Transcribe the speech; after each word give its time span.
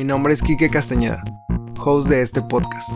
Mi 0.00 0.04
nombre 0.04 0.32
es 0.32 0.40
Quique 0.40 0.70
Castañeda, 0.70 1.22
host 1.76 2.08
de 2.08 2.22
este 2.22 2.40
podcast, 2.40 2.92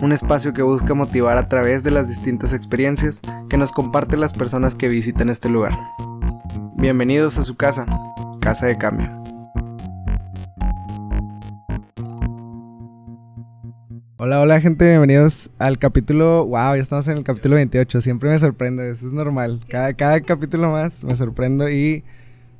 un 0.00 0.10
espacio 0.10 0.54
que 0.54 0.62
busca 0.62 0.94
motivar 0.94 1.36
a 1.36 1.50
través 1.50 1.84
de 1.84 1.90
las 1.90 2.08
distintas 2.08 2.54
experiencias 2.54 3.20
que 3.50 3.58
nos 3.58 3.72
comparten 3.72 4.20
las 4.20 4.32
personas 4.32 4.74
que 4.74 4.88
visitan 4.88 5.28
este 5.28 5.50
lugar. 5.50 5.78
Bienvenidos 6.78 7.36
a 7.36 7.44
su 7.44 7.58
casa, 7.58 7.84
Casa 8.40 8.68
de 8.68 8.78
Cambio. 8.78 9.10
Hola, 14.16 14.40
hola 14.40 14.58
gente, 14.58 14.88
bienvenidos 14.88 15.50
al 15.58 15.78
capítulo, 15.78 16.46
wow, 16.46 16.74
ya 16.74 16.82
estamos 16.82 17.06
en 17.08 17.18
el 17.18 17.24
capítulo 17.24 17.56
28, 17.56 18.00
siempre 18.00 18.30
me 18.30 18.38
sorprende, 18.38 18.88
eso 18.88 19.08
es 19.08 19.12
normal, 19.12 19.60
cada, 19.68 19.92
cada 19.92 20.22
capítulo 20.22 20.70
más 20.70 21.04
me 21.04 21.14
sorprendo 21.16 21.68
y 21.68 22.02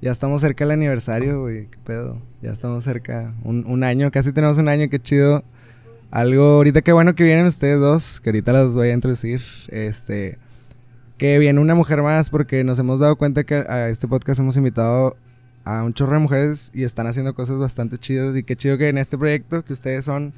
ya 0.00 0.12
estamos 0.12 0.40
cerca 0.40 0.64
del 0.64 0.72
aniversario, 0.72 1.40
güey, 1.40 1.66
qué 1.68 1.78
pedo, 1.84 2.22
ya 2.42 2.50
estamos 2.50 2.84
cerca, 2.84 3.34
un, 3.42 3.64
un 3.66 3.84
año, 3.84 4.10
casi 4.10 4.32
tenemos 4.32 4.58
un 4.58 4.68
año, 4.68 4.88
qué 4.90 5.00
chido, 5.00 5.42
algo, 6.10 6.42
ahorita 6.56 6.82
qué 6.82 6.92
bueno 6.92 7.14
que 7.14 7.24
vienen 7.24 7.46
ustedes 7.46 7.80
dos, 7.80 8.20
que 8.20 8.30
ahorita 8.30 8.52
las 8.52 8.74
voy 8.74 8.88
a 8.88 8.92
introducir, 8.92 9.42
este, 9.68 10.38
que 11.18 11.38
viene 11.38 11.60
una 11.60 11.74
mujer 11.74 12.02
más 12.02 12.30
porque 12.30 12.62
nos 12.64 12.78
hemos 12.78 13.00
dado 13.00 13.16
cuenta 13.16 13.44
que 13.44 13.54
a 13.54 13.88
este 13.88 14.06
podcast 14.06 14.40
hemos 14.40 14.56
invitado 14.56 15.16
a 15.64 15.82
un 15.82 15.92
chorro 15.92 16.14
de 16.14 16.20
mujeres 16.20 16.70
y 16.74 16.84
están 16.84 17.06
haciendo 17.06 17.34
cosas 17.34 17.58
bastante 17.58 17.98
chidas 17.98 18.36
y 18.36 18.42
qué 18.42 18.54
chido 18.54 18.78
que 18.78 18.88
en 18.88 18.98
este 18.98 19.18
proyecto 19.18 19.64
que 19.64 19.72
ustedes 19.72 20.04
son 20.04 20.32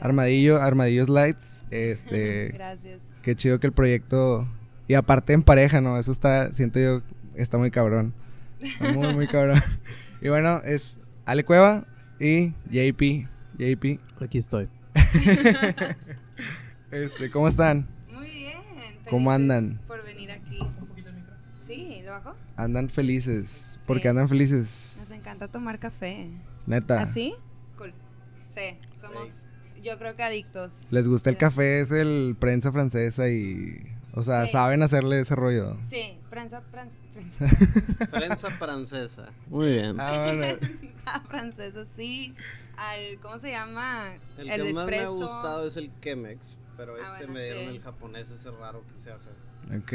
Armadillo, 0.00 0.60
Armadillos 0.60 1.08
Lights, 1.08 1.64
este, 1.70 2.48
Gracias. 2.54 3.14
qué 3.22 3.34
chido 3.34 3.60
que 3.60 3.68
el 3.68 3.72
proyecto 3.72 4.46
y 4.86 4.94
aparte 4.94 5.32
en 5.32 5.42
pareja, 5.42 5.80
¿no? 5.80 5.98
Eso 5.98 6.12
está, 6.12 6.52
siento 6.52 6.80
yo, 6.80 7.02
está 7.34 7.58
muy 7.58 7.70
cabrón. 7.70 8.14
Muy, 8.94 9.14
muy 9.14 9.26
cabrón. 9.26 9.60
Y 10.20 10.28
bueno, 10.28 10.60
es 10.64 11.00
Ale 11.26 11.44
Cueva 11.44 11.86
y 12.18 12.50
JP. 12.70 13.28
JP. 13.58 14.00
Aquí 14.22 14.38
estoy. 14.38 14.68
Este, 16.90 17.30
¿cómo 17.30 17.48
están? 17.48 17.86
Muy 18.12 18.30
bien. 18.30 18.56
¿Cómo 19.10 19.30
andan? 19.30 19.78
Por 19.86 20.02
venir 20.04 20.30
aquí. 20.30 20.58
Sí, 21.66 22.00
¿lo 22.04 22.12
bajo? 22.12 22.34
Andan 22.56 22.88
felices. 22.88 23.80
¿Por 23.86 23.96
Sí. 23.98 24.02
qué 24.02 24.08
andan 24.08 24.22
Nos 24.24 24.30
felices? 24.30 25.10
encanta 25.14 25.48
tomar 25.48 25.78
café. 25.78 26.30
Neta. 26.66 27.00
¿Así? 27.02 27.34
Cool. 27.76 27.92
Sí, 28.46 28.78
somos, 28.94 29.46
yo 29.84 29.98
creo 29.98 30.16
que 30.16 30.22
adictos. 30.22 30.88
¿Les 30.92 31.08
gusta 31.08 31.28
el 31.28 31.36
café? 31.36 31.80
Es 31.80 31.90
el 31.92 32.36
prensa 32.40 32.72
francesa 32.72 33.28
y... 33.28 33.82
O 34.14 34.22
sea, 34.22 34.46
Sí. 34.46 34.52
saben 34.52 34.82
hacerle 34.82 35.20
ese 35.20 35.36
rollo. 35.36 35.76
Sí, 35.80 36.18
prensa, 36.30 36.62
prensa, 36.62 36.98
prensa, 37.12 37.46
Prensa 38.10 38.50
francesa. 38.50 39.28
Muy 39.48 39.68
bien. 39.68 39.96
Ah, 40.00 40.22
bueno. 40.24 40.56
prensa 40.80 41.20
francesa, 41.28 41.84
sí. 41.84 42.34
Al, 42.76 43.20
¿Cómo 43.20 43.38
se 43.38 43.50
llama? 43.50 44.06
El, 44.38 44.48
que 44.50 44.72
más 44.72 44.86
me 44.86 44.98
ha 45.00 45.08
gustado 45.08 45.66
es 45.66 45.76
el 45.76 45.90
Chemex, 46.00 46.56
pero 46.76 46.94
Ah, 46.94 47.14
este 47.14 47.26
bueno, 47.26 47.32
me 47.34 47.42
dieron 47.44 47.62
sí. 47.64 47.76
el 47.76 47.82
japonés 47.82 48.30
ese 48.30 48.50
raro 48.52 48.82
que 48.92 48.98
se 48.98 49.10
hace. 49.12 49.30
Ok. 49.76 49.92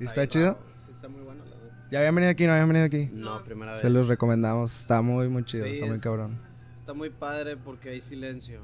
¿Y 0.00 0.04
está 0.04 0.22
bien 0.22 0.28
chido? 0.28 0.46
raro. 0.54 0.64
Sí, 0.76 0.90
está 0.90 1.08
muy 1.08 1.22
bueno, 1.22 1.44
la. 1.44 1.56
¿Ya 1.90 1.98
habían 1.98 2.14
venido 2.14 2.30
aquí? 2.32 2.46
¿No 2.46 2.52
habían 2.52 2.68
venido 2.68 2.86
aquí? 2.86 3.10
No, 3.12 3.38
No. 3.38 3.44
primera 3.44 3.72
Se 3.76 3.84
vez. 3.84 3.92
los 3.92 4.08
recomendamos. 4.08 4.72
Está 4.80 5.02
muy, 5.02 5.28
muy 5.28 5.44
chido. 5.44 5.66
Sí, 5.66 5.72
está 5.72 5.86
muy 5.86 5.96
es- 5.96 6.02
cabrón. 6.02 6.38
Está 6.80 6.94
muy 6.94 7.10
padre 7.10 7.56
porque 7.58 7.90
hay 7.90 8.00
silencio. 8.00 8.60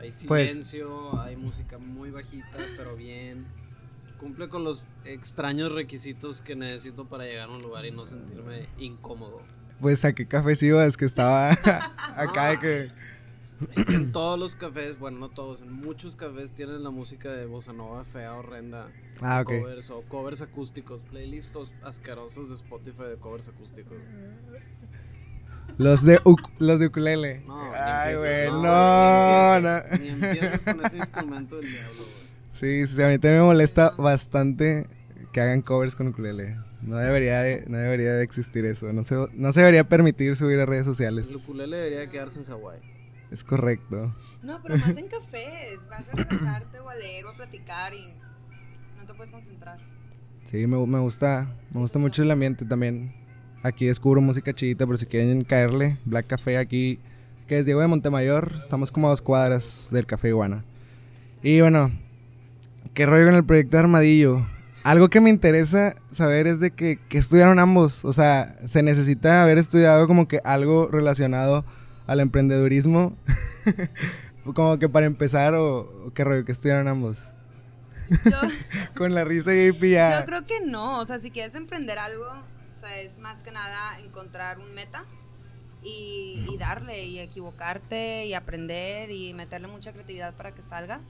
Hay 0.00 0.12
Pues- 0.26 0.50
silencio, 0.50 1.20
hay 1.20 1.36
música 1.36 1.78
muy 1.78 2.10
bajita, 2.10 2.58
pero 2.76 2.96
bien. 2.96 3.44
Cumple 4.18 4.48
con 4.48 4.64
los 4.64 4.84
extraños 5.04 5.72
requisitos 5.72 6.40
que 6.42 6.56
necesito 6.56 7.06
para 7.06 7.24
llegar 7.24 7.48
a 7.48 7.52
un 7.52 7.62
lugar 7.62 7.84
y 7.84 7.90
no 7.90 8.06
sentirme 8.06 8.66
incómodo. 8.78 9.42
Pues 9.80 10.00
saqué 10.00 10.26
café 10.26 10.56
sí, 10.56 10.68
es 10.68 10.96
que 10.96 11.04
estaba 11.04 11.50
acá 12.16 12.48
de 12.50 12.60
que... 12.60 12.92
En 13.92 14.12
todos 14.12 14.38
los 14.38 14.54
cafés, 14.54 14.98
bueno, 14.98 15.18
no 15.18 15.30
todos, 15.30 15.62
en 15.62 15.72
muchos 15.72 16.14
cafés 16.14 16.52
tienen 16.52 16.82
la 16.84 16.90
música 16.90 17.32
de 17.32 17.46
bossa 17.46 17.72
nova 17.72 18.04
fea, 18.04 18.34
horrenda. 18.34 18.90
Ah, 19.22 19.40
ok. 19.40 19.46
Covers 19.60 19.90
o 19.90 20.02
covers 20.02 20.42
acústicos, 20.42 21.00
playlists 21.10 21.72
asquerosos 21.82 22.50
de 22.50 22.54
Spotify 22.54 23.04
de 23.04 23.16
covers 23.16 23.48
acústicos. 23.48 23.96
Los 25.78 26.02
de, 26.04 26.18
uk- 26.20 26.50
los 26.58 26.78
de 26.80 26.86
ukulele. 26.86 27.42
No, 27.46 27.70
Ay, 27.74 28.14
güey, 28.16 28.46
no, 28.46 29.60
no, 29.60 29.60
ni 29.60 29.62
no. 29.62 29.76
empieces, 29.76 30.00
Ni 30.00 30.08
empieces 30.08 30.64
con 30.64 30.86
ese 30.86 30.96
instrumento 30.98 31.56
del 31.56 31.70
diablo, 31.70 31.92
güey. 31.96 32.26
Sí, 32.50 32.86
sí, 32.86 33.02
a 33.02 33.08
mí 33.08 33.18
también 33.18 33.42
me 33.42 33.46
molesta 33.48 33.90
bastante 33.98 34.86
que 35.32 35.40
hagan 35.42 35.60
covers 35.60 35.94
con 35.96 36.08
ukulele. 36.08 36.56
No 36.80 36.96
debería 36.96 37.42
de, 37.42 37.64
no 37.66 37.76
debería 37.78 38.12
de 38.14 38.22
existir 38.24 38.64
eso. 38.64 38.92
No 38.92 39.02
se, 39.02 39.16
no 39.34 39.52
se 39.52 39.60
debería 39.60 39.86
permitir 39.88 40.34
subir 40.36 40.58
a 40.60 40.66
redes 40.66 40.86
sociales. 40.86 41.28
El 41.30 41.36
ukulele 41.36 41.76
debería 41.76 42.08
quedarse 42.08 42.38
en 42.40 42.46
Hawái. 42.46 42.80
Es 43.30 43.42
correcto. 43.44 44.14
No, 44.42 44.62
pero 44.62 44.78
más 44.78 44.96
en 44.96 45.08
cafés. 45.08 45.78
Vas 45.90 46.08
a 46.08 46.12
relajarte 46.12 46.78
o 46.80 46.88
a 46.88 46.94
leer 46.94 47.26
o 47.26 47.30
a 47.30 47.34
platicar 47.36 47.92
y 47.92 48.14
no 48.96 49.04
te 49.04 49.12
puedes 49.14 49.32
concentrar. 49.32 49.78
Sí, 50.44 50.66
me, 50.66 50.78
me 50.86 51.00
gusta, 51.00 51.54
me 51.72 51.80
gusta 51.80 51.98
mucho 51.98 52.22
el 52.22 52.30
ambiente 52.30 52.64
también. 52.64 53.12
Aquí 53.66 53.86
descubro 53.86 54.20
música 54.20 54.54
chidita, 54.54 54.86
pero 54.86 54.96
si 54.96 55.06
quieren 55.06 55.42
caerle, 55.42 55.96
Black 56.04 56.28
Café 56.28 56.56
aquí, 56.56 57.00
que 57.48 57.58
es 57.58 57.66
Diego 57.66 57.80
de 57.80 57.88
Montemayor, 57.88 58.52
estamos 58.56 58.92
como 58.92 59.08
a 59.08 59.10
dos 59.10 59.22
cuadras 59.22 59.88
del 59.90 60.06
Café 60.06 60.28
Iguana. 60.28 60.62
Y 61.42 61.60
bueno, 61.62 61.90
¿qué 62.94 63.06
rollo 63.06 63.26
con 63.26 63.34
el 63.34 63.44
proyecto 63.44 63.76
de 63.76 63.80
Armadillo? 63.80 64.46
Algo 64.84 65.08
que 65.08 65.20
me 65.20 65.30
interesa 65.30 65.96
saber 66.12 66.46
es 66.46 66.60
de 66.60 66.70
que, 66.70 67.00
que 67.08 67.18
estudiaron 67.18 67.58
ambos, 67.58 68.04
o 68.04 68.12
sea, 68.12 68.56
se 68.64 68.84
necesita 68.84 69.42
haber 69.42 69.58
estudiado 69.58 70.06
como 70.06 70.28
que 70.28 70.40
algo 70.44 70.86
relacionado 70.86 71.64
al 72.06 72.20
emprendedurismo, 72.20 73.16
como 74.54 74.78
que 74.78 74.88
para 74.88 75.06
empezar, 75.06 75.54
o, 75.56 76.12
qué 76.14 76.22
rollo 76.22 76.44
que 76.44 76.52
estudiaron 76.52 76.86
ambos. 76.86 77.32
Yo, 78.10 78.38
Con 78.96 79.12
la 79.12 79.24
risa 79.24 79.52
y 79.56 79.72
ya. 79.90 80.20
yo 80.20 80.26
creo 80.26 80.44
que 80.44 80.60
no. 80.64 81.00
O 81.00 81.04
sea, 81.04 81.18
si 81.18 81.32
quieres 81.32 81.56
emprender 81.56 81.98
algo, 81.98 82.44
sea, 82.76 83.00
es 83.00 83.18
más 83.18 83.42
que 83.42 83.50
nada 83.50 83.98
encontrar 84.00 84.58
un 84.58 84.72
meta 84.74 85.04
y, 85.82 86.44
y 86.50 86.56
darle 86.58 87.04
y 87.04 87.18
equivocarte 87.20 88.26
y 88.26 88.34
aprender 88.34 89.10
y 89.10 89.34
meterle 89.34 89.68
mucha 89.68 89.92
creatividad 89.92 90.34
para 90.34 90.52
que 90.52 90.62
salga. 90.62 91.00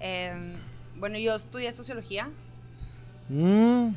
Em, 0.00 0.54
bueno, 0.96 1.18
yo 1.18 1.34
estudié 1.34 1.72
sociología. 1.72 2.28
Mm. 3.28 3.90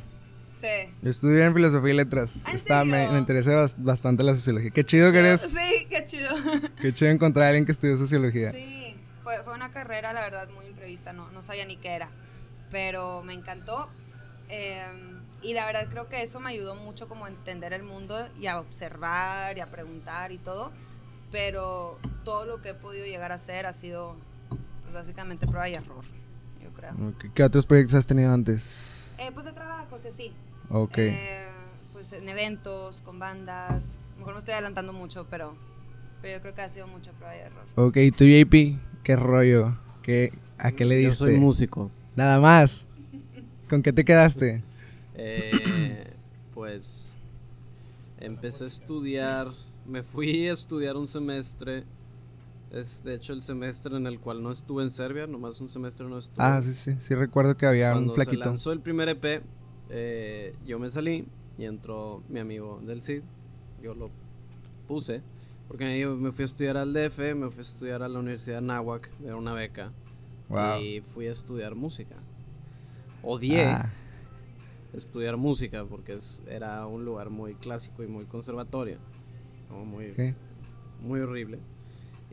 Sí. 0.60 0.90
Yo 1.02 1.10
estudié 1.10 1.44
en 1.44 1.52
filosofía 1.54 1.90
y 1.92 1.96
letras. 1.96 2.44
¿Ah, 2.46 2.50
en 2.50 2.56
Está, 2.56 2.84
me, 2.84 3.08
me 3.10 3.18
interesa 3.18 3.50
bas- 3.50 3.74
bastante 3.76 4.22
la 4.22 4.34
sociología. 4.34 4.70
Qué 4.70 4.84
chido 4.84 5.12
que 5.12 5.18
eres. 5.18 5.42
Sí, 5.42 5.86
qué 5.90 6.02
chido. 6.04 6.30
Qué 6.80 6.94
chido 6.94 7.10
encontrar 7.10 7.44
a 7.46 7.48
alguien 7.48 7.66
que 7.66 7.72
estudió 7.72 7.96
sociología. 7.98 8.52
Sí, 8.52 8.96
fue, 9.22 9.42
fue 9.44 9.54
una 9.54 9.70
carrera, 9.70 10.12
la 10.14 10.22
verdad, 10.22 10.48
muy 10.54 10.64
imprevista, 10.66 11.12
no, 11.12 11.30
no 11.32 11.42
sabía 11.42 11.66
ni 11.66 11.76
qué 11.76 11.90
era, 11.90 12.08
pero 12.70 13.22
me 13.22 13.34
encantó. 13.34 13.90
eh, 14.48 14.80
y 15.42 15.54
la 15.54 15.64
verdad 15.66 15.86
creo 15.90 16.08
que 16.08 16.22
eso 16.22 16.40
me 16.40 16.50
ayudó 16.50 16.74
mucho 16.74 17.08
como 17.08 17.24
a 17.26 17.28
entender 17.28 17.72
el 17.72 17.82
mundo 17.82 18.16
y 18.40 18.46
a 18.46 18.58
observar 18.60 19.56
y 19.56 19.60
a 19.60 19.66
preguntar 19.70 20.32
y 20.32 20.38
todo, 20.38 20.72
pero 21.30 21.98
todo 22.24 22.46
lo 22.46 22.60
que 22.60 22.70
he 22.70 22.74
podido 22.74 23.06
llegar 23.06 23.32
a 23.32 23.36
hacer 23.36 23.66
ha 23.66 23.72
sido 23.72 24.16
pues, 24.82 24.94
básicamente 24.94 25.46
prueba 25.46 25.68
y 25.68 25.74
error, 25.74 26.04
yo 26.62 26.70
creo. 26.72 26.92
Ok, 27.08 27.26
¿Qué 27.34 27.44
otros 27.44 27.66
proyectos 27.66 27.94
has 27.94 28.06
tenido 28.06 28.32
antes? 28.32 29.16
Eh, 29.18 29.30
pues 29.32 29.46
de 29.46 29.52
trabajos 29.52 30.04
y 30.04 30.08
así. 30.08 30.32
Ok. 30.70 30.98
Eh, 30.98 31.46
pues 31.92 32.12
en 32.12 32.28
eventos, 32.28 33.00
con 33.02 33.18
bandas. 33.18 34.00
A 34.08 34.12
lo 34.14 34.18
mejor 34.18 34.34
me 34.34 34.38
estoy 34.40 34.54
adelantando 34.54 34.92
mucho, 34.92 35.26
pero, 35.30 35.56
pero 36.22 36.34
yo 36.36 36.42
creo 36.42 36.54
que 36.54 36.62
ha 36.62 36.68
sido 36.68 36.86
mucha 36.88 37.12
prueba 37.12 37.36
y 37.36 37.40
error. 37.40 37.64
ok, 37.76 37.96
¿y 37.98 38.10
tú, 38.10 38.24
JP? 38.24 38.78
¿Qué 39.02 39.16
rollo? 39.16 39.76
¿Qué, 40.02 40.32
¿A 40.58 40.72
qué 40.72 40.84
le 40.84 41.00
Yo 41.02 41.10
diste? 41.10 41.24
soy 41.24 41.34
músico. 41.36 41.90
Nada 42.16 42.40
más. 42.40 42.88
¿Con 43.68 43.82
qué 43.82 43.92
te 43.92 44.04
quedaste? 44.04 44.62
Eh, 45.16 46.12
pues 46.54 47.16
empecé 48.18 48.64
a 48.64 48.66
estudiar, 48.66 49.48
me 49.86 50.02
fui 50.02 50.46
a 50.48 50.52
estudiar 50.52 50.96
un 50.96 51.06
semestre. 51.06 51.84
Es 52.70 53.04
de 53.04 53.14
hecho 53.14 53.32
el 53.32 53.42
semestre 53.42 53.96
en 53.96 54.06
el 54.06 54.18
cual 54.20 54.42
no 54.42 54.50
estuve 54.50 54.82
en 54.82 54.90
Serbia, 54.90 55.26
nomás 55.26 55.60
un 55.60 55.68
semestre 55.68 56.06
no 56.08 56.18
estuve. 56.18 56.44
Ah, 56.44 56.60
sí, 56.60 56.72
sí. 56.72 56.94
Sí 56.98 57.14
recuerdo 57.14 57.56
que 57.56 57.66
había 57.66 57.92
Cuando 57.92 58.10
un 58.10 58.14
flaquito. 58.16 58.42
se 58.42 58.48
lanzó 58.48 58.72
el 58.72 58.80
primer 58.80 59.08
EP, 59.08 59.42
eh, 59.90 60.52
yo 60.66 60.78
me 60.78 60.90
salí 60.90 61.26
y 61.56 61.64
entró 61.64 62.22
mi 62.28 62.40
amigo 62.40 62.80
del 62.84 63.02
CID. 63.02 63.22
Yo 63.82 63.94
lo 63.94 64.10
puse 64.88 65.22
porque 65.68 65.98
yo 65.98 66.16
me 66.16 66.30
fui 66.32 66.42
a 66.42 66.46
estudiar 66.46 66.76
al 66.76 66.92
DF, 66.92 67.18
me 67.34 67.50
fui 67.50 67.58
a 67.58 67.62
estudiar 67.62 68.02
a 68.02 68.08
la 68.08 68.18
Universidad 68.18 68.60
de 68.60 68.66
Nahuac, 68.66 69.10
era 69.24 69.36
una 69.36 69.52
beca. 69.52 69.92
Wow. 70.48 70.80
Y 70.80 71.00
fui 71.00 71.26
a 71.28 71.32
estudiar 71.32 71.74
música. 71.74 72.16
Odié 73.22 73.64
Ah, 73.66 73.92
estudiar 74.96 75.36
música 75.36 75.84
porque 75.84 76.14
es, 76.14 76.42
era 76.48 76.86
un 76.86 77.04
lugar 77.04 77.30
muy 77.30 77.54
clásico 77.54 78.02
y 78.02 78.06
muy 78.06 78.24
conservatorio. 78.24 78.98
Como 79.68 79.84
muy, 79.84 80.10
ok. 80.10 80.34
muy 81.02 81.20
horrible. 81.20 81.58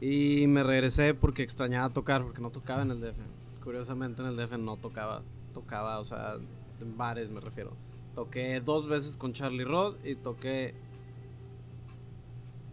Y 0.01 0.47
me 0.47 0.63
regresé 0.63 1.13
porque 1.13 1.43
extrañaba 1.43 1.89
tocar, 1.93 2.23
porque 2.23 2.41
no 2.41 2.49
tocaba 2.49 2.83
en 2.83 2.91
el 2.91 2.99
DF. 3.01 3.17
Curiosamente 3.63 4.21
en 4.21 4.27
el 4.29 4.35
DF 4.35 4.57
no 4.57 4.77
tocaba, 4.77 5.23
tocaba, 5.53 5.99
o 5.99 6.03
sea, 6.03 6.35
en 6.81 6.97
bares 6.97 7.31
me 7.31 7.39
refiero. 7.39 7.71
Toqué 8.15 8.59
dos 8.61 8.87
veces 8.87 9.17
con 9.17 9.33
Charlie 9.33 9.63
Rod 9.63 9.95
y 10.03 10.15
toqué 10.15 10.75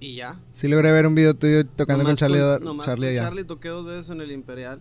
Y 0.00 0.16
ya. 0.16 0.38
Sí 0.52 0.66
logré 0.68 0.92
ver 0.92 1.06
un 1.06 1.14
video 1.14 1.34
tuyo 1.34 1.64
tocando 1.64 2.04
con 2.04 2.12
Nomás 2.14 2.18
Charlie, 2.18 2.38
con- 2.38 2.46
Do- 2.48 2.58
nomás 2.60 2.86
Charlie 2.86 3.06
con 3.08 3.12
allá. 3.12 3.22
Charlie 3.24 3.44
toqué 3.44 3.68
dos 3.68 3.84
veces 3.86 4.10
en 4.10 4.20
el 4.20 4.32
Imperial 4.32 4.80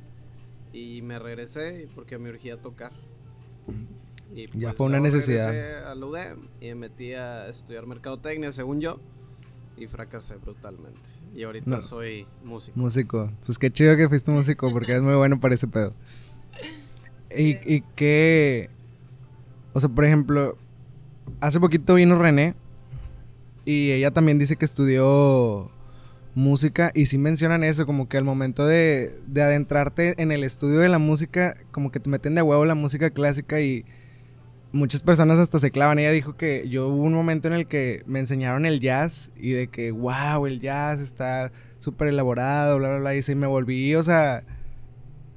y 0.74 1.02
me 1.02 1.20
regresé 1.20 1.88
porque 1.96 2.18
me 2.18 2.30
urgía 2.30 2.58
tocar. 2.60 2.92
Y 4.36 4.48
pues 4.48 4.60
Ya 4.62 4.74
fue 4.74 4.86
una 4.88 5.00
necesidad. 5.00 5.52
regresé 5.52 5.86
a 5.86 5.96
la 5.96 6.06
UDEM 6.06 6.40
y 6.62 6.66
me 6.68 6.76
metí 6.76 7.14
a 7.14 7.48
estudiar 7.48 7.86
mercadotecnia, 7.88 8.52
según 8.52 8.80
yo, 8.80 9.00
y 9.78 9.88
fracasé 9.88 10.36
brutalmente. 10.38 11.00
Y 11.36 11.44
ahorita 11.44 11.70
No. 11.70 11.82
soy 11.82 12.28
músico. 12.44 12.80
Músico. 12.80 13.32
Pues 13.46 13.58
qué 13.58 13.70
chido 13.72 13.96
que 13.98 14.08
fuiste 14.10 14.32
músico 14.32 14.72
porque 14.72 14.92
eres 14.94 15.04
muy 15.04 15.16
bueno 15.16 15.40
para 15.40 15.56
ese 15.56 15.68
pedo. 15.68 15.94
Y, 17.38 17.58
y 17.72 17.84
qué. 17.96 18.72
O 19.74 19.80
sea, 19.80 19.88
por 19.88 20.04
ejemplo, 20.04 20.58
hace 21.42 21.60
poquito 21.60 21.94
vino 21.94 22.18
René 22.18 22.56
y 23.66 23.92
ella 23.92 24.10
también 24.10 24.40
dice 24.40 24.56
que 24.56 24.66
estudió 24.66 25.70
música 26.34 26.92
y 26.96 27.06
sí 27.06 27.20
mencionan 27.20 27.64
eso, 27.64 27.86
como 27.86 28.10
que 28.10 28.18
al 28.18 28.24
momento 28.24 28.66
de, 28.66 29.12
de 29.28 29.42
adentrarte 29.44 30.20
en 30.20 30.32
el 30.32 30.44
estudio 30.44 30.80
de 30.80 30.90
la 30.90 30.98
música, 30.98 31.56
como 31.72 31.92
que 31.92 32.00
te 32.00 32.10
meten 32.10 32.34
de 32.34 32.42
huevo 32.42 32.66
la 32.66 32.74
música 32.74 33.12
clásica 33.12 33.62
y 33.62 33.86
muchas 34.72 35.02
personas 35.02 35.40
hasta 35.40 35.60
se 35.60 35.72
clavan. 35.72 36.00
Ella 36.00 36.12
dijo 36.12 36.36
que 36.36 36.68
yo 36.70 36.88
hubo 36.88 37.04
un 37.04 37.14
momento 37.14 37.48
en 37.48 37.54
el 37.54 37.68
que 37.68 38.04
me 38.06 38.20
enseñaron 38.20 38.66
el 38.66 38.80
jazz 38.80 39.32
y 39.38 39.52
de 39.52 39.68
que, 39.68 39.92
wow, 39.92 40.46
el 40.46 40.60
jazz 40.60 41.00
está 41.00 41.52
súper 41.78 42.10
elaborado, 42.10 42.78
bla, 42.78 42.90
bla, 42.90 43.00
bla. 43.00 43.16
Y 43.16 43.22
sí, 43.22 43.36
me 43.36 43.48
volví, 43.48 43.96
o 43.96 44.04
sea, 44.04 44.44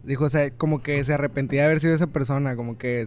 dijo, 0.02 0.25
o 0.25 0.31
sea, 0.31 0.50
como 0.50 0.82
que 0.82 1.02
se 1.05 1.14
arrepentía 1.14 1.62
de 1.62 1.67
haber 1.67 1.81
sido 1.81 1.94
esa 1.94 2.08
persona, 2.08 2.56
como 2.56 2.79
que 2.79 3.06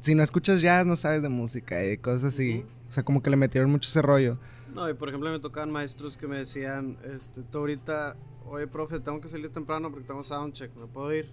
si 0.00 0.14
no 0.14 0.22
escuchas 0.22 0.62
jazz 0.62 0.86
no 0.86 0.96
sabes 0.96 1.22
de 1.22 1.28
música 1.28 1.82
y 1.84 1.88
de 1.88 1.98
cosas 1.98 2.34
así. 2.34 2.64
O 2.88 2.92
sea, 2.92 3.04
como 3.04 3.22
que 3.22 3.30
le 3.30 3.36
metieron 3.36 3.70
mucho 3.70 3.88
ese 3.88 4.00
rollo. 4.02 4.38
No, 4.74 4.88
y 4.88 4.94
por 4.94 5.08
ejemplo 5.08 5.30
me 5.30 5.40
tocaban 5.40 5.70
maestros 5.70 6.16
que 6.16 6.26
me 6.26 6.36
decían, 6.36 6.98
este, 7.02 7.42
tú 7.42 7.58
ahorita, 7.58 8.16
oye 8.44 8.66
profe, 8.66 9.00
tengo 9.00 9.20
que 9.20 9.28
salir 9.28 9.52
temprano 9.52 9.90
porque 9.90 10.06
tengo 10.06 10.22
soundcheck, 10.22 10.74
no 10.76 10.86
puedo 10.86 11.14
ir. 11.14 11.30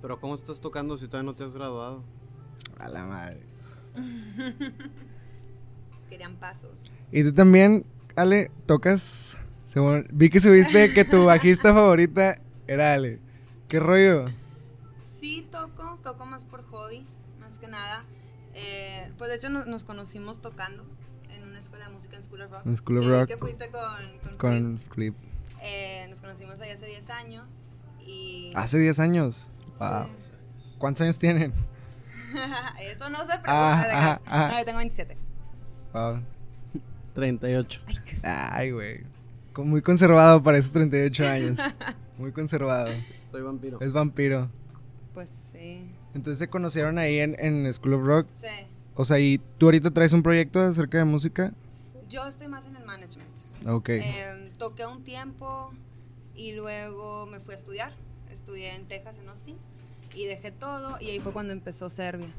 Pero 0.00 0.20
¿cómo 0.20 0.34
estás 0.34 0.60
tocando 0.60 0.96
si 0.96 1.06
todavía 1.06 1.30
no 1.30 1.36
te 1.36 1.44
has 1.44 1.54
graduado? 1.54 2.04
A 2.78 2.88
la 2.88 3.04
madre. 3.04 3.51
Pues 3.94 6.06
querían 6.08 6.36
pasos. 6.36 6.90
Y 7.10 7.24
tú 7.24 7.32
también, 7.32 7.84
Ale, 8.16 8.50
tocas. 8.66 9.38
Según, 9.64 10.06
vi 10.12 10.30
que 10.30 10.40
subiste 10.40 10.92
que 10.92 11.04
tu 11.04 11.24
bajista 11.24 11.72
favorita 11.72 12.36
era 12.66 12.94
Ale. 12.94 13.20
¿Qué 13.68 13.80
rollo? 13.80 14.26
Sí, 15.20 15.46
toco, 15.50 15.98
toco 16.02 16.26
más 16.26 16.44
por 16.44 16.64
hobby, 16.64 17.04
más 17.40 17.58
que 17.58 17.68
nada. 17.68 18.02
Eh, 18.54 19.10
pues 19.16 19.30
de 19.30 19.36
hecho 19.36 19.48
nos, 19.48 19.66
nos 19.66 19.84
conocimos 19.84 20.40
tocando 20.40 20.84
en 21.30 21.42
una 21.44 21.58
escuela 21.58 21.88
de 21.88 21.94
música 21.94 22.16
en 22.16 22.22
School 22.22 22.42
of 22.42 22.52
Rock. 22.52 22.66
En 22.66 22.76
School 22.76 22.98
of 22.98 23.06
Rock. 23.06 23.28
Que 23.28 23.36
fuiste 23.36 23.70
con, 23.70 24.18
con, 24.22 24.36
Con 24.36 24.78
Flip. 24.78 24.92
Flip. 24.92 25.14
Eh, 25.62 26.06
nos 26.10 26.20
conocimos 26.20 26.60
ahí 26.60 26.70
hace 26.70 26.86
10 26.86 27.10
años 27.10 27.68
y... 28.04 28.50
Hace 28.54 28.78
10 28.78 28.98
años. 28.98 29.50
Wow. 29.78 30.06
¿Cuántos 30.78 31.02
años 31.02 31.18
tienen? 31.18 31.52
Eso 32.80 33.10
no 33.10 33.18
se 33.20 33.26
pregunta, 33.26 33.80
Ah, 33.80 33.84
de 33.86 33.92
ah, 33.92 34.20
ah. 34.26 34.48
No, 34.52 34.58
yo 34.58 34.64
tengo 34.64 34.78
27. 34.78 35.16
Wow. 35.92 36.22
38. 37.14 37.80
Ay, 38.22 38.70
güey. 38.70 39.00
Muy 39.56 39.82
conservado 39.82 40.42
para 40.42 40.58
esos 40.58 40.72
38 40.72 41.26
años. 41.28 41.58
Muy 42.18 42.32
conservado. 42.32 42.90
Soy 43.30 43.42
vampiro. 43.42 43.80
Es 43.80 43.92
vampiro. 43.92 44.50
Pues 45.12 45.50
sí. 45.52 45.82
Entonces 46.14 46.38
se 46.38 46.48
conocieron 46.48 46.98
ahí 46.98 47.18
en, 47.18 47.36
en 47.38 47.70
School 47.72 47.94
of 47.94 48.04
Rock. 48.04 48.26
Sí. 48.30 48.46
O 48.94 49.04
sea, 49.04 49.18
¿y 49.18 49.38
tú 49.58 49.66
ahorita 49.66 49.90
traes 49.90 50.12
un 50.12 50.22
proyecto 50.22 50.60
acerca 50.60 50.98
de 50.98 51.04
música? 51.04 51.52
Yo 52.08 52.26
estoy 52.26 52.48
más 52.48 52.66
en 52.66 52.76
el 52.76 52.84
management. 52.84 53.38
Ok. 53.66 53.88
Eh, 53.90 54.52
toqué 54.58 54.86
un 54.86 55.02
tiempo 55.02 55.72
y 56.34 56.52
luego 56.52 57.26
me 57.26 57.40
fui 57.40 57.54
a 57.54 57.56
estudiar. 57.56 57.92
Estudié 58.30 58.74
en 58.74 58.86
Texas, 58.86 59.18
en 59.18 59.28
Austin, 59.28 59.56
y 60.14 60.26
dejé 60.26 60.50
todo 60.50 60.96
y 61.00 61.10
ahí 61.10 61.20
fue 61.20 61.32
cuando 61.32 61.52
empezó 61.52 61.88
Serbia. 61.90 62.30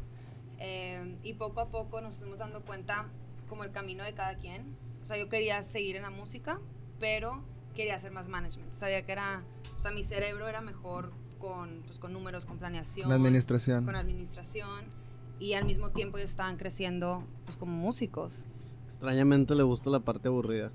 Eh, 0.60 1.18
y 1.24 1.34
poco 1.34 1.60
a 1.60 1.70
poco 1.70 2.02
nos 2.02 2.18
fuimos 2.18 2.40
dando 2.40 2.64
cuenta 2.64 3.10
como 3.48 3.64
el 3.64 3.72
camino 3.72 4.04
de 4.04 4.14
cada 4.14 4.36
quien. 4.38 4.78
O 5.02 5.06
sea, 5.06 5.18
yo 5.18 5.28
quería 5.30 5.62
seguir 5.64 5.96
en 5.96 6.04
la 6.04 6.10
música, 6.10 6.60
pero 7.00 7.44
quería 7.76 7.96
hacer 7.96 8.12
más 8.12 8.30
management. 8.30 8.72
Sabía 8.72 9.06
que 9.06 9.12
era, 9.12 9.44
o 9.78 9.80
sea, 9.80 9.92
mi 9.92 10.04
cerebro 10.04 10.48
era 10.48 10.62
mejor 10.62 11.12
con, 11.40 11.84
pues, 11.86 12.00
con 12.00 12.14
números, 12.14 12.46
con 12.46 12.58
planeación. 12.58 13.10
La 13.10 13.16
administración. 13.16 13.86
Con 13.86 13.96
administración. 13.96 15.04
Y 15.40 15.56
al 15.56 15.66
mismo 15.66 15.90
tiempo 15.92 16.18
ellos 16.18 16.30
estaban 16.30 16.56
creciendo 16.56 17.28
pues 17.44 17.58
como 17.58 17.74
músicos. 17.74 18.48
Extrañamente 18.86 19.56
le 19.56 19.64
gusta 19.64 19.90
la 19.90 20.00
parte 20.00 20.30
aburrida. 20.30 20.72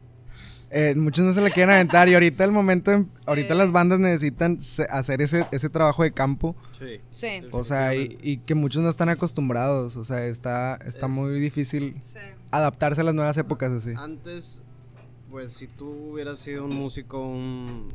Eh, 0.71 0.95
muchos 0.97 1.25
no 1.25 1.33
se 1.33 1.41
la 1.41 1.49
quieren 1.51 1.71
aventar 1.75 2.09
y 2.11 2.15
ahorita 2.15 2.45
el 2.45 2.53
momento, 2.53 2.91
en- 2.93 3.09
ahorita 3.27 3.55
Sí. 3.55 3.59
las 3.59 3.73
bandas 3.73 3.99
necesitan 4.01 4.59
hacer 4.91 5.23
ese, 5.23 5.47
ese 5.51 5.71
trabajo 5.71 6.03
de 6.03 6.13
campo. 6.13 6.55
Sí. 6.79 7.01
Sí. 7.11 7.43
O 7.53 7.63
sea, 7.65 7.95
y, 7.95 8.19
y 8.23 8.37
que 8.39 8.55
muchos 8.55 8.83
no 8.83 8.91
están 8.91 9.09
acostumbrados. 9.09 9.97
O 9.97 10.05
sea, 10.05 10.25
está, 10.27 10.77
está 10.85 11.07
Es- 11.07 11.13
muy 11.13 11.41
difícil 11.41 11.97
Sí. 12.01 12.19
adaptarse 12.51 13.01
a 13.01 13.05
las 13.05 13.15
nuevas 13.15 13.37
épocas 13.39 13.73
así. 13.73 13.93
Antes, 13.97 14.63
pues 15.31 15.53
si 15.55 15.67
tú 15.69 15.91
hubieras 16.13 16.39
sido 16.39 16.65
un 16.67 16.75
músico 16.77 17.27
un- 17.27 17.89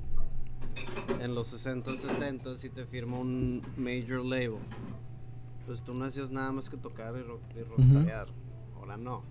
en 1.21 1.35
los 1.35 1.47
60, 1.49 1.91
70 1.95 2.49
y 2.63 2.69
te 2.69 2.85
firma 2.85 3.19
un 3.19 3.61
major 3.77 4.25
label, 4.25 4.55
pues 5.67 5.81
tú 5.81 5.93
no 5.93 6.05
hacías 6.05 6.31
nada 6.31 6.51
más 6.51 6.69
que 6.71 6.77
tocar 6.77 7.13
y, 7.15 7.21
ro 7.21 7.39
y 7.55 7.63
rockstarear. 7.63 8.27
Ahora 8.79 8.97
no. 8.97 9.23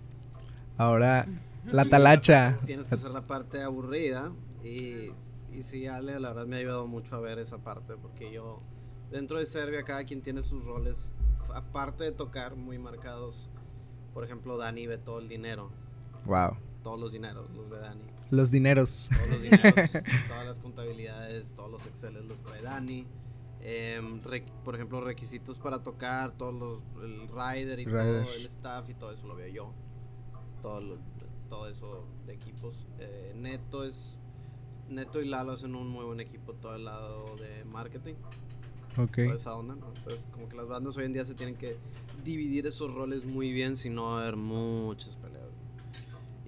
Ahora, 0.77 1.25
la 1.71 1.85
talacha. 1.85 2.57
Tienes 2.65 2.87
que 2.87 2.95
hacer 2.95 3.11
la 3.11 3.25
parte 3.27 3.61
aburrida 3.61 4.31
y, 4.63 5.11
y 5.51 5.61
sí, 5.63 5.87
Ale, 5.87 6.19
la 6.19 6.29
verdad 6.29 6.45
me 6.47 6.55
ha 6.57 6.59
ayudado 6.59 6.87
mucho 6.87 7.15
a 7.15 7.19
ver 7.19 7.39
esa 7.39 7.59
parte 7.63 7.95
porque 7.97 8.31
yo, 8.31 8.61
dentro 9.11 9.37
de 9.39 9.45
Serbia, 9.45 9.83
cada 9.83 10.03
quien 10.03 10.21
tiene 10.21 10.43
sus 10.43 10.65
roles, 10.65 11.13
aparte 11.53 12.03
de 12.03 12.11
tocar 12.11 12.55
muy 12.55 12.77
marcados. 12.79 13.49
Por 14.13 14.23
ejemplo, 14.23 14.57
Dani 14.57 14.85
ve 14.87 14.97
todo 14.97 15.19
el 15.19 15.27
dinero, 15.27 15.71
Wow. 16.25 16.55
todos 16.83 16.99
los 16.99 17.11
dineros 17.11 17.49
los 17.51 17.69
ve 17.69 17.79
Dani. 17.79 18.03
Los 18.29 18.51
dineros. 18.51 19.09
Todos 19.11 19.29
los 19.29 19.41
dineros, 19.41 19.91
todas 20.27 20.45
las 20.47 20.59
contabilidades, 20.59 21.53
todos 21.53 21.71
los 21.71 21.85
Exceles 21.87 22.23
los 22.25 22.41
trae 22.43 22.61
Dani. 22.61 23.07
Em, 23.65 24.21
re- 24.23 24.45
por 24.65 24.75
ejemplo, 24.75 24.99
requisitos 25.01 25.57
para 25.57 25.81
tocar, 25.83 26.31
todos 26.33 26.53
los, 26.53 26.83
el 27.03 27.27
rider 27.29 27.79
y 27.79 27.85
Rider. 27.85 28.23
todo 28.23 28.33
el 28.33 28.45
staff 28.45 28.89
y 28.89 28.93
todo 28.93 29.11
eso 29.11 29.25
lo 29.27 29.35
veo 29.35 29.47
yo. 29.47 29.73
Todo, 30.61 30.81
lo- 30.81 30.97
todo 31.49 31.67
eso 31.69 32.05
de 32.25 32.33
equipos. 32.33 32.75
Eh, 32.99 33.33
Neto 33.35 33.83
es. 33.83 34.19
Neto 34.89 35.21
y 35.21 35.27
Lalo 35.27 35.53
hacen 35.53 35.75
un 35.75 35.87
muy 35.89 36.03
buen 36.05 36.19
equipo 36.19 36.53
todo 36.53 36.75
el 36.75 36.83
lado 36.85 37.35
de 37.37 37.63
marketing, 37.65 38.15
Ok. 38.97 39.15
toda 39.15 39.35
esa 39.35 39.55
onda, 39.55 39.75
¿no? 39.75 39.87
Entonces, 39.87 40.27
como 40.31 40.49
que 40.49 40.57
las 40.57 40.67
bandas 40.67 40.97
hoy 40.97 41.05
en 41.05 41.13
día 41.13 41.23
se 41.25 41.35
tienen 41.35 41.55
que 41.55 41.77
dividir 42.23 42.67
esos 42.67 42.93
roles 42.93 43.25
muy 43.25 43.51
bien, 43.53 43.77
si 43.77 43.89
no 43.89 44.03
va 44.07 44.19
a 44.19 44.21
haber 44.23 44.35
muchas 44.35 45.15
peleas. 45.15 45.47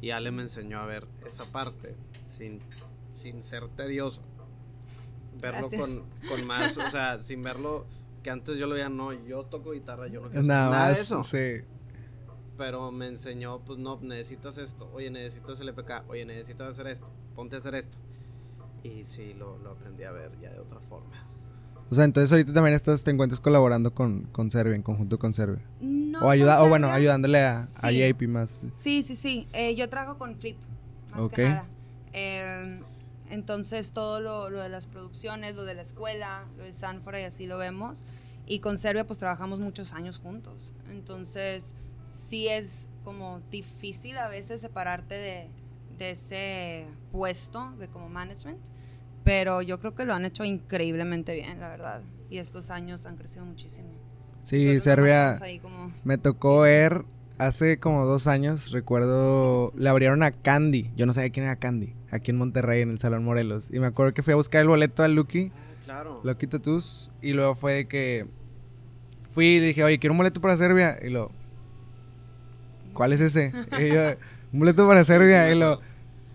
Y 0.01 0.12
Ale 0.12 0.31
me 0.31 0.43
enseñó 0.43 0.79
a 0.79 0.86
ver 0.86 1.08
esa 1.25 1.46
parte 1.51 1.96
sin, 2.22 2.60
sin 3.10 3.41
ser 3.41 3.67
tedioso. 3.70 4.22
Verlo 5.41 5.70
con, 5.70 6.05
con 6.29 6.46
más, 6.46 6.77
o 6.77 6.89
sea, 6.89 7.20
sin 7.22 7.41
verlo 7.41 7.86
que 8.22 8.29
antes 8.29 8.58
yo 8.58 8.67
lo 8.67 8.75
veía, 8.75 8.89
no, 8.89 9.13
yo 9.13 9.43
toco 9.43 9.72
guitarra, 9.72 10.08
yo 10.08 10.22
no 10.22 10.27
quiero 10.29 10.43
Nada 10.43 10.70
nada 10.70 10.84
de 10.88 10.91
más. 10.93 11.00
eso. 11.01 11.24
Sí. 11.24 11.63
Pero 12.57 12.91
me 12.91 13.07
enseñó, 13.07 13.59
pues 13.65 13.77
no, 13.79 14.00
necesitas 14.01 14.57
esto, 14.57 14.89
oye, 14.93 15.09
necesitas 15.12 15.59
el 15.59 15.69
EPK, 15.69 16.05
oye, 16.09 16.25
necesitas 16.25 16.69
hacer 16.69 16.88
esto, 16.88 17.12
ponte 17.35 17.55
a 17.57 17.59
hacer 17.59 17.75
esto. 17.75 17.97
Y 18.83 19.03
sí, 19.03 19.33
lo, 19.33 19.57
lo 19.57 19.71
aprendí 19.71 20.03
a 20.03 20.12
ver 20.12 20.31
ya 20.39 20.51
de 20.51 20.59
otra 20.59 20.79
forma. 20.79 21.12
O 21.89 21.93
sea, 21.95 22.03
entonces 22.05 22.31
ahorita 22.31 22.53
también 22.53 22.74
estás, 22.74 23.03
te 23.03 23.12
encuentras 23.12 23.41
colaborando 23.41 23.93
con, 23.93 24.24
con 24.31 24.50
Serbia, 24.50 24.75
en 24.75 24.81
conjunto 24.83 25.19
con 25.19 25.33
Serbia. 25.33 25.63
No 25.81 26.19
o 26.21 26.29
ayuda, 26.29 26.63
o 26.63 26.69
bueno, 26.69 26.89
ayudándole 26.89 27.43
a, 27.43 27.59
a 27.62 27.89
Sí. 27.89 28.00
JP 28.13 28.21
más. 28.29 28.67
Sí, 28.71 29.03
sí, 29.03 29.15
sí. 29.15 29.47
Eh, 29.53 29.75
yo 29.75 29.89
trabajo 29.89 30.17
con 30.17 30.35
Flip, 30.39 30.57
más 31.12 31.21
Ok. 31.21 31.33
que 31.33 31.43
nada. 31.43 31.69
Eh, 32.13 32.81
entonces 33.29 33.91
todo 33.91 34.19
lo, 34.21 34.50
lo 34.50 34.62
de 34.62 34.69
las 34.69 34.88
producciones, 34.88 35.55
lo 35.55 35.65
de 35.65 35.75
la 35.75 35.81
escuela, 35.81 36.47
lo 36.57 36.63
de 36.63 36.71
Sanford 36.71 37.17
y 37.17 37.24
así 37.24 37.47
lo 37.47 37.57
vemos. 37.57 38.05
Y 38.47 38.59
con 38.59 38.77
Serbia 38.77 39.05
pues 39.05 39.19
trabajamos 39.19 39.59
muchos 39.59 39.93
años 39.93 40.19
juntos. 40.19 40.74
Entonces 40.89 41.74
sí 42.05 42.47
es 42.47 42.89
como 43.03 43.41
difícil 43.51 44.17
a 44.17 44.27
veces 44.29 44.62
separarte 44.62 45.15
de, 45.15 45.50
de 45.97 46.12
ese 46.12 46.85
puesto 47.12 47.71
de 47.79 47.88
como 47.88 48.09
management. 48.09 48.62
Pero 49.24 49.62
yo 49.62 49.79
creo 49.79 49.95
que 49.95 50.05
lo 50.05 50.13
han 50.13 50.24
hecho 50.25 50.43
increíblemente 50.43 51.33
bien, 51.33 51.59
la 51.59 51.69
verdad. 51.69 52.03
Y 52.29 52.38
estos 52.38 52.69
años 52.69 53.05
han 53.05 53.17
crecido 53.17 53.45
muchísimo. 53.45 53.89
Sí, 54.43 54.79
Serbia. 54.79 55.35
como- 55.62 55.91
Me 56.03 56.17
tocó 56.19 56.59
ver 56.59 57.05
hace 57.39 57.79
como 57.79 58.05
dos 58.05 58.27
años, 58.27 58.71
recuerdo, 58.71 59.74
le 59.75 59.89
abrieron 59.89 60.21
a 60.21 60.31
Candy. 60.31 60.91
Yo 60.95 61.05
no 61.07 61.13
sabía 61.13 61.31
quién 61.31 61.45
era 61.47 61.55
Candy, 61.55 61.95
aquí 62.12 62.31
en 62.31 62.38
Monterrey, 62.38 62.81
en 62.83 62.91
el 62.91 63.00
Salón 63.00 63.24
Morelos. 63.24 63.71
Y 63.74 63.79
me 63.79 63.88
acuerdo 63.88 64.13
que 64.13 64.21
fui 64.21 64.33
a 64.33 64.35
buscar 64.35 64.62
el 64.62 64.67
boleto 64.67 65.01
a 65.03 65.07
Lucky, 65.07 65.51
Ah, 65.53 65.59
claro. 65.83 66.21
Lucky 66.24 66.45
Tattoos, 66.47 67.12
y 67.24 67.33
luego 67.33 67.55
fue 67.55 67.74
de 67.74 67.88
que 67.88 68.27
fui 69.31 69.55
y 69.55 69.59
le 69.59 69.65
dije, 69.67 69.83
oye, 69.83 69.97
quiero 70.00 70.13
un 70.13 70.19
boleto 70.19 70.39
para 70.41 70.55
Serbia. 70.55 70.97
Y 71.03 71.09
lo, 71.09 71.31
¿cuál 72.96 73.14
es 73.14 73.22
ese? 73.22 73.52
Y 73.80 73.90
yo, 73.94 74.02
un 74.52 74.60
boleto 74.60 74.88
para 74.88 75.04
Serbia. 75.04 75.52
Y 75.52 75.56
lo, 75.60 75.80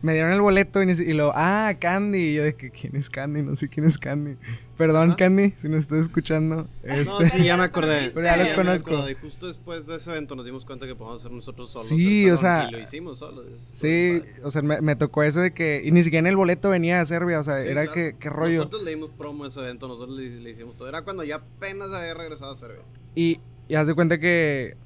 me 0.02 0.12
dieron 0.14 0.31
el 0.33 0.40
boleto 0.40 0.83
y, 0.83 0.90
y 0.90 1.12
lo, 1.12 1.33
ah, 1.35 1.73
Candy. 1.81 2.19
Y 2.19 2.35
yo 2.35 2.45
de 2.45 2.55
que, 2.55 2.71
¿quién 2.71 2.95
es 2.95 3.11
Candy? 3.11 3.43
No 3.43 3.57
sé 3.57 3.69
quién 3.69 3.85
es 3.85 3.99
Candy. 3.99 4.37
Perdón, 4.79 5.14
Candy, 5.14 5.52
si 5.59 5.69
nos 5.69 5.81
estás 5.81 5.99
escuchando. 5.99 6.67
No, 6.85 6.95
Este, 6.95 7.29
sí, 7.29 7.45
ya 7.45 7.59
me 7.59 7.64
acordé. 7.64 8.11
Pues 8.12 8.25
ya 8.25 8.35
los 8.38 8.49
me 8.49 8.55
conozco. 8.55 8.95
acordé. 8.95 9.12
Y 9.12 9.14
justo 9.17 9.47
después 9.49 9.87
de 9.87 9.97
ese 9.97 10.11
evento 10.12 10.35
nos 10.37 10.47
dimos 10.47 10.64
cuenta 10.64 10.87
que 10.87 10.95
podíamos 10.95 11.21
hacer 11.21 11.33
nosotros 11.33 11.69
solos. 11.71 11.88
Sí, 11.88 12.31
o 12.31 12.37
sea, 12.38 12.67
Y 12.71 12.73
lo 12.73 12.79
hicimos 12.81 13.19
solos. 13.19 13.45
Sí, 13.59 14.23
o 14.43 14.50
sea, 14.50 14.62
me, 14.62 14.81
me 14.81 14.97
tocó 14.97 15.23
eso 15.23 15.40
de 15.40 15.52
que. 15.52 15.83
Y 15.85 15.90
ni 15.90 16.02
siquiera 16.02 16.21
en 16.21 16.29
el 16.29 16.37
boleto 16.37 16.71
venía 16.71 16.99
de 16.99 17.05
Serbia, 17.05 17.40
o 17.40 17.45
sea, 17.45 17.61
Sí, 17.61 17.69
era 17.69 17.83
claro. 17.83 17.93
que, 17.93 18.17
qué 18.19 18.31
rollo. 18.31 18.57
Nosotros 18.59 18.83
le 18.85 18.90
dimos 18.95 19.11
promo 19.19 19.45
a 19.45 19.49
ese 19.49 19.61
evento, 19.61 19.87
nosotros 19.87 20.17
le, 20.17 20.31
le 20.31 20.49
hicimos 20.50 20.79
todo. 20.79 20.88
Era 20.88 21.02
cuando 21.02 21.25
ya 21.25 21.37
apenas 21.37 21.90
había 21.93 22.14
regresado 22.14 22.52
a 22.52 22.57
Serbia. 22.57 22.81
Y, 23.14 23.38
y 23.69 23.75
haz 23.75 23.87
de 23.87 23.93
cuenta 23.93 24.19
que 24.19 24.79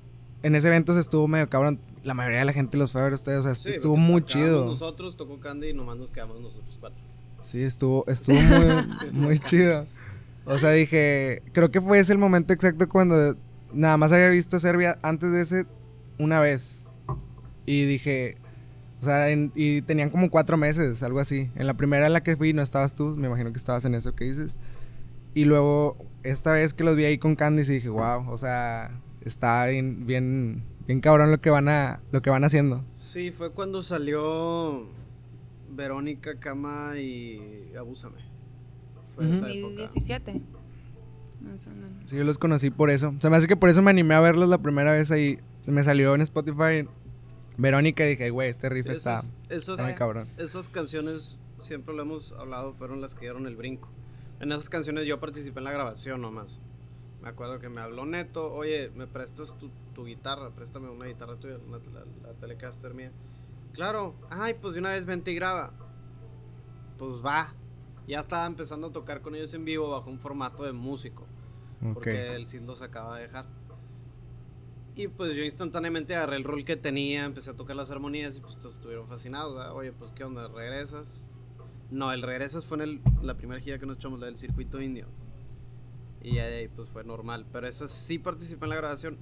en 0.44 0.54
ese 0.54 0.68
evento 0.68 0.94
se 0.94 1.00
estuvo 1.00 1.26
medio 1.26 1.48
cabrón. 1.50 1.80
La 2.04 2.14
mayoría 2.14 2.38
de 2.40 2.44
la 2.44 2.52
gente 2.52 2.76
los 2.76 2.92
fue 2.92 3.00
a 3.00 3.04
ver 3.04 3.14
ustedes, 3.14 3.40
o 3.40 3.42
sea, 3.42 3.54
Sí, 3.54 3.70
estuvo 3.70 3.96
muy 3.96 4.22
chido. 4.24 4.66
Nosotros 4.66 5.16
tocó 5.16 5.40
Candy 5.40 5.68
y 5.70 5.74
nomás 5.74 5.96
nos 5.96 6.10
quedamos 6.10 6.40
nosotros 6.40 6.76
cuatro. 6.78 7.02
Sí, 7.42 7.62
estuvo, 7.62 8.04
estuvo 8.06 8.36
muy, 8.40 9.10
muy 9.12 9.38
chido. 9.38 9.86
O 10.44 10.58
sea, 10.58 10.70
dije, 10.70 11.42
creo 11.52 11.70
que 11.70 11.80
fue 11.80 11.98
ese 11.98 12.12
el 12.12 12.18
momento 12.18 12.52
exacto 12.52 12.88
cuando 12.88 13.36
nada 13.72 13.96
más 13.96 14.12
había 14.12 14.28
visto 14.28 14.60
Serbia 14.60 14.98
antes 15.02 15.32
de 15.32 15.40
ese 15.40 15.66
una 16.18 16.40
vez. 16.40 16.84
Y 17.66 17.86
dije, 17.86 18.36
o 19.00 19.04
sea, 19.04 19.30
en- 19.30 19.50
y 19.54 19.80
tenían 19.82 20.10
como 20.10 20.28
cuatro 20.30 20.58
meses, 20.58 21.02
algo 21.02 21.20
así. 21.20 21.50
En 21.56 21.66
la 21.66 21.74
primera 21.74 22.06
en 22.06 22.12
la 22.12 22.22
que 22.22 22.36
fui 22.36 22.52
no 22.52 22.60
estabas 22.60 22.92
tú, 22.94 23.14
me 23.16 23.28
imagino 23.28 23.50
que 23.52 23.58
estabas 23.58 23.86
en 23.86 23.94
eso 23.94 24.14
que 24.14 24.24
dices. 24.24 24.58
Y 25.32 25.46
luego, 25.46 25.96
esta 26.22 26.52
vez 26.52 26.74
que 26.74 26.84
los 26.84 26.94
vi 26.96 27.04
ahí 27.04 27.16
con 27.18 27.34
Candice 27.34 27.72
dije, 27.72 27.88
wow, 27.88 28.28
o 28.28 28.36
sea, 28.36 28.90
está 29.24 29.66
bien, 29.66 30.06
bien, 30.06 30.64
bien 30.86 31.00
cabrón 31.00 31.30
lo 31.30 31.40
que 31.40 31.50
van 31.50 31.68
a, 31.68 32.00
lo 32.12 32.22
que 32.22 32.30
van 32.30 32.44
haciendo. 32.44 32.84
Sí, 32.90 33.30
fue 33.30 33.50
cuando 33.50 33.82
salió 33.82 34.86
Verónica 35.70 36.38
Cama 36.38 36.98
y 36.98 37.72
Abúsame. 37.78 38.18
Fue 39.14 39.24
esa 39.26 39.50
época. 39.50 39.82
2017. 39.82 40.42
Más 41.40 41.66
o 41.66 41.70
menos. 41.70 41.90
Sí, 42.06 42.16
yo 42.16 42.24
los 42.24 42.38
conocí 42.38 42.70
por 42.70 42.90
eso. 42.90 43.14
Se 43.18 43.30
me 43.30 43.36
hace 43.36 43.46
que 43.46 43.56
por 43.56 43.68
eso 43.68 43.82
me 43.82 43.90
animé 43.90 44.14
a 44.14 44.20
verlos 44.20 44.48
la 44.48 44.58
primera 44.58 44.92
vez 44.92 45.10
ahí. 45.10 45.38
Me 45.66 45.82
salió 45.82 46.14
en 46.14 46.20
Spotify 46.22 46.86
Verónica 47.56 48.04
y 48.04 48.10
dije, 48.10 48.30
güey, 48.30 48.50
este 48.50 48.68
riff 48.68 48.86
Sí, 48.86 48.92
está, 48.92 49.14
esas, 49.14 49.32
esas, 49.48 49.68
está 49.70 49.84
muy 49.84 49.94
cabrón. 49.94 50.26
esas 50.38 50.68
canciones, 50.68 51.38
siempre 51.58 51.94
lo 51.94 52.02
hemos 52.02 52.32
hablado, 52.32 52.74
fueron 52.74 53.00
las 53.00 53.14
que 53.14 53.22
dieron 53.22 53.46
el 53.46 53.56
brinco. 53.56 53.90
En 54.40 54.52
esas 54.52 54.68
canciones 54.68 55.06
yo 55.06 55.20
participé 55.20 55.60
en 55.60 55.64
la 55.64 55.72
grabación 55.72 56.20
nomás. 56.20 56.60
Me 57.24 57.30
acuerdo 57.30 57.58
que 57.58 57.70
me 57.70 57.80
habló 57.80 58.04
Neto, 58.04 58.52
oye, 58.52 58.90
¿me 58.94 59.06
prestas 59.06 59.56
tu, 59.56 59.70
tu 59.94 60.04
guitarra? 60.04 60.50
Préstame 60.50 60.90
una 60.90 61.06
guitarra 61.06 61.36
tuya, 61.36 61.56
una- 61.66 61.78
la, 61.78 62.04
la 62.28 62.34
Telecaster 62.34 62.92
mía. 62.92 63.12
Claro, 63.72 64.14
ay, 64.28 64.52
pues 64.60 64.74
de 64.74 64.80
una 64.80 64.90
vez 64.90 65.06
vente 65.06 65.32
y 65.32 65.34
graba. 65.34 65.72
Pues 66.98 67.24
va. 67.24 67.48
Ya 68.06 68.20
estaba 68.20 68.44
empezando 68.44 68.88
a 68.88 68.92
tocar 68.92 69.22
con 69.22 69.34
ellos 69.34 69.54
en 69.54 69.64
vivo 69.64 69.88
bajo 69.88 70.10
un 70.10 70.20
formato 70.20 70.64
de 70.64 70.72
músico. 70.72 71.22
Ok. 71.82 71.94
Porque 71.94 72.34
el 72.36 72.46
Cid 72.46 72.60
los 72.60 72.82
acaba 72.82 73.16
de 73.16 73.22
dejar. 73.22 73.46
Y 74.94 75.08
pues 75.08 75.34
yo 75.34 75.42
instantáneamente 75.42 76.14
agarré 76.14 76.36
el 76.36 76.44
rol 76.44 76.62
que 76.62 76.76
tenía, 76.76 77.24
empecé 77.24 77.50
a 77.52 77.56
tocar 77.56 77.74
las 77.74 77.90
armonías 77.90 78.36
y 78.36 78.40
pues 78.42 78.58
todos 78.58 78.74
estuvieron 78.74 79.08
fascinados. 79.08 79.54
¿verdad? 79.54 79.72
Oye, 79.74 79.92
pues 79.92 80.12
qué 80.12 80.24
onda, 80.24 80.46
¿regresas? 80.48 81.26
No, 81.90 82.12
el 82.12 82.20
regresas 82.20 82.66
fue 82.66 82.76
en 82.76 82.82
el- 82.82 83.02
la 83.22 83.34
primera 83.34 83.60
gira 83.62 83.78
que 83.78 83.86
nos 83.86 83.96
echamos, 83.96 84.20
la 84.20 84.26
del 84.26 84.36
circuito 84.36 84.78
indio. 84.82 85.06
Y 86.24 86.34
ya 86.34 86.46
de 86.46 86.56
ahí 86.56 86.68
pues 86.68 86.88
fue 86.88 87.04
normal. 87.04 87.46
Pero 87.52 87.68
esa 87.68 87.86
sí 87.86 88.18
participé 88.18 88.64
en 88.64 88.70
la 88.70 88.76
grabación. 88.76 89.18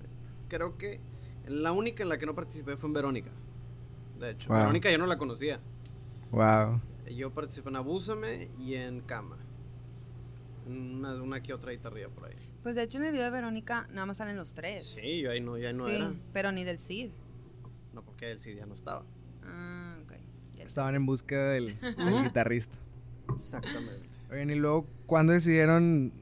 Creo 0.48 0.78
que 0.78 1.00
la 1.46 1.72
única 1.72 2.02
en 2.02 2.08
la 2.08 2.16
que 2.16 2.24
no 2.26 2.34
participé 2.34 2.76
fue 2.78 2.86
en 2.88 2.94
Verónica. 2.94 3.30
De 4.18 4.30
hecho, 4.30 4.48
Wow. 4.48 4.58
Verónica 4.60 4.90
yo 4.90 4.98
no 4.98 5.06
la 5.06 5.18
conocía. 5.18 5.58
Wow. 6.30 6.80
Yo 7.14 7.34
participé 7.34 7.68
en 7.68 7.76
Abúsame 7.76 8.48
y 8.64 8.74
en 8.74 9.00
Cama. 9.00 9.36
Una, 10.66 11.14
una 11.20 11.42
que 11.42 11.52
otra 11.52 11.72
guitarrilla 11.72 12.08
por 12.08 12.26
ahí. 12.28 12.36
Pues 12.62 12.76
de 12.76 12.84
hecho 12.84 12.98
en 12.98 13.04
el 13.04 13.10
video 13.12 13.24
de 13.24 13.30
Verónica 13.32 13.88
nada 13.90 14.06
más 14.06 14.18
salen 14.18 14.36
los 14.36 14.54
tres. 14.54 14.84
Sí, 14.86 15.20
yo 15.20 15.32
ahí 15.32 15.40
no, 15.40 15.58
ya 15.58 15.72
no 15.72 15.84
Sí, 15.84 15.96
era. 15.96 16.12
pero 16.32 16.52
ni 16.52 16.62
del 16.62 16.78
Cid. 16.78 17.10
No, 17.92 18.04
porque 18.04 18.30
el 18.30 18.38
Cid 18.38 18.56
ya 18.58 18.66
no 18.66 18.74
estaba. 18.74 19.04
Ah, 19.42 19.98
ok. 20.04 20.12
Ya 20.54 20.64
Estaban 20.64 20.94
en 20.94 21.04
búsqueda 21.04 21.50
del, 21.50 21.76
del 21.80 22.22
guitarrista. 22.22 22.78
Exactamente. 23.34 24.08
Oigan, 24.30 24.50
y 24.50 24.54
luego, 24.54 24.86
¿cuándo 25.06 25.32
decidieron? 25.32 26.12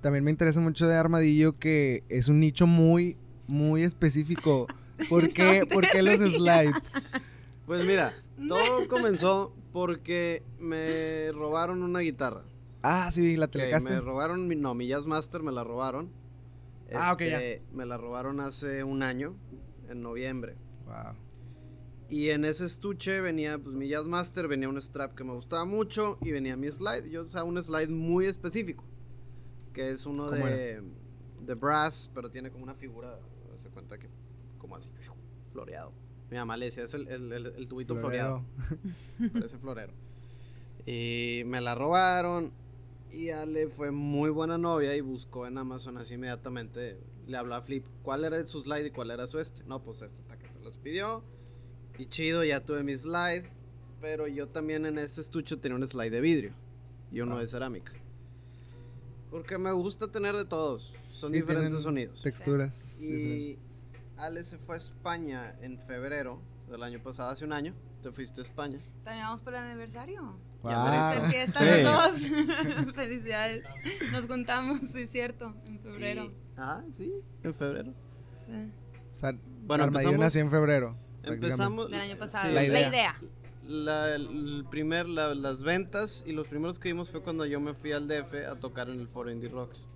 También 0.00 0.24
me 0.24 0.30
interesa 0.30 0.60
mucho 0.60 0.86
de 0.86 0.94
Armadillo 0.96 1.58
que 1.58 2.04
es 2.08 2.28
un 2.28 2.40
nicho 2.40 2.66
muy, 2.66 3.16
muy 3.46 3.82
específico. 3.82 4.66
¿Por 5.08 5.32
qué, 5.32 5.64
¿por 5.72 5.88
qué 5.88 6.02
los 6.02 6.18
slides? 6.20 6.94
Pues 7.66 7.84
mira, 7.84 8.12
todo 8.48 8.88
comenzó 8.88 9.54
porque 9.72 10.42
me 10.58 11.30
robaron 11.32 11.82
una 11.82 12.00
guitarra. 12.00 12.42
Ah, 12.82 13.10
sí, 13.10 13.36
la 13.36 13.48
telecaste. 13.48 13.90
me 13.90 14.00
robaron, 14.00 14.46
mi- 14.48 14.56
no, 14.56 14.74
mi 14.74 14.86
Jazz 14.86 15.06
Master 15.06 15.42
me 15.42 15.52
la 15.52 15.64
robaron. 15.64 16.10
Ah, 16.94 17.12
ok, 17.12 17.20
Este, 17.20 17.62
Me 17.74 17.84
la 17.84 17.98
robaron 17.98 18.40
hace 18.40 18.82
un 18.84 19.02
año, 19.02 19.36
en 19.88 20.00
noviembre. 20.00 20.56
Wow. 20.86 21.16
Y 22.08 22.30
en 22.30 22.46
ese 22.46 22.64
estuche 22.64 23.20
venía 23.20 23.58
pues 23.58 23.74
mi 23.74 23.88
Jazz 23.88 24.06
Master, 24.06 24.48
venía 24.48 24.68
un 24.70 24.80
strap 24.80 25.14
que 25.14 25.22
me 25.24 25.34
gustaba 25.34 25.66
mucho 25.66 26.18
y 26.22 26.30
venía 26.32 26.56
mi 26.56 26.70
slide. 26.70 27.10
Yo 27.10 27.24
usaba 27.24 27.44
un 27.44 27.62
slide 27.62 27.90
muy 27.90 28.24
específico, 28.24 28.86
que 29.78 29.90
es 29.90 30.06
uno 30.06 30.24
¿Cómo 30.24 30.44
de, 30.44 30.82
de 31.46 31.54
brass, 31.54 32.10
pero 32.12 32.28
tiene 32.30 32.50
como 32.50 32.64
una 32.64 32.74
figura, 32.74 33.08
se 33.54 33.68
cuenta 33.68 33.96
que 33.96 34.08
como 34.58 34.74
así, 34.74 34.90
floreado. 35.52 35.92
Mi 36.30 36.36
mamá 36.36 36.56
le 36.56 36.64
decía, 36.66 36.82
es 36.82 36.94
el, 36.94 37.06
el- 37.06 37.32
el- 37.32 37.46
el 37.46 37.68
tubito 37.68 37.94
floreado. 37.96 38.44
Parece 39.32 39.56
florero. 39.58 39.92
Y 40.84 41.42
me 41.46 41.60
la 41.60 41.74
robaron. 41.76 42.50
Y 43.12 43.30
Ale 43.30 43.68
fue 43.68 43.90
muy 43.92 44.30
buena 44.30 44.58
novia 44.58 44.94
y 44.96 45.00
buscó 45.00 45.46
en 45.46 45.56
Amazon 45.58 45.96
así 45.96 46.14
inmediatamente. 46.14 46.98
Le 47.28 47.36
habló 47.36 47.54
a 47.54 47.62
Flip 47.62 47.86
cuál 48.02 48.24
era 48.24 48.44
su 48.46 48.60
slide 48.60 48.86
y 48.86 48.90
cuál 48.90 49.10
era 49.12 49.26
su 49.28 49.38
este. 49.38 49.62
No, 49.64 49.80
pues 49.82 50.02
este 50.02 50.22
taca 50.22 50.50
te 50.52 50.58
los 50.60 50.76
pidió. 50.76 51.22
Y 51.98 52.06
chido, 52.06 52.42
ya 52.44 52.64
tuve 52.64 52.82
mi 52.82 52.94
slide. 52.96 53.48
Pero 54.00 54.26
yo 54.26 54.48
también 54.48 54.86
en 54.86 54.98
ese 54.98 55.20
estuche 55.20 55.56
tenía 55.56 55.76
un 55.76 55.86
slide 55.86 56.10
de 56.10 56.20
vidrio 56.20 56.52
y 57.12 57.20
uno 57.20 57.36
Ah. 57.36 57.40
de 57.40 57.46
cerámica. 57.46 57.92
Porque 59.30 59.58
me 59.58 59.72
gusta 59.72 60.08
tener 60.08 60.34
de 60.36 60.44
todos. 60.44 60.94
Son 61.12 61.30
Sí, 61.30 61.36
diferentes 61.36 61.82
sonidos. 61.82 62.22
Texturas. 62.22 63.00
Y 63.02 63.58
Ale 64.16 64.42
se 64.42 64.58
fue 64.58 64.76
a 64.76 64.78
España 64.78 65.54
en 65.60 65.78
febrero 65.78 66.40
del 66.70 66.82
año 66.82 67.02
pasado, 67.02 67.30
hace 67.30 67.44
un 67.44 67.52
año. 67.52 67.74
Te 68.02 68.10
fuiste 68.12 68.40
a 68.40 68.44
España. 68.44 68.78
También 69.02 69.26
vamos 69.26 69.42
por 69.42 69.54
el 69.54 69.60
aniversario. 69.60 70.38
Wow. 70.62 70.72
Hacer 70.72 71.30
fiesta 71.30 71.60
Sí. 71.60 71.82
los 71.82 72.84
dos. 72.86 72.94
Felicidades. 72.94 73.64
Nos 74.12 74.26
juntamos, 74.26 74.78
sí 74.80 75.00
es 75.02 75.10
cierto, 75.10 75.54
en 75.66 75.78
febrero. 75.80 76.24
Y- 76.24 76.32
ah, 76.56 76.82
sí, 76.90 77.12
en 77.42 77.54
febrero. 77.54 77.92
Sí. 78.34 78.72
O 79.10 79.14
sea, 79.14 79.32
Bueno, 79.66 79.84
Armadillo 79.84 80.10
empezamos- 80.10 80.18
nació 80.26 80.40
en 80.42 80.50
febrero. 80.50 80.96
Empezamos. 81.24 81.90
Del 81.90 82.00
año 82.00 82.16
pasado. 82.16 82.48
sí, 82.48 82.54
La 82.54 82.62
la, 82.62 82.88
idea. 82.88 83.20
La- 83.68 84.14
el 84.14 84.64
primer, 84.70 85.08
la- 85.08 85.34
las 85.34 85.62
ventas 85.62 86.24
y 86.26 86.32
los 86.32 86.48
primeros 86.48 86.78
que 86.78 86.88
vimos 86.88 87.10
fue 87.10 87.22
cuando 87.22 87.44
yo 87.46 87.60
me 87.60 87.74
fui 87.74 87.92
al 87.92 88.08
DF 88.08 88.46
a 88.46 88.54
tocar 88.54 88.88
en 88.88 89.00
el 89.00 89.08
foro 89.08 89.30
Indie 89.30 89.48
Rocks. 89.48 89.86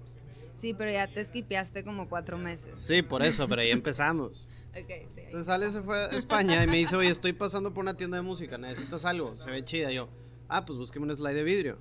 Sí, 0.54 0.74
pero 0.74 0.90
ya 0.90 1.06
te 1.10 1.20
esquipeaste 1.20 1.82
como 1.82 2.08
cuatro 2.08 2.36
meses. 2.38 2.74
Sí, 2.76 3.02
por 3.02 3.22
eso, 3.22 3.48
pero 3.48 3.62
ahí 3.62 3.70
empezamos. 3.82 4.48
Ok, 4.76 4.88
sí. 5.14 5.20
Entonces 5.24 5.48
Ale 5.48 5.70
se 5.70 5.82
fue 5.82 5.96
a 5.98 6.06
España 6.08 6.62
y 6.62 6.66
me 6.66 6.76
dice, 6.76 6.94
oye, 6.96 7.08
estoy 7.10 7.32
pasando 7.32 7.72
por 7.72 7.82
una 7.82 7.94
tienda 7.94 8.18
de 8.18 8.22
música, 8.22 8.58
necesitas 8.58 9.04
algo, 9.04 9.34
se 9.34 9.50
ve 9.50 9.64
chida. 9.64 9.90
Yo, 9.90 10.08
ah, 10.48 10.64
pues 10.64 10.78
búsqueme 10.78 11.06
un 11.06 11.14
slide 11.16 11.34
de 11.34 11.42
vidrio. 11.42 11.78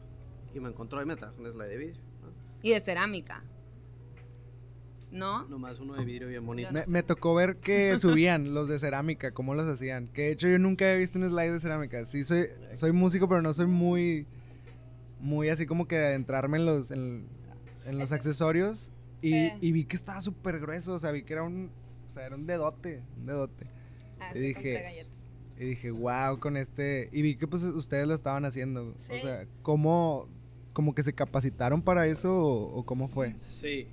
Y 0.53 0.59
me 0.59 0.69
encontró 0.69 1.01
y 1.01 1.05
me 1.05 1.15
trajo 1.15 1.35
un 1.39 1.51
slide 1.51 1.67
de 1.69 1.77
vidrio. 1.77 2.01
¿no? 2.21 2.29
Y 2.63 2.71
de 2.71 2.79
cerámica. 2.79 3.43
¿No? 5.11 5.45
Nomás 5.49 5.79
uno 5.79 5.93
de 5.95 6.05
vidrio 6.05 6.29
bien 6.29 6.45
bonito. 6.45 6.71
Me, 6.71 6.83
me 6.87 7.03
tocó 7.03 7.33
ver 7.35 7.57
que 7.57 7.97
subían 7.97 8.53
los 8.53 8.67
de 8.69 8.79
cerámica, 8.79 9.31
cómo 9.33 9.53
los 9.55 9.67
hacían. 9.67 10.07
Que 10.07 10.21
de 10.23 10.31
hecho 10.31 10.47
yo 10.47 10.57
nunca 10.57 10.85
había 10.85 10.97
visto 10.97 11.19
un 11.19 11.25
slide 11.29 11.51
de 11.51 11.59
cerámica. 11.59 12.05
Sí, 12.05 12.23
soy, 12.23 12.47
soy 12.73 12.91
músico, 12.93 13.27
pero 13.27 13.41
no 13.41 13.53
soy 13.53 13.67
muy. 13.67 14.25
Muy 15.19 15.49
así 15.49 15.65
como 15.67 15.87
que 15.87 15.97
de 15.97 16.05
adentrarme 16.07 16.57
en 16.57 16.65
los, 16.65 16.91
en, 16.91 17.27
en 17.85 17.97
los 17.97 18.11
accesorios. 18.11 18.91
Y, 19.21 19.29
Sí. 19.31 19.51
y 19.61 19.71
vi 19.71 19.83
que 19.85 19.95
estaba 19.95 20.19
súper 20.21 20.59
grueso. 20.59 20.93
O 20.93 20.99
sea, 20.99 21.11
vi 21.11 21.23
que 21.23 21.33
era 21.33 21.43
un. 21.43 21.69
O 22.05 22.09
sea, 22.09 22.25
era 22.25 22.35
un 22.35 22.47
dedote. 22.47 23.03
Un 23.17 23.25
dedote. 23.27 23.67
Ah, 24.19 24.31
Y 24.33 24.37
sí, 24.37 24.39
dije-. 24.39 25.07
Y 25.59 25.65
dije, 25.65 25.91
wow, 25.91 26.39
con 26.39 26.57
este. 26.57 27.09
Y 27.11 27.21
vi 27.21 27.35
que 27.35 27.47
pues 27.47 27.61
ustedes 27.63 28.07
lo 28.07 28.15
estaban 28.15 28.45
haciendo. 28.45 28.95
Sí. 28.97 29.13
O 29.17 29.21
sea, 29.21 29.45
¿cómo. 29.61 30.27
Como 30.73 30.95
que 30.95 31.03
se 31.03 31.11
capacitaron 31.13 31.81
para 31.81 32.07
eso 32.07 32.33
o, 32.33 32.77
o 32.79 32.85
cómo 32.85 33.09
fue? 33.09 33.35
Sí. 33.37 33.89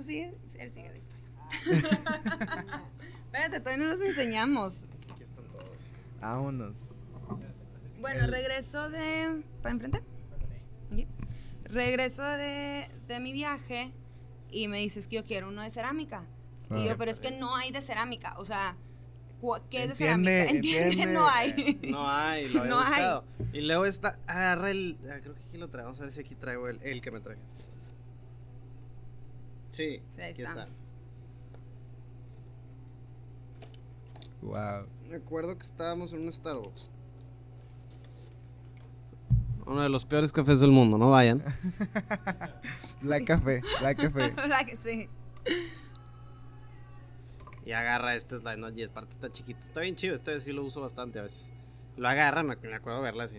Tú 0.00 0.06
sigue, 0.06 0.34
él 0.58 0.70
sigue 0.70 0.88
la 0.88 0.96
historia. 0.96 1.20
Espérate, 3.26 3.60
todavía 3.60 3.84
no 3.84 3.90
los 3.90 4.00
enseñamos. 4.00 4.84
Aquí 5.12 5.22
están 5.22 5.44
todos. 5.52 5.76
Vámonos. 6.22 6.78
Bueno, 8.00 8.26
regreso 8.28 8.88
de. 8.88 9.42
¿Para 9.62 9.74
enfrente? 9.74 10.02
Aquí. 10.90 11.06
Regreso 11.64 12.22
de, 12.22 12.88
de 13.08 13.20
mi 13.20 13.34
viaje 13.34 13.92
y 14.50 14.68
me 14.68 14.78
dices 14.78 15.06
que 15.06 15.16
yo 15.16 15.24
quiero 15.26 15.48
uno 15.50 15.60
de 15.60 15.68
cerámica. 15.68 16.24
Y 16.70 16.76
Ah. 16.76 16.84
yo, 16.86 16.96
pero 16.96 17.10
es 17.10 17.20
que 17.20 17.32
no 17.32 17.54
hay 17.56 17.70
de 17.70 17.82
cerámica. 17.82 18.34
O 18.38 18.46
sea, 18.46 18.74
¿qué 19.68 19.84
es 19.84 19.98
de 19.98 20.06
Entiende, 20.10 20.46
cerámica? 20.46 20.50
Entiende, 20.56 20.88
entiende. 20.92 21.12
no 21.12 21.28
hay. 21.28 21.78
No 21.90 22.08
hay, 22.10 22.48
lo 22.48 22.60
había 22.62 22.70
No 22.74 22.78
hay. 22.80 22.86
buscado. 22.88 23.24
Y 23.52 23.60
luego 23.60 23.84
está, 23.84 24.18
agarra 24.26 24.70
el, 24.70 24.96
ah, 25.12 25.18
creo 25.20 25.34
que 25.34 25.42
aquí 25.46 25.58
lo 25.58 25.68
traigo, 25.68 25.88
vamos 25.88 26.00
a 26.00 26.04
ver 26.04 26.12
si 26.14 26.20
aquí 26.20 26.34
traigo 26.36 26.68
el, 26.70 26.80
el 26.84 27.02
que 27.02 27.10
me 27.10 27.20
traje. 27.20 27.38
Sí, 29.80 30.02
Sí, 30.10 30.20
ahí 30.20 30.32
aquí 30.32 30.42
está. 30.42 30.64
está. 30.64 30.74
Wow. 34.42 34.86
Me 35.08 35.16
acuerdo 35.16 35.56
que 35.56 35.66
estábamos 35.66 36.12
en 36.12 36.26
un 36.26 36.32
Starbucks. 36.32 36.90
Uno 39.64 39.80
de 39.82 39.88
los 39.88 40.04
peores 40.04 40.32
cafés 40.32 40.60
del 40.60 40.70
mundo, 40.70 40.98
no 40.98 41.10
vayan. 41.10 41.42
Black 43.00 43.24
Café, 43.24 43.62
Black 43.80 43.96
Café. 43.96 44.30
¿Verdad 44.36 44.66
que 44.66 44.76
sí? 44.76 45.08
Y 47.64 47.72
agarra 47.72 48.14
este 48.14 48.38
slide, 48.38 48.58
¿no? 48.58 48.68
Y 48.70 48.82
aparte 48.82 49.14
está 49.14 49.30
chiquito. 49.32 49.60
Está 49.60 49.80
bien 49.80 49.94
chido, 49.94 50.14
este 50.14 50.38
sí 50.40 50.52
lo 50.52 50.62
uso 50.64 50.80
bastante 50.82 51.20
a 51.20 51.22
veces. 51.22 51.52
Lo 51.96 52.06
agarra, 52.08 52.42
me, 52.42 52.56
me 52.56 52.74
acuerdo 52.74 53.00
verla 53.00 53.24
así. 53.24 53.38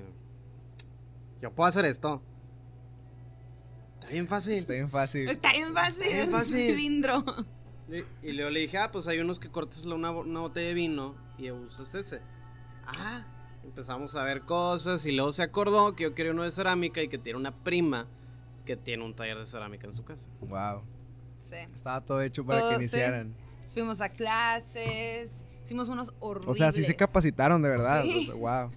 Yo 1.41 1.53
puedo 1.53 1.67
hacer 1.69 1.86
esto. 1.86 2.24
Está 4.12 4.13
bien 4.13 4.27
fácil. 4.27 4.53
Está 4.58 4.74
bien 4.74 4.89
fácil. 4.89 5.30
Está 5.30 5.51
bien 5.53 5.74
fácil. 5.74 6.03
Bien 6.08 6.18
es 6.20 6.25
un 6.27 6.32
fácil. 6.34 6.68
cilindro. 6.75 7.24
Y, 7.89 8.27
y 8.27 8.32
luego 8.34 8.50
le 8.51 8.60
dije, 8.62 8.77
ah, 8.77 8.91
pues 8.91 9.08
hay 9.08 9.20
unos 9.20 9.39
que 9.39 9.50
cortes 9.50 9.86
la- 9.86 9.96
una, 9.96 10.12
una 10.12 10.39
botella 10.41 10.68
de 10.70 10.74
vino 10.74 11.15
y 11.38 11.51
usas 11.51 11.94
ese. 11.96 12.20
Ah, 12.86 13.25
empezamos 13.63 14.15
a 14.15 14.24
ver 14.24 14.41
cosas 14.41 15.06
y 15.06 15.12
luego 15.12 15.34
se 15.34 15.44
acordó 15.44 15.96
que 15.96 16.03
yo 16.03 16.15
quería 16.15 16.32
uno 16.32 16.44
de 16.44 16.51
cerámica 16.51 17.01
y 17.01 17.08
que 17.10 17.18
tiene 17.18 17.38
una 17.39 17.51
prima 17.51 18.08
que 18.65 18.75
tiene 18.77 19.03
un 19.03 19.13
taller 19.15 19.38
de 19.38 19.46
cerámica 19.46 19.88
en 19.88 19.94
su 19.94 20.03
casa. 20.03 20.27
Wow. 20.41 20.84
Sí. 21.39 21.56
Estaba 21.74 22.00
todo 22.01 22.22
hecho 22.22 22.44
para 22.44 22.60
Todo, 22.60 22.70
que 22.72 22.75
sí. 22.75 22.82
iniciaran. 22.84 23.36
Fuimos 23.74 24.01
a 24.01 24.10
clases, 24.10 25.44
hicimos 25.63 25.89
unos 25.89 26.13
horribles. 26.20 26.50
O 26.51 26.56
sea, 26.56 26.72
sí 26.72 26.84
se 26.84 26.96
capacitaron 26.96 27.62
de 27.62 27.70
verdad. 27.70 28.03
Sí. 28.03 28.27
O 28.30 28.32
sea, 28.38 28.63
wow. 28.63 28.72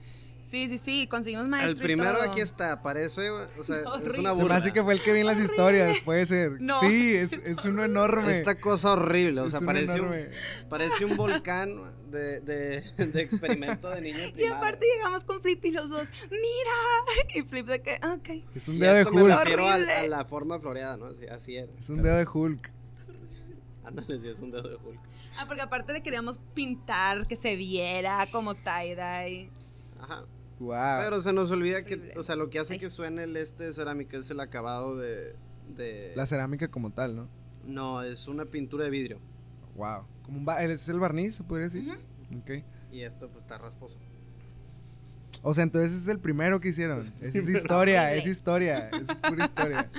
Sí, 0.49 0.69
sí, 0.69 0.77
sí, 0.79 1.07
conseguimos 1.09 1.49
maestro 1.49 1.71
El 1.73 1.79
y 1.79 1.83
primero 1.83 2.13
todo. 2.19 2.31
aquí 2.31 2.41
está, 2.41 2.83
parece, 2.83 3.31
o 3.31 3.47
sea, 3.65 3.77
es 3.97 4.19
una 4.19 4.31
Se 4.31 4.37
me 4.37 4.43
burla. 4.43 4.57
hace 4.57 4.73
que 4.73 4.83
fue 4.85 4.93
el 4.95 5.01
que 5.03 5.13
vi 5.15 5.21
en 5.21 5.27
las 5.27 5.41
historias, 5.41 5.99
puede 6.05 6.27
ser. 6.27 6.53
No. 6.61 6.79
Sí, 6.81 7.15
es, 7.15 7.33
es 7.45 7.65
uno 7.65 7.83
enorme. 7.85 8.31
Esta 8.31 8.55
cosa 8.61 8.93
horrible, 8.93 9.41
o 9.41 9.49
sea, 9.51 9.61
parece 9.61 10.01
un, 10.01 10.15
parece 10.69 11.05
un 11.07 11.17
volcán 11.17 11.75
de, 12.11 12.41
de, 12.43 12.81
de 13.07 13.23
experimento 13.23 13.89
de 13.91 14.01
niño 14.03 14.17
Y 14.37 14.45
aparte 14.45 14.87
llegamos 14.97 15.25
con 15.25 15.41
Flip 15.43 15.65
y 15.65 15.73
los 15.73 15.89
dos, 15.91 16.07
¡mira! 16.31 17.35
Y 17.35 17.43
Flip 17.43 17.67
de 17.67 17.81
que, 17.83 17.95
ok. 17.95 18.45
Es 18.55 18.69
un 18.69 18.79
dedo 18.79 18.95
de 18.95 19.05
me 19.07 19.23
Hulk. 19.23 19.39
refiero 19.39 19.65
Horrible. 19.67 19.93
a 19.93 20.07
la 20.09 20.25
forma 20.25 20.61
floreada, 20.61 20.97
¿no? 20.99 21.07
Así, 21.07 21.27
así 21.27 21.57
era. 21.57 21.73
Es 21.79 21.89
un 21.89 22.03
dedo 22.03 22.17
de 22.17 22.27
Hulk. 22.33 22.71
Ándale, 23.85 24.21
sí, 24.21 24.29
es 24.29 24.39
un 24.41 24.51
dedo 24.51 24.69
de 24.69 24.77
Hulk. 24.77 25.01
Ah, 25.39 25.45
porque 25.47 25.63
aparte 25.63 25.93
le 25.93 26.03
queríamos 26.03 26.39
pintar 26.55 27.27
que 27.27 27.35
se 27.37 27.57
viera 27.57 28.27
como 28.31 28.55
tie-dye. 28.55 29.51
Ajá. 30.01 30.25
Wow. 30.59 31.01
Pero 31.03 31.21
se 31.21 31.33
nos 31.33 31.51
olvida 31.51 31.85
que, 31.85 32.13
o 32.17 32.23
sea, 32.23 32.37
lo 32.37 32.49
que 32.51 32.59
hace 32.59 32.75
Ay. 32.75 32.79
que 32.79 32.91
suene 32.91 33.25
el 33.25 33.37
este 33.37 33.65
de 33.65 33.73
cerámica 33.73 34.17
es 34.17 34.31
el 34.31 34.41
acabado 34.41 34.97
de, 34.97 35.35
de... 35.75 36.13
La 36.17 36.27
cerámica 36.27 36.69
como 36.69 36.91
tal, 36.91 37.17
¿no? 37.17 37.29
No, 37.67 38.03
es 38.03 38.29
una 38.29 38.45
pintura 38.45 38.85
de 38.85 38.91
vidrio. 38.91 39.19
Wow. 39.77 40.05
Como 40.25 40.39
un 40.39 40.71
¿Es 40.71 40.89
el 40.89 41.01
barniz, 41.01 41.37
se 41.37 41.45
podría 41.45 41.67
decir? 41.67 41.89
Ok. 42.41 42.65
Y 42.93 43.01
esto 43.01 43.29
pues 43.29 43.43
está 43.43 43.59
rasposo. 43.59 43.99
O 45.43 45.53
sea, 45.53 45.65
entonces 45.65 45.91
ese 45.91 46.01
es 46.03 46.09
el 46.09 46.21
primero 46.21 46.61
que 46.61 46.69
hicieron. 46.69 46.99
Esa 46.99 47.39
es 47.39 47.49
historia, 47.49 48.15
es 48.15 48.27
historia. 48.27 48.89
Esa 48.89 49.13
es 49.13 49.21
pura 49.21 49.45
historia. 49.45 49.91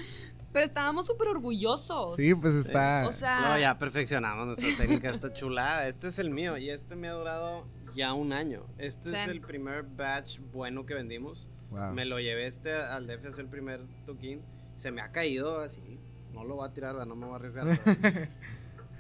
Pero 0.52 0.66
estábamos 0.66 1.06
súper 1.06 1.28
orgullosos. 1.28 2.16
Sí, 2.16 2.34
pues 2.34 2.56
está. 2.56 3.06
O 3.08 3.12
sea, 3.12 3.42
No, 3.42 3.60
ya 3.60 3.78
perfeccionamos 3.78 4.48
nuestra 4.48 4.70
técnica, 4.78 5.10
está 5.10 5.34
chulada. 5.34 5.88
Este 5.88 6.08
es 6.08 6.18
el 6.18 6.32
mío 6.32 6.58
y 6.58 6.70
este 6.70 6.96
me 6.96 7.10
ha 7.10 7.12
durado 7.12 7.68
ya 7.96 8.14
un 8.14 8.34
año. 8.34 8.64
Este 8.78 9.10
es 9.12 9.28
el 9.28 9.42
primer 9.42 9.84
batch 9.84 10.40
bueno 10.52 10.86
que 10.86 10.94
vendimos. 10.94 11.48
Wow. 11.72 11.94
Me 11.94 12.06
lo 12.06 12.20
llevé 12.20 12.46
este 12.46 12.74
al 12.74 13.08
DF, 13.08 13.26
es 13.26 13.40
el 13.40 13.48
primer 13.48 13.82
toquín. 14.06 14.42
Se 14.78 14.92
me 14.92 15.02
ha 15.02 15.12
caído 15.12 15.62
así. 15.62 16.00
No 16.34 16.44
lo 16.44 16.56
voy 16.56 16.68
a 16.68 16.74
tirar, 16.74 16.96
no 17.08 17.16
me 17.16 17.26
voy 17.26 17.34
a 17.34 17.36
arriesgar. 17.38 17.66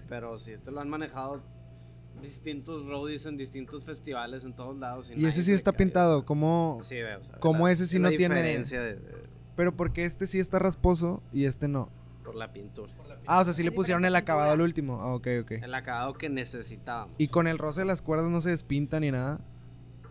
pero- 0.09 0.37
sí, 0.39 0.51
este 0.51 0.71
lo 0.71 0.79
han 0.79 0.89
manejado 0.89 1.41
distintos 2.21 2.85
roadies 2.85 3.25
en 3.25 3.35
distintos 3.37 3.83
festivales 3.83 4.43
en 4.45 4.53
todos 4.53 4.77
lados. 4.77 5.09
Y 5.09 5.15
nadie 5.15 5.27
ese 5.27 5.37
se 5.37 5.43
sí 5.43 5.51
está 5.51 5.73
pintado. 5.73 6.25
¿Cómo? 6.25 6.79
Sí, 6.83 7.01
o 7.01 7.23
sea, 7.23 7.39
¿Cómo 7.39 7.67
la- 7.67 7.73
ese 7.73 7.85
sí 7.87 7.99
la 7.99 8.09
no 8.09 8.15
tiene- 8.15 8.41
de- 8.41 8.95
de- 8.95 9.25
Pero 9.55 9.75
porque 9.75 10.05
este 10.05 10.25
sí 10.27 10.39
está 10.39 10.59
rasposo 10.59 11.21
y 11.33 11.45
este 11.45 11.67
no. 11.67 11.89
por 12.23 12.35
la 12.35 12.51
pintura. 12.51 12.91
Ah, 13.27 13.41
o 13.41 13.45
sea, 13.45 13.53
sí 13.53 13.63
le 13.63 13.71
pusieron 13.71 14.05
el 14.05 14.15
acabado 14.15 14.51
al 14.51 14.61
último. 14.61 15.01
Ah, 15.01 15.13
ok, 15.15 15.27
ok. 15.41 15.51
El 15.51 15.73
acabado 15.73 16.13
que 16.13 16.29
necesitábamos. 16.29 17.15
Y 17.17 17.27
con 17.27 17.47
el 17.47 17.57
roce 17.57 17.81
de 17.81 17.85
las 17.85 18.01
cuerdas 18.01 18.29
no 18.29 18.41
se 18.41 18.49
despinta 18.51 18.99
ni 18.99 19.11
nada. 19.11 19.39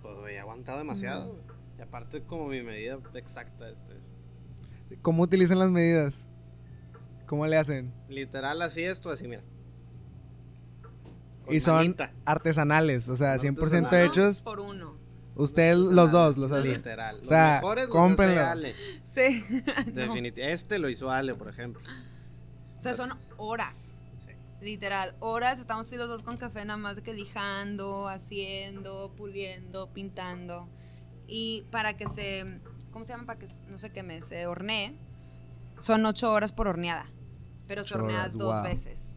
Pues, 0.03 0.15
güey, 0.19 0.35
he 0.37 0.39
aguantado 0.41 0.79
demasiado. 0.79 1.29
güey. 1.33 1.41
Y 1.79 1.83
aparte, 1.83 2.23
como 2.23 2.47
mi 2.49 2.63
medida 2.63 2.99
exacta, 3.15 3.69
este. 3.69 3.93
¿Cómo 5.03 5.23
utilizan 5.23 5.59
las 5.59 5.71
medidas? 5.71 6.29
¿Cómo 7.27 7.47
le 7.47 7.57
hacen? 7.57 7.93
Literal, 8.09 8.61
así 8.63 8.85
esto, 8.85 9.11
así, 9.11 9.27
mira. 9.27 9.43
Con 11.45 11.55
y 11.55 11.61
son 11.61 11.77
manita. 11.77 12.13
artesanales, 12.25 13.09
o 13.09 13.17
sea, 13.17 13.37
100% 13.37 13.59
Artesanal. 13.59 13.95
hechos. 14.07 14.41
por 14.41 14.61
uno. 14.61 14.95
Ustedes 15.37 15.77
los 15.79 16.13
dos 16.13 16.39
los 16.39 16.53
hacen. 16.53 16.71
Literal. 16.73 17.19
O 17.21 17.25
sea, 17.25 17.55
los 17.55 17.63
mejores 17.63 17.85
los 17.89 17.93
cómprenlo. 17.97 18.41
hace 18.41 18.51
Ale. 18.51 18.75
Sí. 19.05 19.21
Definit- 19.93 20.35
Este 20.39 20.79
lo 20.79 20.89
hizo 20.89 21.11
Ale, 21.11 21.35
por 21.35 21.49
ejemplo. 21.49 21.83
O 22.79 22.81
sea, 22.81 22.95
son 22.95 23.11
horas. 23.37 23.97
Sí. 24.19 24.33
Literal, 24.61 25.17
horas 25.21 25.59
estamos 25.59 25.87
así 25.87 25.97
los 25.97 26.09
dos 26.09 26.23
con 26.23 26.37
café 26.37 26.65
nada 26.65 26.77
más 26.77 26.97
de 26.97 27.03
que 27.03 27.15
lijando, 27.15 28.09
haciendo, 28.09 29.15
puliendo, 29.17 29.93
pintando. 29.93 30.69
Y 31.27 31.63
para 31.71 31.97
que 31.97 32.07
se, 32.09 32.61
¿cómo 32.91 33.05
se 33.05 33.13
llama? 33.13 33.27
Para 33.27 33.39
que 33.39 33.47
no 33.69 33.79
se 33.79 33.91
queme, 33.91 34.21
se 34.23 34.47
hornee, 34.47 34.99
son 35.79 36.05
ocho 36.07 36.31
horas 36.33 36.53
por 36.53 36.69
horneada. 36.69 37.07
Pero 37.67 37.83
se 37.85 37.95
hornea 37.95 38.21
horas, 38.21 38.37
dos 38.37 38.55
wow. 38.55 38.63
veces. 38.63 39.17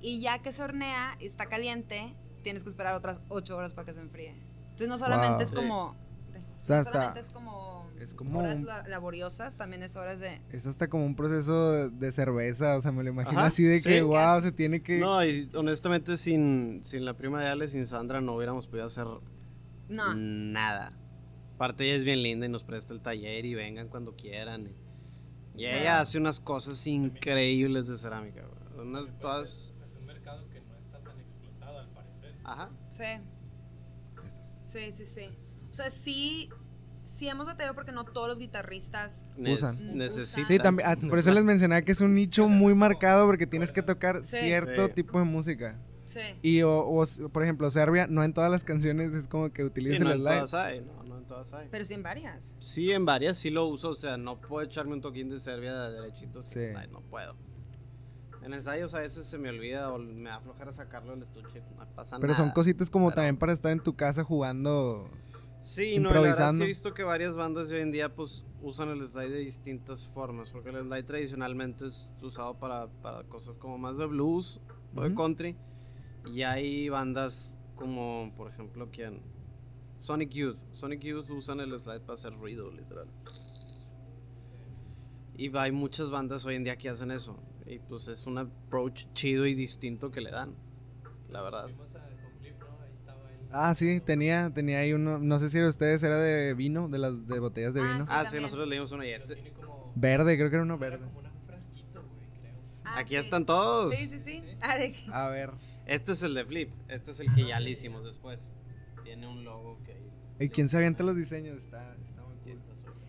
Y 0.00 0.20
ya 0.20 0.40
que 0.40 0.50
se 0.52 0.62
hornea 0.62 1.16
y 1.20 1.26
está 1.26 1.46
caliente, 1.46 2.14
tienes 2.42 2.62
que 2.64 2.68
esperar 2.68 2.94
otras 2.94 3.20
ocho 3.28 3.56
horas 3.56 3.74
para 3.74 3.86
que 3.86 3.92
se 3.94 4.00
enfríe. 4.00 4.30
Entonces 4.62 4.88
no 4.88 4.98
solamente 4.98 5.34
Wow. 5.34 5.42
es 5.42 5.48
Sí. 5.48 5.54
como... 5.54 5.96
O 6.60 6.64
sea, 6.66 6.76
no 6.76 6.82
hasta- 6.82 7.12
es 8.06 8.14
como... 8.14 8.38
horas 8.38 8.60
un- 8.60 8.66
laboriosas, 8.90 9.56
también 9.56 9.82
es 9.82 9.96
horas 9.96 10.20
de... 10.20 10.40
Es 10.50 10.66
hasta 10.66 10.88
como 10.88 11.04
un 11.04 11.14
proceso 11.16 11.72
de, 11.72 11.90
de 11.90 12.12
cerveza, 12.12 12.76
o 12.76 12.80
sea, 12.80 12.92
me 12.92 13.02
lo 13.02 13.10
imagino 13.10 13.38
Ajá, 13.38 13.48
así 13.48 13.64
de 13.64 13.80
que, 13.82 13.96
sí. 13.98 14.00
wow, 14.00 14.40
se 14.40 14.52
tiene 14.52 14.82
que... 14.82 14.98
No, 14.98 15.24
y 15.24 15.50
honestamente, 15.54 16.16
sin, 16.16 16.80
sin 16.84 17.04
la 17.04 17.14
prima 17.16 17.40
de 17.42 17.48
Ale, 17.48 17.68
sin 17.68 17.84
Sandra, 17.86 18.20
no 18.20 18.34
hubiéramos 18.36 18.66
podido 18.68 18.86
hacer 18.86 19.06
No. 19.88 20.14
nada. 20.14 20.92
Aparte, 21.56 21.84
ella 21.84 21.94
es 21.96 22.04
bien 22.04 22.22
linda 22.22 22.46
y 22.46 22.48
nos 22.48 22.64
presta 22.64 22.92
el 22.94 23.00
taller 23.00 23.44
y 23.46 23.54
vengan 23.54 23.88
cuando 23.88 24.14
quieran. 24.14 24.68
Y, 25.56 25.64
ella 25.64 26.00
hace 26.00 26.18
unas 26.18 26.38
cosas 26.38 26.86
increíbles 26.86 27.88
de 27.88 27.96
cerámica. 27.96 28.42
güey. 28.46 28.86
Unas 28.86 29.06
todas. 29.20 29.70
O 29.70 29.74
sea, 29.74 29.86
es 29.86 29.96
un 29.96 30.04
mercado 30.04 30.46
que 30.50 30.60
no 30.60 30.76
está 30.76 30.98
tan 31.00 31.18
explotado 31.18 31.78
al 31.78 31.88
parecer. 31.94 32.34
Ajá. 32.44 32.70
Sí. 32.90 33.04
Sí, 34.60 34.90
sí, 34.92 35.06
sí. 35.06 35.28
O 35.70 35.72
sea, 35.72 35.90
sí, 35.90 36.50
sí 37.16 37.28
hemos 37.28 37.46
batallado 37.46 37.74
porque 37.74 37.92
no 37.92 38.04
todos 38.04 38.28
los 38.28 38.38
guitarristas. 38.38 39.28
Usan. 39.38 39.96
necesitan. 39.96 40.46
Sí, 40.46 40.58
también, 40.58 40.88
ah, 40.88 40.96
por 41.08 41.18
eso 41.18 41.32
les 41.32 41.44
mencionaba 41.44 41.82
que 41.82 41.92
es 41.92 42.00
un 42.00 42.14
nicho 42.14 42.48
muy 42.48 42.74
marcado 42.74 43.26
porque 43.26 43.46
tienes 43.46 43.72
que 43.72 43.82
tocar 43.82 44.22
Sí. 44.24 44.36
cierto 44.38 44.86
Sí. 44.86 44.92
tipo 44.94 45.18
de 45.18 45.24
música. 45.24 45.80
Sí. 46.04 46.20
Y, 46.42 46.62
o, 46.62 46.78
o, 46.86 47.04
por 47.30 47.42
ejemplo, 47.42 47.68
Serbia, 47.70 48.06
no 48.08 48.22
en 48.22 48.32
todas 48.32 48.50
las 48.50 48.62
canciones 48.62 49.12
es 49.12 49.26
como 49.26 49.50
que 49.52 49.62
Sí, 49.62 49.66
utilizas 49.66 50.00
no 50.00 50.12
el 50.12 50.18
en 50.18 50.22
slide. 50.22 50.34
todas 50.36 50.54
hay, 50.54 50.80
no, 50.82 51.02
no 51.02 51.18
en 51.18 51.24
todas 51.26 51.52
hay. 51.52 51.66
Pero 51.70 51.84
sí 51.84 51.94
en 51.94 52.02
varias. 52.04 52.56
Sí, 52.60 52.92
en 52.92 53.04
varias 53.04 53.38
sí 53.38 53.50
lo 53.50 53.66
uso, 53.66 53.88
o 53.90 53.94
sea, 53.94 54.16
no 54.16 54.40
puedo 54.40 54.64
echarme 54.64 54.92
un 54.92 55.00
toquín 55.00 55.28
de 55.30 55.40
Serbia 55.40 55.74
de 55.74 55.92
derechito, 56.00 56.40
Sí. 56.42 56.60
no 56.92 57.00
puedo. 57.00 57.36
En 58.42 58.54
ensayos 58.54 58.94
a 58.94 59.00
veces 59.00 59.26
se 59.26 59.38
me 59.38 59.48
olvida 59.48 59.92
o 59.92 59.98
me 59.98 60.28
da 60.30 60.40
flojera 60.40 60.70
sacarlo 60.70 61.10
del 61.10 61.22
estuche, 61.24 61.60
no 61.76 61.84
pasa 61.96 62.18
Pero 62.20 62.32
nada. 62.32 62.44
son 62.44 62.52
cositas 62.52 62.88
como 62.88 63.06
Pero- 63.06 63.16
también 63.16 63.36
para 63.36 63.52
estar 63.52 63.72
en 63.72 63.80
tu 63.80 63.96
casa 63.96 64.22
jugando. 64.22 65.10
Sí, 65.66 65.98
no, 65.98 66.10
la 66.10 66.20
verdad 66.20 66.22
sí 66.22 66.28
improvisando. 66.28 66.64
he 66.64 66.66
visto 66.68 66.94
que 66.94 67.02
varias 67.02 67.36
bandas 67.36 67.68
de 67.68 67.76
hoy 67.76 67.82
en 67.82 67.90
día 67.90 68.14
pues 68.14 68.44
usan 68.62 68.88
el 68.90 69.04
slide 69.04 69.30
de 69.30 69.38
distintas 69.40 70.06
formas, 70.06 70.50
porque 70.50 70.68
el 70.68 70.76
slide 70.76 71.02
tradicionalmente 71.02 71.86
es 71.86 72.14
usado 72.22 72.56
para, 72.56 72.86
para 73.02 73.24
cosas 73.24 73.58
como 73.58 73.76
más 73.76 73.98
de 73.98 74.06
blues 74.06 74.60
o 74.94 75.02
de 75.02 75.12
country, 75.12 75.56
y 76.24 76.42
hay 76.42 76.88
bandas 76.88 77.58
como, 77.74 78.32
por 78.36 78.48
ejemplo, 78.48 78.88
¿quién? 78.92 79.20
Sonic 79.98 80.30
Youth. 80.30 80.58
Sonic 80.70 81.00
Youth 81.00 81.30
usan 81.30 81.58
el 81.58 81.76
slide 81.80 82.02
para 82.02 82.14
hacer 82.14 82.32
ruido, 82.34 82.70
literal. 82.70 83.08
Y 85.36 85.54
hay 85.56 85.72
muchas 85.72 86.12
bandas 86.12 86.46
hoy 86.46 86.54
en 86.54 86.62
día 86.62 86.76
que 86.76 86.90
hacen 86.90 87.10
eso, 87.10 87.40
y 87.66 87.80
pues 87.80 88.06
es 88.06 88.28
un 88.28 88.38
approach 88.38 89.06
chido 89.14 89.44
y 89.46 89.54
distinto 89.54 90.12
que 90.12 90.20
le 90.20 90.30
dan, 90.30 90.54
la 91.28 91.42
verdad. 91.42 91.64
Fuimos 91.64 91.96
a, 91.96 92.05
Ah, 93.50 93.74
sí, 93.74 94.00
tenía, 94.00 94.50
tenía 94.52 94.78
ahí 94.80 94.92
uno, 94.92 95.18
no 95.18 95.38
sé 95.38 95.48
si 95.50 95.56
era 95.56 95.66
de 95.66 95.70
ustedes, 95.70 96.02
era 96.02 96.16
de 96.18 96.52
vino, 96.54 96.88
de 96.88 96.98
las 96.98 97.26
de 97.26 97.38
botellas 97.38 97.74
de 97.74 97.80
Ah, 97.80 97.84
vino. 97.92 98.04
sí. 98.04 98.10
Ah, 98.12 98.18
sí, 98.20 98.24
también. 98.24 98.42
nosotros 98.42 98.68
leímos 98.68 98.92
este- 98.92 99.34
tiene 99.34 99.50
como, 99.52 99.92
Verde, 99.96 100.36
creo 100.36 100.50
que 100.50 100.56
era 100.56 100.62
uno 100.64 100.74
era 100.74 100.80
verde. 100.90 101.04
como 101.06 101.18
una- 101.20 101.32
frasquito, 101.46 102.02
güey, 102.02 102.26
creo. 102.40 102.54
Ah, 102.84 102.98
Aquí 102.98 103.10
sí. 103.10 103.16
están 103.16 103.46
todos. 103.46 103.94
Sí, 103.94 104.06
sí, 104.08 104.20
sí. 104.20 104.44
Ah, 104.62 104.76
de- 104.76 104.94
A 105.12 105.28
ver. 105.28 105.50
Este 105.86 106.12
es 106.12 106.22
el 106.22 106.34
de 106.34 106.44
Flip. 106.44 106.70
Este 106.88 107.12
es 107.12 107.20
el 107.20 107.32
que 107.34 107.46
ya 107.46 107.60
le 107.60 107.70
hicimos 107.70 108.04
después. 108.04 108.54
Tiene 109.04 109.28
un 109.28 109.44
logo 109.44 109.78
que 109.84 109.92
ahí. 109.92 110.10
¿Y 110.40 110.48
quién 110.50 110.68
se 110.68 110.76
avienta 110.76 111.02
los 111.04 111.16
diseños? 111.16 111.56
Está, 111.56 111.94
está 112.04 112.22
muy 112.22 112.36
cool. 112.38 112.60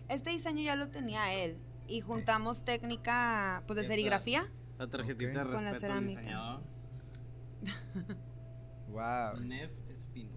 Este 0.08 0.30
diseño 0.30 0.62
ya 0.62 0.76
lo 0.76 0.88
tenía 0.88 1.34
él. 1.34 1.58
Y 1.88 2.00
juntamos 2.00 2.64
técnica 2.64 3.64
pues 3.66 3.78
de 3.80 3.86
serigrafía. 3.86 4.44
La 4.78 4.88
tarjetita 4.88 5.42
Ok. 5.42 5.48
de 5.48 5.54
Con 5.56 5.64
la 5.64 5.72
respeto 5.72 5.92
al 5.92 6.00
cerámica. 6.08 6.20
diseñador. 6.20 6.62
Wow. 8.90 9.40
Nef 9.40 9.80
Espino. 9.90 10.36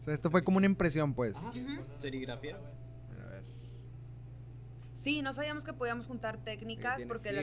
O 0.00 0.04
sea, 0.04 0.14
esto 0.14 0.30
fue 0.30 0.42
como 0.44 0.56
una 0.58 0.66
impresión, 0.66 1.14
pues. 1.14 1.52
Serigrafía. 1.98 2.56
A 2.56 3.26
ver. 3.28 3.44
Sí, 4.92 5.22
no 5.22 5.32
sabíamos 5.32 5.64
que 5.64 5.72
podíamos 5.72 6.06
juntar 6.06 6.36
técnicas 6.38 7.02
porque 7.06 7.32
la 7.32 7.42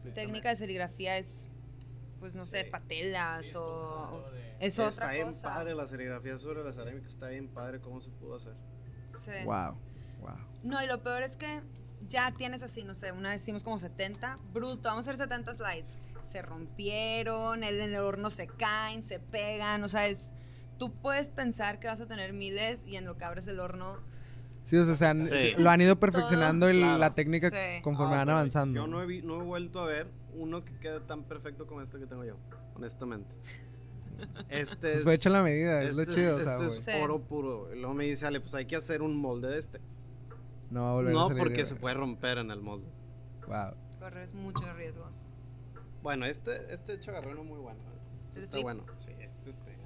flip. 0.00 0.14
técnica 0.14 0.50
de 0.50 0.56
serigrafía 0.56 1.16
es, 1.18 1.50
pues 2.18 2.34
no 2.34 2.44
sé, 2.46 2.64
Sí. 2.64 2.70
patelas 2.70 3.54
o... 3.56 4.24
Es 4.58 4.78
Está 4.78 4.88
otra 4.90 5.12
bien 5.12 5.26
cosa. 5.28 5.48
padre 5.54 5.74
la 5.74 5.86
serigrafía 5.88 6.36
sobre 6.36 6.62
la 6.62 6.70
cerámica. 6.72 7.06
Está 7.06 7.28
bien 7.28 7.48
padre 7.48 7.80
cómo 7.80 7.98
se 8.00 8.10
pudo 8.10 8.34
hacer. 8.36 8.54
Sí. 9.08 9.30
Wow. 9.44 9.74
Wow. 10.20 10.36
No, 10.62 10.82
y 10.84 10.86
lo 10.86 11.02
peor 11.02 11.22
es 11.22 11.38
que 11.38 11.62
ya 12.08 12.30
tienes 12.32 12.62
así, 12.62 12.84
no 12.84 12.94
sé, 12.94 13.12
una 13.12 13.30
vez 13.30 13.40
hicimos 13.42 13.62
como 13.64 13.78
70, 13.78 14.36
bruto, 14.52 14.88
vamos 14.88 15.06
a 15.08 15.12
hacer 15.12 15.22
70 15.22 15.54
slides. 15.54 15.96
Se 16.30 16.42
rompieron, 16.42 17.64
en 17.64 17.80
el 17.80 17.94
horno 17.96 18.30
se 18.30 18.46
caen, 18.46 19.02
se 19.02 19.18
pegan, 19.20 19.82
o 19.82 19.88
sea, 19.88 20.06
es... 20.06 20.32
Tú 20.78 20.92
puedes 20.92 21.28
pensar 21.28 21.78
que 21.80 21.88
vas 21.88 22.00
a 22.00 22.06
tener 22.06 22.32
miles 22.32 22.86
y 22.86 22.96
en 22.96 23.04
lo 23.04 23.16
que 23.18 23.24
abres 23.24 23.46
el 23.48 23.60
horno... 23.60 23.98
Sí, 24.62 24.76
o 24.76 24.84
sea, 24.94 25.10
han- 25.10 25.26
Sí. 25.26 25.54
lo 25.58 25.70
han 25.70 25.80
ido 25.80 25.98
perfeccionando 25.98 26.68
el- 26.68 26.78
Claro. 26.78 26.98
la 26.98 27.10
técnica 27.14 27.50
Sí. 27.50 27.82
conforme 27.82 28.14
Ah, 28.14 28.18
van 28.18 28.30
avanzando. 28.30 28.80
Yo 28.80 28.86
no 28.86 29.02
he, 29.02 29.06
vi- 29.06 29.22
no 29.22 29.40
he 29.40 29.44
vuelto 29.44 29.80
a 29.80 29.86
ver 29.86 30.06
uno 30.34 30.64
que 30.64 30.78
quede 30.78 31.00
tan 31.00 31.24
perfecto 31.24 31.66
como 31.66 31.80
este 31.82 31.98
que 31.98 32.06
tengo 32.06 32.24
yo, 32.24 32.36
honestamente. 32.74 33.34
Este 34.50 34.76
Pues 34.88 34.96
es. 34.98 35.04
fue 35.04 35.14
hecho 35.14 35.30
la 35.30 35.42
medida, 35.42 35.82
es 35.82 35.96
este 35.96 36.06
lo 36.06 36.12
chido, 36.14 36.36
o 36.36 36.40
sea, 36.40 36.56
este 36.64 36.82
güey. 36.92 36.96
es 36.98 37.02
oro 37.04 37.20
puro. 37.22 37.74
Y 37.74 37.78
luego 37.78 37.94
me 37.94 38.04
dice, 38.04 38.26
Ale, 38.26 38.40
pues 38.40 38.52
hay 38.54 38.66
que 38.66 38.76
hacer 38.76 39.00
un 39.02 39.16
molde 39.16 39.48
de 39.48 39.58
este. 39.58 39.80
No 40.70 40.82
va 40.82 40.90
a 40.90 40.94
volver 40.94 41.10
a 41.14 41.18
No, 41.18 41.28
salir, 41.28 41.42
porque 41.42 41.64
se 41.64 41.74
puede 41.74 41.94
romper 41.94 42.36
en 42.38 42.50
el 42.50 42.60
molde. 42.60 42.86
Wow. 43.48 43.74
Corres 43.98 44.34
muchos 44.34 44.70
riesgos. 44.76 45.26
Bueno, 46.02 46.26
este, 46.26 46.72
este 46.72 46.94
hecho 46.94 47.10
agarré 47.10 47.32
uno 47.32 47.44
muy 47.44 47.58
bueno. 47.58 47.80
¿eh? 47.80 47.98
¿El 48.32 48.38
Está 48.38 48.50
flip? 48.52 48.62
bueno. 48.62 48.84
Sí, 48.98 49.10
este, 49.18 49.50
este, 49.50 49.76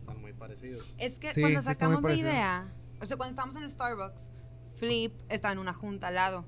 están 0.00 0.20
muy 0.20 0.32
parecidos. 0.32 0.94
Es 0.98 1.18
que 1.18 1.32
Sí, 1.32 1.40
cuando 1.40 1.58
está 1.60 1.74
sacamos 1.74 2.02
la 2.02 2.14
idea, 2.14 2.72
o 3.00 3.06
sea, 3.06 3.16
cuando 3.16 3.30
estábamos 3.30 3.56
en 3.56 3.62
el 3.64 3.70
Starbucks, 3.70 4.30
Flip 4.76 5.12
estaba 5.28 5.52
en 5.52 5.58
una 5.58 5.72
junta 5.74 6.08
al 6.08 6.14
lado, 6.14 6.44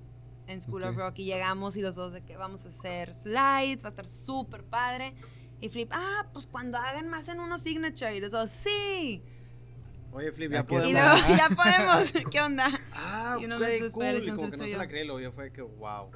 en 0.46 0.60
School 0.60 0.84
Ok. 0.84 0.90
of 0.90 0.96
Rock, 0.96 1.18
y 1.18 1.24
llegamos 1.24 1.76
y 1.76 1.82
los 1.82 1.96
dos 1.96 2.12
de 2.12 2.22
que 2.24 2.36
vamos 2.36 2.64
a 2.64 2.68
hacer 2.68 3.12
slides, 3.14 3.82
va 3.82 3.86
a 3.86 3.90
estar 3.90 4.06
súper 4.06 4.64
padre. 4.64 5.14
Y 5.60 5.68
Flip, 5.68 5.90
ah, 5.92 6.26
pues 6.32 6.46
cuando 6.46 6.78
hagan 6.78 7.08
más 7.08 7.28
en 7.28 7.40
unos 7.40 7.60
signature, 7.62 8.16
y 8.16 8.20
los 8.20 8.30
dos, 8.30 8.50
sí. 8.50 9.22
Oye, 10.12 10.32
Flip, 10.32 10.52
ya 10.52 10.60
Aquí 10.60 10.74
Y 10.74 10.78
podemos. 10.78 11.02
está. 11.02 11.28
luego, 11.28 11.36
ya 11.36 11.48
podemos, 11.56 12.12
¿qué 12.30 12.40
onda? 12.40 12.66
Ah, 12.92 13.36
Y 13.40 13.44
uno 13.44 13.56
ok, 13.56 13.62
de 13.62 13.76
esos 13.76 13.92
cool. 13.94 14.04
Y 14.06 14.30
como 14.30 14.50
que 14.50 14.56
no 14.56 14.64
se 14.64 14.76
la 14.76 14.88
creí, 14.88 15.04
luego 15.04 15.20
yo 15.20 15.32
fue 15.32 15.52
que, 15.52 15.62
wow. 15.62 16.10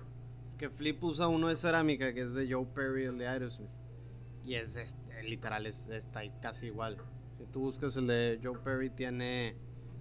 Que 0.59 0.71
Flip 0.71 1.03
usa 1.03 1.29
uno 1.29 1.49
de 1.49 1.57
cerámica 1.57 2.12
que 2.14 2.21
es 2.21 2.35
de 2.35 2.53
Joe 2.53 2.67
Perry, 2.75 3.05
el 3.05 3.19
de 3.19 3.27
Aerosmith. 3.29 3.71
Y 4.45 4.55
es, 4.55 4.77
este, 4.77 5.23
literal, 5.25 5.67
es, 5.67 5.88
está 5.88 6.21
casi 6.40 6.67
igual. 6.67 6.97
Si 7.38 7.45
tú 7.47 7.61
buscas 7.61 7.97
el 7.97 8.07
de 8.07 8.38
Joe 8.43 8.59
Perry, 8.59 8.90
tiene. 8.90 9.57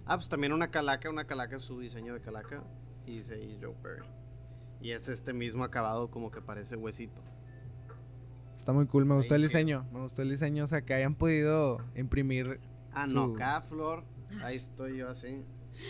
Ah, 0.06 0.16
pues 0.16 0.28
también 0.28 0.52
una 0.52 0.70
calaca. 0.70 1.10
Una 1.10 1.26
calaca 1.26 1.58
su 1.58 1.80
diseño 1.80 2.14
de 2.14 2.20
calaca. 2.20 2.62
Y 3.06 3.16
dice 3.16 3.34
ahí 3.34 3.58
Joe 3.60 3.74
Perry. 3.82 4.04
Y 4.80 4.90
es 4.90 5.08
este 5.08 5.32
mismo 5.32 5.64
acabado, 5.64 6.10
como 6.10 6.30
que 6.30 6.40
parece 6.42 6.76
huesito. 6.76 7.22
Está 8.54 8.72
muy 8.72 8.86
cool, 8.86 9.04
me 9.04 9.14
gustó 9.16 9.34
Ahí 9.34 9.40
el 9.40 9.46
diseño, 9.48 9.84
me 9.92 10.00
gustó 10.00 10.22
el 10.22 10.30
diseño, 10.30 10.64
o 10.64 10.66
sea, 10.66 10.82
que 10.82 10.94
hayan 10.94 11.14
podido 11.16 11.78
imprimir 11.96 12.60
Ah, 12.92 13.06
Su- 13.08 13.14
no, 13.14 13.32
cada 13.34 13.60
flor. 13.62 14.04
Ahí 14.44 14.56
estoy 14.56 14.98
yo 14.98 15.08
así. 15.08 15.44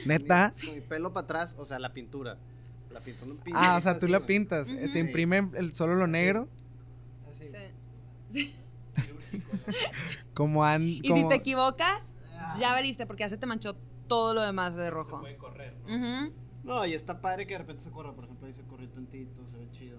neta. 0.06 0.50
Mi 0.72 0.80
pelo 0.80 1.12
para 1.12 1.24
atrás, 1.24 1.56
o 1.58 1.66
sea, 1.66 1.78
la 1.78 1.92
pintura. 1.92 2.38
La 2.94 3.00
pintura. 3.00 3.32
un 3.32 3.40
Ah, 3.54 3.76
o 3.76 3.80
sea, 3.82 3.92
tú 3.98 4.04
así, 4.06 4.08
la 4.12 4.20
pintas, 4.20 4.70
Ujú. 4.70 4.88
se 4.88 4.98
imprime 5.00 5.50
el 5.54 5.74
solo 5.74 5.94
lo 5.96 6.06
negro, 6.06 6.48
Así. 7.28 7.48
Sí. 8.30 8.54
como 10.34 10.64
han 10.64 10.82
Y 10.82 11.00
si 11.02 11.28
te 11.28 11.34
equivocas, 11.34 12.12
ya 12.58 12.72
valiste, 12.72 13.06
porque 13.06 13.22
ya 13.22 13.28
se 13.28 13.36
te 13.36 13.46
manchó 13.46 13.74
todo 14.06 14.34
lo 14.34 14.42
demás 14.42 14.74
de 14.76 14.84
Se 14.84 14.90
rojo. 14.90 15.20
puede 15.20 15.36
correr. 15.36 15.74
¿no? 16.64 16.86
Y 16.86 16.94
está 16.94 17.20
padre 17.20 17.46
que 17.46 17.54
de 17.54 17.58
repente 17.58 17.82
se 17.82 17.90
corra, 17.90 18.12
por 18.12 18.24
ejemplo, 18.24 18.46
ahí 18.46 18.52
se 18.52 18.62
corrió 18.62 18.88
tantito, 18.88 19.46
se 19.46 19.58
ve 19.58 19.68
chido. 19.70 19.98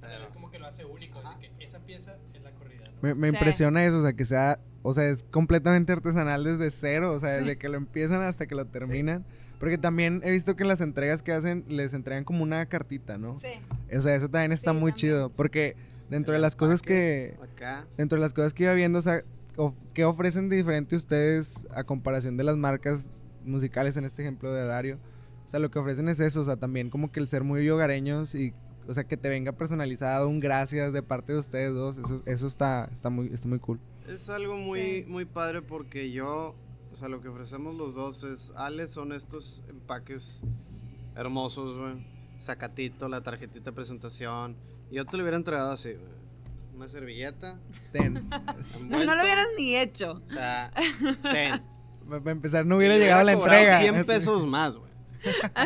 Pero 0.00 0.24
es 0.24 0.32
como 0.32 0.50
que 0.50 0.58
lo 0.58 0.66
hace 0.66 0.84
único. 0.84 1.20
de 1.40 1.50
que 1.58 1.64
esa 1.64 1.78
pieza 1.80 2.16
es 2.34 2.42
la 2.42 2.50
corrida. 2.52 2.82
¿no? 2.86 2.98
me, 3.02 3.14
me 3.14 3.30
Sí. 3.30 3.36
impresiona 3.36 3.84
eso, 3.84 4.00
o 4.00 4.02
sea, 4.02 4.12
que 4.14 4.24
sea, 4.24 4.58
o 4.82 4.92
sea, 4.92 5.04
es 5.08 5.24
completamente 5.30 5.92
artesanal 5.92 6.44
desde 6.44 6.70
cero, 6.70 7.12
o 7.12 7.20
sea, 7.20 7.30
desde 7.30 7.56
que 7.56 7.68
lo 7.68 7.76
empiezan 7.76 8.22
hasta 8.22 8.46
que 8.46 8.54
lo 8.54 8.66
terminan. 8.66 9.24
Porque 9.60 9.78
también 9.78 10.20
he 10.24 10.30
visto 10.30 10.56
que 10.56 10.62
en 10.64 10.68
las 10.68 10.80
entregas 10.80 11.22
que 11.22 11.32
hacen 11.32 11.64
les 11.68 11.94
entregan 11.94 12.24
como 12.24 12.42
una 12.42 12.66
cartita, 12.66 13.16
¿no? 13.18 13.38
Sí. 13.38 13.48
O 13.96 14.00
sea, 14.00 14.14
eso 14.14 14.28
también 14.28 14.52
está 14.52 14.72
Sí, 14.72 14.78
muy 14.78 14.90
también. 14.92 14.96
chido, 14.96 15.30
porque 15.30 15.76
dentro 16.10 16.34
de 16.34 16.40
las 16.40 16.54
cosas 16.56 16.82
que 16.82 17.36
Acá. 17.42 17.86
dentro 17.96 18.16
de 18.16 18.20
las 18.22 18.32
cosas 18.32 18.52
que 18.52 18.64
iba 18.64 18.74
viendo, 18.74 18.98
o 18.98 19.02
sea, 19.02 19.22
of- 19.56 19.76
¿qué 19.94 20.04
ofrecen 20.04 20.48
de 20.48 20.56
diferente 20.56 20.96
ustedes 20.96 21.66
a 21.70 21.84
comparación 21.84 22.36
de 22.36 22.44
las 22.44 22.56
marcas 22.56 23.10
musicales, 23.44 23.96
en 23.96 24.04
este 24.04 24.22
ejemplo 24.22 24.52
de 24.52 24.64
Dario? 24.66 24.98
O 25.44 25.48
sea, 25.48 25.60
lo 25.60 25.70
que 25.70 25.78
ofrecen 25.78 26.08
es 26.08 26.20
eso, 26.20 26.40
o 26.40 26.44
sea, 26.44 26.56
también 26.56 26.90
como 26.90 27.10
que 27.12 27.20
el 27.20 27.28
ser 27.28 27.44
muy 27.44 27.68
hogareños 27.70 28.34
y, 28.34 28.52
o 28.88 28.92
sea, 28.94 29.04
que 29.04 29.16
te 29.16 29.28
venga 29.28 29.52
personalizado 29.52 30.28
un 30.28 30.40
gracias 30.40 30.92
de 30.92 31.02
parte 31.02 31.32
de 31.32 31.38
ustedes 31.38 31.72
dos, 31.74 31.98
eso, 31.98 32.22
eso 32.26 32.46
está, 32.46 32.88
está, 32.92 33.08
muy, 33.10 33.28
está 33.32 33.48
muy 33.48 33.58
cool. 33.60 33.78
Es 34.08 34.28
algo 34.28 34.56
muy, 34.56 34.80
Sí. 34.80 35.04
muy 35.08 35.24
padre 35.24 35.62
porque 35.62 36.10
yo, 36.10 36.54
o 36.94 36.96
sea, 36.96 37.08
lo 37.08 37.20
que 37.20 37.26
ofrecemos 37.26 37.74
los 37.74 37.96
dos 37.96 38.22
es, 38.22 38.52
Ale, 38.54 38.86
son 38.86 39.10
estos 39.10 39.64
empaques 39.68 40.44
hermosos, 41.16 41.76
güey. 41.76 42.06
Sacatito, 42.36 43.08
la 43.08 43.20
tarjetita 43.20 43.70
de 43.70 43.72
presentación. 43.72 44.56
Y 44.92 44.94
yo 44.94 45.04
te 45.04 45.16
lo 45.16 45.24
hubiera 45.24 45.36
entregado 45.36 45.72
así, 45.72 45.94
güey. 45.94 46.12
Una 46.76 46.88
servilleta. 46.88 47.58
Ten. 47.90 48.14
No, 48.84 49.04
no 49.04 49.16
lo 49.16 49.22
hubieras 49.22 49.46
ni 49.58 49.74
hecho. 49.74 50.22
O 50.24 50.30
sea, 50.30 50.72
ten. 51.20 51.60
Para 52.08 52.30
empezar, 52.30 52.64
no 52.64 52.76
hubiera 52.76 52.94
Y 52.94 52.98
le 53.00 53.04
llegado 53.06 53.24
la 53.24 53.34
cobrado 53.34 53.58
entrega. 53.58 53.80
100 53.80 53.94
Así. 53.96 54.04
pesos 54.04 54.46
más, 54.46 54.76
güey. 54.76 54.92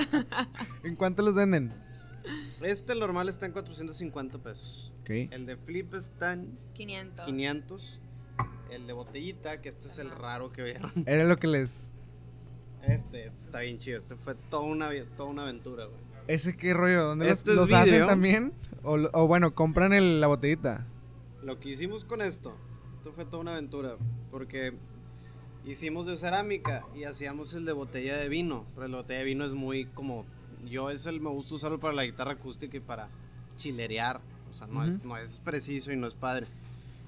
¿En 0.84 0.96
cuánto 0.96 1.20
los 1.20 1.34
venden? 1.34 1.74
Este 2.62 2.94
el 2.94 3.00
normal 3.00 3.28
está 3.28 3.44
en 3.44 3.52
450 3.52 4.38
pesos. 4.38 4.94
Ok. 5.02 5.10
El 5.30 5.44
de 5.44 5.58
flip 5.58 5.92
está 5.92 6.32
en 6.32 6.58
500. 6.72 7.26
500. 7.26 8.00
El 8.70 8.86
de 8.86 8.92
botellita, 8.92 9.60
que 9.60 9.68
este 9.68 9.88
es 9.88 9.98
el 9.98 10.10
raro 10.10 10.50
que 10.52 10.62
vieron. 10.62 10.90
Era 11.06 11.24
lo 11.24 11.36
que 11.36 11.46
les... 11.46 11.92
Este, 12.82 13.24
este 13.24 13.36
está 13.44 13.60
bien 13.60 13.78
chido. 13.78 13.98
Este 13.98 14.14
fue 14.14 14.34
toda 14.50 14.62
una, 14.62 14.88
toda 15.16 15.28
una 15.30 15.42
aventura, 15.42 15.84
güey. 15.86 15.98
¿Ese 16.28 16.56
qué 16.56 16.74
rollo? 16.74 17.04
¿Dónde 17.04 17.26
los- 17.26 17.38
Este 17.38 17.50
es 17.52 17.56
los, 17.56 17.72
hacen 17.72 18.06
también? 18.06 18.52
O, 18.82 18.96
lo- 18.96 19.10
o 19.14 19.26
bueno, 19.26 19.54
compran 19.54 19.92
el- 19.92 20.20
la 20.20 20.26
botellita. 20.26 20.86
Lo 21.42 21.58
que 21.58 21.70
hicimos 21.70 22.04
con 22.04 22.20
esto, 22.22 22.54
esto 22.98 23.12
fue 23.12 23.24
toda 23.24 23.38
una 23.38 23.52
aventura, 23.52 23.96
porque 24.30 24.72
hicimos 25.66 26.06
de 26.06 26.16
cerámica 26.16 26.84
y 26.94 27.04
hacíamos 27.04 27.54
el 27.54 27.64
de 27.64 27.72
botella 27.72 28.16
de 28.16 28.28
vino, 28.28 28.64
pero 28.74 28.86
el 28.86 28.92
de 28.92 28.98
botella 28.98 29.18
de 29.20 29.24
vino 29.24 29.44
es 29.44 29.52
muy 29.52 29.86
como, 29.86 30.26
yo 30.68 30.90
es 30.90 31.06
el 31.06 31.20
me 31.20 31.30
gusta 31.30 31.54
usarlo 31.54 31.78
para 31.80 31.94
la 31.94 32.04
guitarra 32.04 32.32
acústica 32.32 32.76
y 32.76 32.80
para 32.80 33.08
chilerear, 33.56 34.20
o 34.50 34.52
sea, 34.54 34.66
no, 34.66 34.84
es, 34.84 35.04
no 35.04 35.16
es 35.16 35.38
preciso 35.40 35.92
y 35.92 35.96
no 35.96 36.06
es 36.06 36.14
padre. 36.14 36.46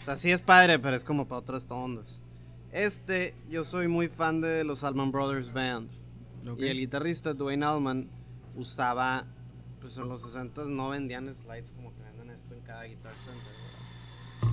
O 0.01 0.05
sea, 0.05 0.17
sí 0.17 0.31
es 0.31 0.41
padre, 0.41 0.79
pero 0.79 0.97
es 0.97 1.05
como 1.05 1.27
para 1.29 1.41
otras 1.41 1.67
ondas. 1.71 2.23
Este, 2.73 3.35
yo 3.51 3.65
soy 3.65 3.89
muy 3.89 4.09
fan 4.09 4.41
de 4.41 4.65
los 4.65 4.83
Allman 4.85 5.13
Brothers 5.13 5.53
Band. 5.53 5.89
Ok. 6.49 6.59
Y 6.61 6.67
el 6.69 6.79
guitarrista 6.79 7.35
Dwayne 7.35 7.65
Allman 7.67 8.09
usaba, 8.57 9.25
pues 9.81 9.97
en 9.99 10.09
los 10.09 10.23
60 10.23 10.65
no 10.67 10.89
vendían 10.91 11.33
slides 11.35 11.73
como 11.73 11.91
te 11.93 12.03
venden 12.05 12.31
esto 12.31 12.55
en 12.55 12.61
cada 12.63 12.85
guitar 12.85 13.13
center. 13.13 14.53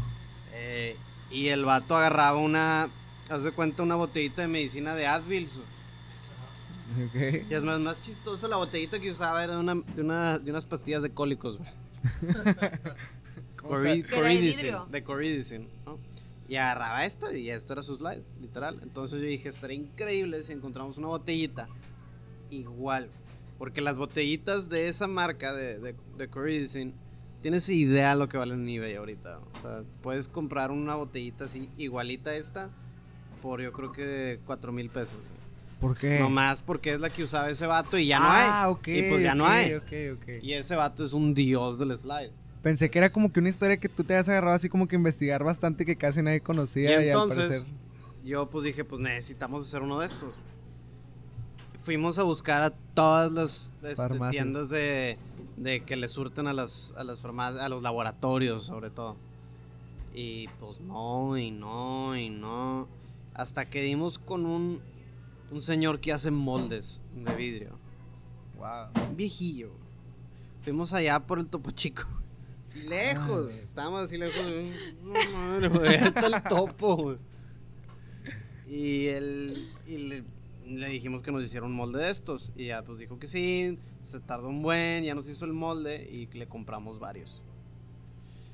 Eh, 0.54 0.96
y 1.32 1.48
el 1.50 1.64
vato 1.66 1.96
agarraba 1.96 2.38
una, 2.40 2.90
haz 3.30 3.44
de 3.44 3.52
cuenta, 3.52 3.84
una 3.84 3.96
botellita 3.96 4.42
de 4.42 4.48
medicina 4.48 4.96
de 4.96 5.08
Advil. 5.08 5.48
su- 5.48 5.62
Ok. 5.62 7.16
Y 7.50 7.54
es 7.54 7.64
más, 7.64 7.80
más 7.80 8.02
chistoso, 8.02 8.48
la 8.48 8.56
botellita 8.58 9.00
que 9.00 9.12
usaba 9.12 9.44
era 9.44 9.60
una, 9.60 9.76
de, 9.76 10.02
una- 10.02 10.40
de 10.40 10.52
unas 10.52 10.66
pastillas 10.66 11.04
de 11.04 11.12
cólicos. 11.12 11.58
güey. 11.58 11.70
Coridicin, 13.68 14.76
de 14.90 15.04
Coridicin, 15.04 15.68
¿no? 15.86 16.00
Y 16.50 16.56
agarraba 16.56 17.06
esto 17.06 17.36
y 17.36 17.50
esto 17.50 17.74
era 17.74 17.84
su 17.84 17.96
slide, 17.96 18.24
literal. 18.42 18.80
Entonces 18.82 19.20
yo 19.20 19.28
dije, 19.28 19.50
estaría 19.50 19.76
increíble 19.76 20.42
si 20.44 20.54
encontramos 20.54 20.98
una 20.98 21.08
botellita 21.08 21.68
igual. 22.50 23.10
Porque 23.58 23.82
las 23.82 23.98
botellitas 23.98 24.70
de 24.70 24.88
esa 24.88 25.08
marca 25.08 25.54
de, 25.54 25.80
de, 25.80 25.96
de 26.18 26.28
Coridicin, 26.30 26.94
tienes 27.42 27.68
idea 27.70 28.16
lo 28.16 28.30
que 28.30 28.38
valen 28.38 28.62
en 28.62 28.70
eBay 28.70 28.96
ahorita. 28.96 29.40
O 29.40 29.62
sea, 29.62 29.84
puedes 30.02 30.28
comprar 30.28 30.72
una 30.72 30.96
botellita 30.96 31.46
así, 31.46 31.70
igualita 31.78 32.32
a 32.32 32.36
esta, 32.36 32.70
por 33.42 33.62
yo 33.62 33.72
creo 33.72 33.92
que 33.92 34.40
4 34.46 34.72
mil 34.72 34.90
pesos. 34.90 35.28
¿Por 35.80 35.96
qué? 35.96 36.20
Nomás 36.20 36.62
porque 36.62 36.94
es 36.94 37.00
la 37.00 37.10
que 37.10 37.24
usaba 37.24 37.50
ese 37.50 37.68
vato 37.68 37.98
y 37.98 38.08
ya 38.08 38.20
no 38.20 38.26
ah, 38.28 38.64
hay. 38.64 38.72
ok. 38.72 38.88
y 38.88 39.10
pues 39.10 39.22
ya 39.22 39.36
no 39.36 39.44
ok, 39.44 39.50
hay. 39.50 39.74
Ok, 39.76 39.92
ok. 40.16 40.44
Y 40.44 40.54
ese 40.54 40.76
vato 40.76 41.06
es 41.06 41.14
un 41.14 41.34
dios 41.34 41.80
del 41.80 41.96
slide. 41.96 42.32
Pensé 42.68 42.90
que 42.92 43.00
era 43.00 43.10
como 43.10 43.32
que 43.32 43.40
una 43.40 43.48
historia 43.48 43.78
que 43.78 43.88
tú 43.88 44.04
te 44.04 44.14
has 44.14 44.28
agarrado 44.28 44.54
así 44.54 44.68
como 44.68 44.90
que 44.90 44.98
investigar 44.98 45.42
bastante 45.42 45.86
que 45.86 45.96
casi 45.96 46.22
nadie 46.22 46.40
Y 46.40 46.42
conocía 46.42 46.92
y, 46.92 46.96
al 46.96 47.04
entonces, 47.06 47.46
parecer. 47.46 47.70
yo 48.26 48.50
pues 48.50 48.66
dije, 48.66 48.84
pues 48.84 49.00
necesitamos 49.00 49.66
hacer 49.66 49.84
uno 49.84 50.02
de 50.02 50.08
estos. 50.08 50.36
Fuimos 51.82 52.20
a 52.20 52.24
buscar 52.24 52.64
a 52.64 52.70
todas 52.72 53.32
las 53.32 53.72
este, 53.84 54.20
tiendas 54.32 54.68
de, 54.68 55.18
de 55.56 55.80
que 55.86 55.96
le 55.96 56.10
surten 56.10 56.46
a 56.48 56.52
las, 56.52 56.94
a 56.98 57.06
las 57.06 57.22
farmacias, 57.22 57.64
a 57.64 57.70
los 57.70 57.82
laboratorios 57.84 58.66
sobre 58.66 58.90
todo. 58.90 59.16
Y 60.14 60.50
pues 60.60 60.82
no, 60.82 61.38
y 61.38 61.52
no, 61.52 62.18
y 62.18 62.30
no. 62.30 62.90
Hasta 63.34 63.70
que 63.70 63.82
dimos 63.82 64.20
con 64.20 64.46
un, 64.46 64.82
un 65.52 65.62
señor 65.62 66.02
que 66.02 66.12
hace 66.12 66.32
moldes 66.32 67.00
de 67.16 67.34
vidrio. 67.34 67.80
Wow. 68.58 69.08
Un 69.10 69.16
viejillo. 69.16 69.72
Fuimos 70.64 70.94
allá 70.94 71.18
por 71.22 71.40
el 71.40 71.48
Topo 71.48 71.72
Chico. 71.72 72.04
Así 72.68 72.88
lejos. 72.90 73.54
Estábamos 73.54 74.02
así 74.02 74.18
lejos. 74.18 74.44
No 75.02 75.70
güey. 75.70 75.88
ahí 75.88 76.08
Está 76.08 76.28
el 76.28 76.44
topo, 76.44 76.98
güey. 76.98 77.18
Y 78.68 79.08
él. 79.08 79.66
Y 79.88 79.98
le, 79.98 80.24
le 80.66 80.90
dijimos 80.90 81.24
que 81.24 81.32
nos 81.32 81.46
hiciera 81.46 81.66
un 81.66 81.72
molde 81.72 82.04
de 82.04 82.12
estos. 82.12 82.52
Y 82.58 82.66
ya 82.68 82.84
pues 82.84 82.98
dijo 82.98 83.18
que 83.20 83.26
sí. 83.26 83.80
Se 84.04 84.20
tardó 84.20 84.50
un 84.50 84.62
buen. 84.62 85.06
Ya 85.06 85.16
nos 85.16 85.30
hizo 85.30 85.46
el 85.46 85.54
molde. 85.54 86.10
Y 86.12 86.28
le 86.38 86.48
compramos 86.48 87.00
varios. 87.00 87.42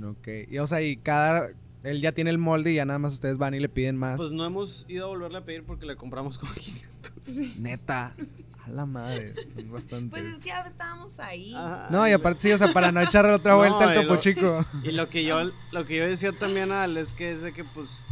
Ok. 0.03 0.27
Y 0.47 0.59
o 0.59 0.67
sea, 0.67 0.81
y 0.83 0.97
cada. 0.97 1.49
Él 1.81 1.99
ya 1.99 2.11
tiene 2.11 2.29
el 2.29 2.37
molde 2.37 2.71
y 2.71 2.75
ya 2.75 2.85
nada 2.85 2.99
más 2.99 3.13
ustedes 3.13 3.39
van 3.39 3.55
y 3.55 3.59
le 3.59 3.67
piden 3.67 3.97
más. 3.97 4.17
Pues 4.17 4.31
no 4.31 4.45
hemos 4.45 4.85
ido 4.87 5.05
a 5.05 5.07
volverle 5.09 5.39
a 5.39 5.43
pedir 5.43 5.65
porque 5.65 5.87
le 5.87 5.95
compramos 5.95 6.37
como 6.37 6.53
500. 6.55 7.59
Neta. 7.59 8.13
A 8.65 8.69
la 8.69 8.85
madre. 8.85 9.33
Son 9.35 9.71
bastantes. 9.71 10.09
Pues 10.09 10.23
es 10.23 10.39
que 10.39 10.49
ya 10.49 10.61
estábamos 10.61 11.19
ahí. 11.19 11.53
Ajá. 11.53 11.87
No, 11.91 12.07
y 12.07 12.11
aparte 12.11 12.41
sí, 12.41 12.51
o 12.51 12.57
sea, 12.57 12.71
para 12.73 12.91
no 12.91 13.01
echarle 13.01 13.31
otra 13.31 13.51
No, 13.53 13.57
vuelta 13.57 13.89
al 13.89 13.95
topo 14.01 14.13
lo- 14.15 14.19
chico. 14.19 14.65
Y 14.83 14.91
lo 14.91 15.09
que 15.09 15.23
yo 15.23 15.43
lo 15.71 15.85
que 15.85 15.97
yo 15.97 16.05
decía 16.07 16.31
también 16.31 16.71
a 16.71 16.83
Al 16.83 16.95
es 16.97 17.13
que 17.13 17.31
es 17.31 17.41
de 17.41 17.51
que 17.53 17.63
pues 17.63 18.03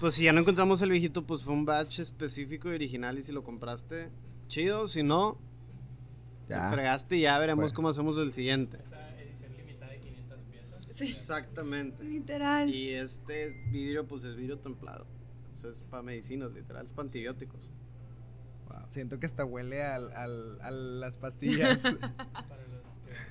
pues 0.00 0.14
si 0.14 0.22
ya 0.24 0.32
no 0.32 0.40
encontramos 0.40 0.80
el 0.82 0.90
viejito, 0.90 1.26
pues 1.26 1.42
fue 1.42 1.52
un 1.54 1.64
batch 1.64 1.98
específico 1.98 2.70
y 2.70 2.74
original 2.76 3.18
y 3.18 3.22
si 3.22 3.32
lo 3.32 3.42
compraste, 3.42 4.10
chido, 4.46 4.86
si 4.86 5.02
no, 5.02 5.36
Ya. 6.48 6.70
te 6.70 6.74
fregaste 6.76 7.16
y 7.16 7.22
ya 7.22 7.36
veremos 7.38 7.72
cómo 7.72 7.88
hacemos 7.88 8.16
el 8.18 8.32
siguiente. 8.32 8.78
Esa 8.80 9.10
edición 9.18 9.56
limitada 9.56 9.90
de 9.90 9.98
500 10.00 10.42
piezas. 10.44 10.86
Sí, 10.88 11.08
Exactamente. 11.10 12.04
literal. 12.04 12.72
Y 12.72 12.90
este 12.90 13.50
vidrio 13.72 14.06
pues 14.06 14.22
es 14.24 14.36
vidrio 14.36 14.58
templado. 14.58 15.04
Eso 15.52 15.68
es 15.68 15.82
para 15.82 16.04
medicinas, 16.04 16.52
literal, 16.54 16.84
es 16.86 16.92
para 16.92 17.06
antibióticos. 17.08 17.68
Wow, 18.68 18.84
Siento 18.88 19.18
que 19.18 19.26
hasta 19.26 19.44
huele 19.44 19.82
al, 19.82 20.12
al- 20.12 20.60
a 20.60 20.70
las 20.70 21.18
pastillas. 21.18 21.82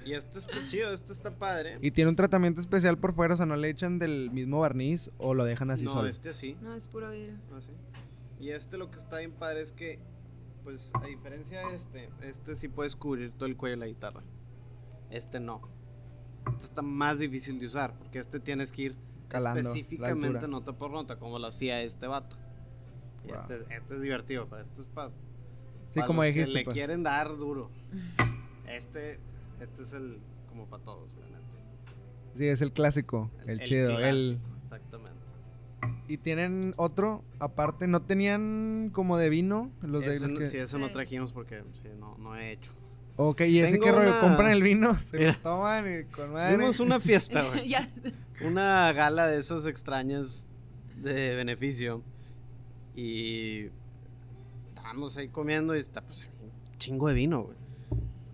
Y 0.06 0.13
este 0.13 0.39
está 0.39 0.65
chido, 0.65 0.91
este 0.91 1.12
está 1.12 1.38
padre. 1.38 1.78
y 1.82 1.91
tiene 1.91 2.10
un 2.10 2.15
tratamiento 2.15 2.62
especial 2.62 2.97
por 2.97 3.13
fuera, 3.13 3.34
o 3.34 3.38
sea, 3.38 3.45
no 3.45 3.58
le 3.58 3.69
echan 3.69 4.00
del 4.00 4.32
mismo 4.32 4.60
barniz 4.62 5.12
o 5.17 5.34
lo 5.34 5.43
dejan 5.43 5.69
así 5.69 5.84
no, 5.86 5.91
solo. 5.91 6.08
este 6.08 6.34
sí. 6.34 6.58
No, 6.62 6.73
es 6.73 6.88
puro 6.88 7.12
vidrio. 7.12 7.36
Así. 7.56 7.73
Y 8.39 8.50
este 8.50 8.78
lo 8.78 8.89
que 8.89 8.97
está 9.00 9.17
bien 9.19 9.34
padre 9.34 9.62
es 9.62 9.73
que, 9.73 10.00
pues 10.63 10.91
a 10.95 11.06
diferencia 11.06 11.67
de 11.67 11.76
este, 11.76 12.10
este 12.21 12.56
sí 12.56 12.69
puedes 12.69 12.95
cubrir 12.95 13.32
todo 13.32 13.45
el 13.47 13.58
cuello 13.58 13.76
de 13.76 13.80
la 13.82 13.88
guitarra. 13.88 14.23
Este 15.12 15.39
no. 15.41 15.62
Este 16.54 16.63
está 16.65 16.82
más 16.82 17.19
difícil 17.19 17.60
de 17.60 17.65
usar, 17.65 17.97
porque 17.97 18.19
este 18.19 18.39
tienes 18.39 18.71
que 18.71 18.84
ir 18.84 18.95
Calando 19.28 19.56
la 19.56 19.67
específicamente 19.67 20.47
nota 20.47 20.71
por 20.78 20.89
nota, 20.91 21.19
como 21.19 21.38
lo 21.38 21.47
hacía 21.47 21.82
este 21.82 22.08
vato. 22.08 22.38
Y 23.26 23.28
Wow. 23.28 23.36
este, 23.41 23.56
es- 23.56 23.71
este 23.71 23.95
es 23.95 24.02
divertido, 24.02 24.47
pero 24.50 24.62
este 24.62 24.82
es 24.82 24.88
para 24.88 25.12
Sí, 25.89 26.02
como 26.06 26.23
los 26.23 26.34
dijiste. 26.34 26.52
que 26.52 26.58
le 26.60 26.63
pues. 26.65 26.73
quieren 26.73 27.04
dar 27.04 27.30
duro. 27.38 27.69
Este, 28.67 29.19
este 29.62 29.82
es 29.82 29.93
el 29.93 30.19
como 30.50 30.65
para 30.67 30.84
todos, 30.84 31.15
la 31.15 31.28
neta. 31.28 31.43
Sí, 32.36 32.47
es 32.47 32.62
el 32.62 32.71
clásico, 32.71 33.32
el, 33.45 33.60
chido. 33.62 33.97
El, 34.00 34.39
Exactamente. 34.58 35.15
y 36.08 36.17
tienen 36.17 36.73
otro, 36.78 37.23
aparte, 37.39 37.88
¿no 37.88 38.02
tenían 38.02 38.91
como 38.93 39.17
de 39.17 39.30
vino? 39.30 39.71
Los 39.82 40.04
de 40.06 40.19
los 40.19 40.34
no- 40.34 40.39
que... 40.39 40.47
sí, 40.47 40.58
ese 40.58 40.78
no 40.78 40.91
trajimos 40.91 41.32
porque 41.32 41.63
sí, 41.73 41.89
no, 42.00 42.17
no 42.17 42.36
he 42.36 42.52
hecho. 42.52 42.71
Ok, 43.15 43.41
¿y 43.41 43.60
ese 43.60 43.73
Tengo 43.73 43.86
qué 43.86 43.91
rollo? 43.91 44.10
una- 44.12 44.19
¿Compran 44.19 44.52
el 44.52 44.62
vino? 44.62 44.93
¿Se 45.00 45.17
Mira. 45.17 45.32
lo 45.32 45.39
toman 45.39 45.86
y 46.02 46.04
con 46.06 46.32
madre? 46.34 46.58
Dimos 46.58 46.80
una 46.80 47.00
fiesta, 47.00 47.41
güey. 47.50 47.73
una 48.45 48.91
gala 48.93 49.26
de 49.28 49.39
esas 49.39 49.65
extrañas 49.65 50.47
de 50.97 51.36
beneficio. 51.36 52.04
Y 52.95 53.69
estábamos 54.88 55.17
ahí 55.17 55.28
comiendo 55.28 55.76
y 55.76 55.80
está 55.80 56.02
pues 56.02 56.21
un 56.41 56.78
chingo 56.78 57.08
de 57.10 57.13
vino, 57.13 57.41
güey. 57.43 57.58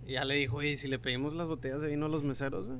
Y 0.05 0.13
ya 0.13 0.25
le 0.25 0.35
dijo, 0.35 0.57
oye, 0.57 0.77
si 0.77 0.87
le 0.87 0.99
pedimos 0.99 1.33
las 1.33 1.47
botellas 1.47 1.81
de 1.81 1.87
vino 1.87 2.05
a 2.05 2.09
los 2.09 2.23
meseros, 2.23 2.67
güey. 2.67 2.79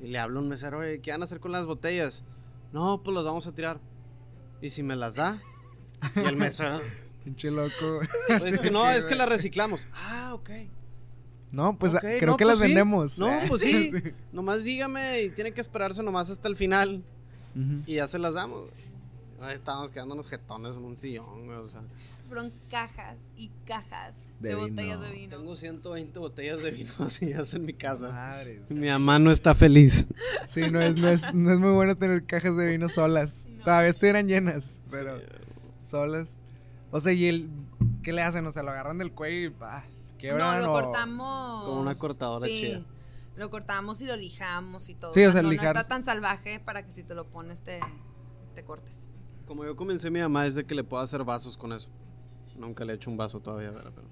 Y 0.00 0.08
le 0.08 0.18
habla 0.18 0.40
un 0.40 0.48
mesero, 0.48 0.78
oye, 0.78 1.00
¿qué 1.00 1.10
van 1.10 1.20
a 1.20 1.24
hacer 1.24 1.38
con 1.40 1.52
las 1.52 1.66
botellas? 1.66 2.24
No, 2.72 3.02
pues 3.02 3.14
las 3.14 3.24
vamos 3.24 3.46
a 3.46 3.52
tirar. 3.52 3.80
¿Y 4.62 4.70
si 4.70 4.82
me 4.82 4.96
las 4.96 5.16
da? 5.16 5.36
Y 6.14 6.20
el 6.20 6.36
mesero, 6.36 6.80
Pinche 7.24 7.50
loco. 7.50 8.00
"Pues 8.28 8.44
es 8.44 8.60
que 8.60 8.70
no, 8.70 8.88
es 8.90 9.04
que 9.04 9.14
las 9.16 9.28
reciclamos. 9.28 9.86
Ah, 9.92 10.30
ok. 10.34 10.50
No, 11.52 11.76
pues 11.78 11.94
Ok, 11.94 12.00
creo 12.00 12.30
no, 12.32 12.36
que 12.36 12.44
pues 12.44 12.56
las 12.58 12.58
sí. 12.58 12.62
vendemos. 12.74 13.18
No, 13.18 13.30
pues 13.48 13.60
sí. 13.62 13.90
Nomás 14.32 14.64
dígame 14.64 15.22
y 15.22 15.30
tiene 15.30 15.52
que 15.52 15.60
esperarse 15.60 16.02
nomás 16.02 16.30
hasta 16.30 16.48
el 16.48 16.56
final. 16.56 17.04
Ujú. 17.54 17.82
Y 17.86 17.94
ya 17.96 18.06
se 18.06 18.18
las 18.18 18.34
damos. 18.34 18.70
Ahí 19.40 19.54
estábamos 19.54 19.90
quedándonos 19.90 20.28
jetones 20.28 20.76
en 20.76 20.84
un 20.84 20.94
sillón, 20.96 21.46
güey. 21.46 21.58
O 21.58 21.66
sea, 21.66 21.82
Fueron 22.28 22.52
cajas 22.70 23.18
y 23.36 23.50
cajas 23.66 24.16
De 24.40 24.48
de, 24.50 24.54
botellas 24.56 25.00
de 25.00 25.10
vino. 25.10 25.36
tengo 25.36 25.54
120 25.56 26.18
botellas 26.18 26.62
de 26.62 26.70
vino 26.72 26.90
así 27.00 27.32
en 27.32 27.64
mi 27.64 27.72
casa. 27.72 28.10
Madres. 28.10 28.70
Mi 28.70 28.88
mamá 28.88 29.18
no 29.18 29.30
está 29.30 29.54
feliz. 29.54 30.08
Sí, 30.48 30.62
no 30.72 30.80
es, 30.80 30.96
no, 31.00 31.08
es, 31.08 31.32
no 31.34 31.52
es 31.52 31.58
muy 31.58 31.72
bueno 31.72 31.96
tener 31.96 32.24
cajas 32.26 32.56
de 32.56 32.66
vino 32.70 32.88
solas. 32.88 33.50
Todavía 33.64 33.90
estuvieran 33.90 34.26
llenas, 34.28 34.82
pero 34.90 35.20
solas. 35.78 36.38
O 36.90 37.00
sea, 37.00 37.12
¿y 37.12 37.26
el 37.26 37.50
qué 38.02 38.12
le 38.12 38.22
hacen? 38.22 38.46
O 38.46 38.52
sea, 38.52 38.62
lo 38.62 38.70
agarran 38.70 38.98
del 38.98 39.12
cuello 39.12 39.48
y 39.48 39.48
bah, 39.48 39.84
No, 40.22 40.58
lo 40.60 40.72
o- 40.72 40.82
cortamos. 40.82 41.64
Con 41.68 41.78
una 41.78 41.94
cortadora 41.94 42.46
sí, 42.46 42.60
chida. 42.60 42.82
Lo 43.36 43.50
cortamos 43.50 44.00
y 44.00 44.06
lo 44.06 44.16
lijamos 44.16 44.88
y 44.88 44.94
todo. 44.94 45.12
Sí, 45.12 45.24
o 45.24 45.30
sea, 45.32 45.42
no, 45.42 45.50
lijar- 45.50 45.74
no 45.74 45.80
está 45.80 45.88
tan 45.88 46.02
salvaje 46.02 46.58
para 46.60 46.82
que 46.84 46.90
si 46.90 47.02
te 47.02 47.14
lo 47.14 47.28
pones 47.28 47.60
te, 47.60 47.80
te 48.54 48.64
cortes. 48.64 49.10
Como 49.44 49.64
yo 49.64 49.76
comencé 49.76 50.10
mi 50.10 50.20
mamá 50.20 50.46
es 50.46 50.54
de 50.54 50.64
que 50.64 50.74
le 50.74 50.82
puedo 50.84 51.02
hacer 51.02 51.22
vasos 51.22 51.56
con 51.56 51.72
eso. 51.72 51.88
Nunca 52.58 52.84
le 52.84 52.92
he 52.92 52.96
hecho 52.96 53.10
un 53.10 53.16
vaso 53.16 53.40
todavía, 53.40 53.72
pero. 53.72 53.90
pero- 53.94 54.06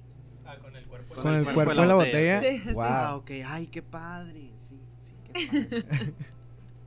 Ah, 0.46 0.57
con 0.61 0.76
el 0.76 0.85
cuerpo. 0.87 1.14
Con 1.14 1.35
el 1.35 1.44
cuerpo 1.54 1.74
de 1.80 1.87
la 1.87 1.94
botella. 1.94 2.40
Sí, 2.42 2.59
sí. 2.59 2.72
Wow. 2.74 2.83
Ah, 2.85 3.16
ok. 3.16 3.30
Ay, 3.46 3.66
qué 3.66 3.83
padre. 3.83 4.50
Sí, 4.57 4.78
sí, 5.02 5.14
qué 5.24 5.42
padre. 5.42 6.14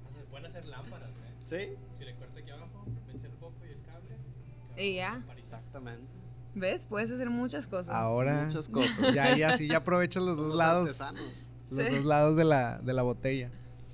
Se 0.09 0.19
pueden 0.29 0.45
hacer 0.45 0.65
lámparas, 0.67 1.09
¿eh? 1.09 1.33
sí, 1.41 1.97
Si 1.97 2.05
le 2.05 2.13
cortas 2.15 2.37
aquí 2.37 2.51
abajo, 2.51 2.85
metes 3.07 3.23
el 3.23 3.31
foco 3.31 3.55
y 3.67 3.71
el 3.71 3.81
cable. 3.81 4.15
Y 4.83 4.95
ya. 4.95 5.23
exactamente. 5.35 6.03
¿Ves? 6.53 6.85
Puedes 6.85 7.09
hacer 7.11 7.29
muchas 7.29 7.67
cosas. 7.67 7.93
Ahora 7.95 8.45
Muchas 8.45 8.69
cosas. 8.69 9.13
ya 9.13 9.35
y 9.37 9.43
así 9.43 9.67
ya 9.67 9.77
aprovechas 9.77 10.21
los 10.23 10.37
dos 10.37 10.55
lados, 10.55 11.01
artesanos. 11.01 11.45
los 11.71 11.87
Sí. 11.87 11.95
dos 11.95 12.05
lados 12.05 12.35
de 12.35 12.43
la 12.45 12.79
de 12.79 12.93
la 12.93 13.01
botella. 13.03 13.51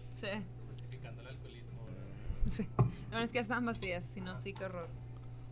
Sí. 0.10 0.28
Justificando 0.72 1.22
el 1.22 1.28
alcoholismo. 1.28 1.86
¿verdad? 1.86 2.04
sí. 2.50 2.68
No, 3.12 3.20
es 3.20 3.32
que 3.32 3.40
están 3.40 3.66
vacías, 3.66 4.04
si 4.04 4.22
no, 4.22 4.36
sí, 4.36 4.54
qué 4.54 4.66
horror. 4.66 4.88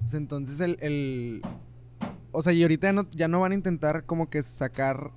Pues 0.02 0.14
entonces 0.16 0.60
el, 0.62 0.78
el 0.82 1.42
o 2.32 2.42
sea, 2.42 2.54
y 2.54 2.62
ahorita 2.62 2.88
ya 2.88 2.94
no, 2.94 3.10
ya 3.12 3.28
no 3.28 3.42
van 3.42 3.52
a 3.52 3.56
intentar 3.56 4.06
como 4.06 4.30
que 4.30 4.42
sacar 4.44 5.12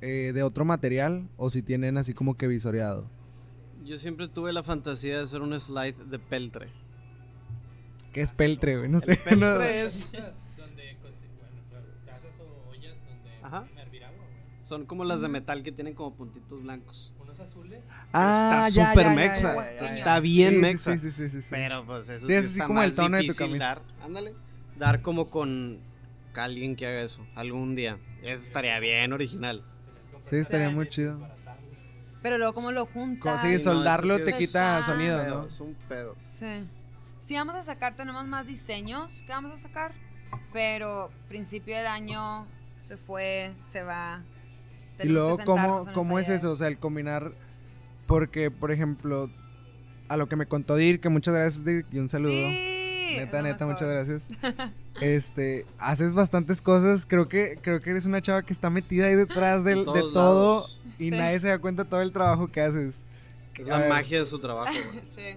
eh, 0.00 0.32
de 0.34 0.42
otro 0.42 0.64
material 0.64 1.28
o 1.36 1.50
si 1.50 1.62
tienen 1.62 1.96
así 1.98 2.14
como 2.14 2.36
que 2.36 2.46
visoreado. 2.46 3.08
Yo 3.84 3.98
siempre 3.98 4.28
tuve 4.28 4.52
la 4.52 4.62
fantasía 4.62 5.16
de 5.18 5.22
hacer 5.24 5.40
un 5.42 5.58
slide 5.58 5.96
de 6.10 6.18
peltre. 6.18 6.68
¿Qué 8.12 8.20
es 8.20 8.32
peltre, 8.32 8.76
güey? 8.78 8.90
No 8.90 9.00
sé. 9.00 9.16
Peltre 9.16 9.36
no- 9.36 9.60
es, 9.62 10.12
donde 10.56 10.96
Ajá. 13.42 13.66
son 14.60 14.84
como 14.86 15.04
las 15.04 15.20
de 15.22 15.28
metal 15.28 15.62
que 15.62 15.72
tienen 15.72 15.94
como 15.94 16.14
puntitos 16.14 16.62
blancos. 16.62 17.12
Unos 17.20 17.40
azules. 17.40 17.84
Ah, 18.12 18.64
está 18.66 18.80
ya, 18.82 18.90
súper 18.90 19.10
mexa. 19.14 19.54
ya, 19.54 19.72
ya, 19.74 19.80
ya. 19.80 19.86
Está 19.96 20.20
bien 20.20 20.54
Sí, 20.54 20.60
mexa. 20.60 20.92
Sí, 20.98 20.98
sí, 20.98 21.10
sí, 21.10 21.30
sí, 21.30 21.42
sí. 21.42 21.48
Pero 21.50 21.84
pues 21.86 22.08
eso 22.08 22.26
Sí, 22.26 22.26
sí, 22.26 22.32
es 22.34 22.44
así 22.44 22.52
está 22.54 22.66
como 22.66 22.82
el 22.82 22.94
tono 22.94 23.16
de 23.16 23.26
tu 23.26 23.34
camisa. 23.34 23.58
Dar, 23.64 23.82
ándale, 24.02 24.34
dar 24.78 25.00
como 25.02 25.30
con 25.30 25.78
alguien 26.34 26.76
que 26.76 26.86
haga 26.86 27.02
eso 27.02 27.26
algún 27.34 27.74
día. 27.74 27.98
Eso 28.22 28.44
estaría 28.44 28.78
bien 28.80 29.12
original. 29.12 29.62
Sí, 30.20 30.36
estaría 30.36 30.70
muy 30.70 30.88
chido. 30.88 31.18
Pero 32.22 32.36
luego, 32.38 32.52
¿cómo 32.52 32.72
lo 32.72 32.84
juntas? 32.86 33.40
Sí, 33.40 33.58
soldarlo 33.58 34.20
te 34.20 34.32
quita 34.32 34.84
sonido, 34.84 35.26
¿no? 35.26 35.46
Es 35.46 35.60
un 35.60 35.74
pedo. 35.88 36.14
Sí. 36.20 36.64
Sí, 37.18 37.34
vamos 37.34 37.54
a 37.54 37.62
sacar, 37.62 37.96
tenemos 37.96 38.26
más 38.26 38.46
diseños 38.46 39.22
que 39.26 39.32
vamos 39.32 39.52
a 39.52 39.56
sacar, 39.56 39.92
pero 40.52 41.10
principio 41.28 41.76
del 41.76 41.86
año 41.86 42.46
se 42.78 42.96
fue, 42.96 43.52
se 43.66 43.82
va. 43.82 44.22
Y 45.02 45.08
luego, 45.08 45.38
¿cómo, 45.44 45.86
cómo 45.94 46.18
es 46.18 46.28
eso? 46.28 46.50
O 46.50 46.56
sea, 46.56 46.68
el 46.68 46.78
combinar. 46.78 47.30
Porque, 48.06 48.50
por 48.50 48.72
ejemplo, 48.72 49.30
a 50.08 50.16
lo 50.16 50.28
que 50.28 50.36
me 50.36 50.46
contó 50.46 50.76
Dirk, 50.76 51.00
que 51.00 51.08
muchas 51.08 51.34
gracias, 51.34 51.64
Dirk, 51.64 51.86
y 51.92 52.00
un 52.00 52.08
saludo. 52.08 52.32
Sí, 52.32 52.79
neta, 53.18 53.42
neta, 53.42 53.66
mejor. 53.66 53.72
muchas 53.72 53.88
gracias. 53.88 54.28
Este, 55.00 55.64
haces 55.78 56.12
bastantes 56.14 56.60
cosas. 56.60 57.06
Creo 57.06 57.26
que, 57.26 57.58
creo 57.62 57.80
que 57.80 57.90
eres 57.90 58.04
una 58.04 58.20
chava 58.20 58.42
que 58.42 58.52
está 58.52 58.68
metida 58.68 59.06
ahí 59.06 59.14
detrás 59.14 59.64
del, 59.64 59.78
de 59.78 59.84
todo 59.84 60.56
lados. 60.60 60.80
y 60.98 61.04
Sí. 61.04 61.10
nadie 61.10 61.38
se 61.40 61.48
da 61.48 61.58
cuenta 61.58 61.84
de 61.84 61.90
todo 61.90 62.02
el 62.02 62.12
trabajo 62.12 62.48
que 62.48 62.60
haces. 62.60 63.04
Es 63.58 63.66
la 63.66 63.78
ver. 63.78 63.88
magia 63.88 64.20
de 64.20 64.26
su 64.26 64.38
trabajo. 64.38 64.72
Sí. 65.16 65.36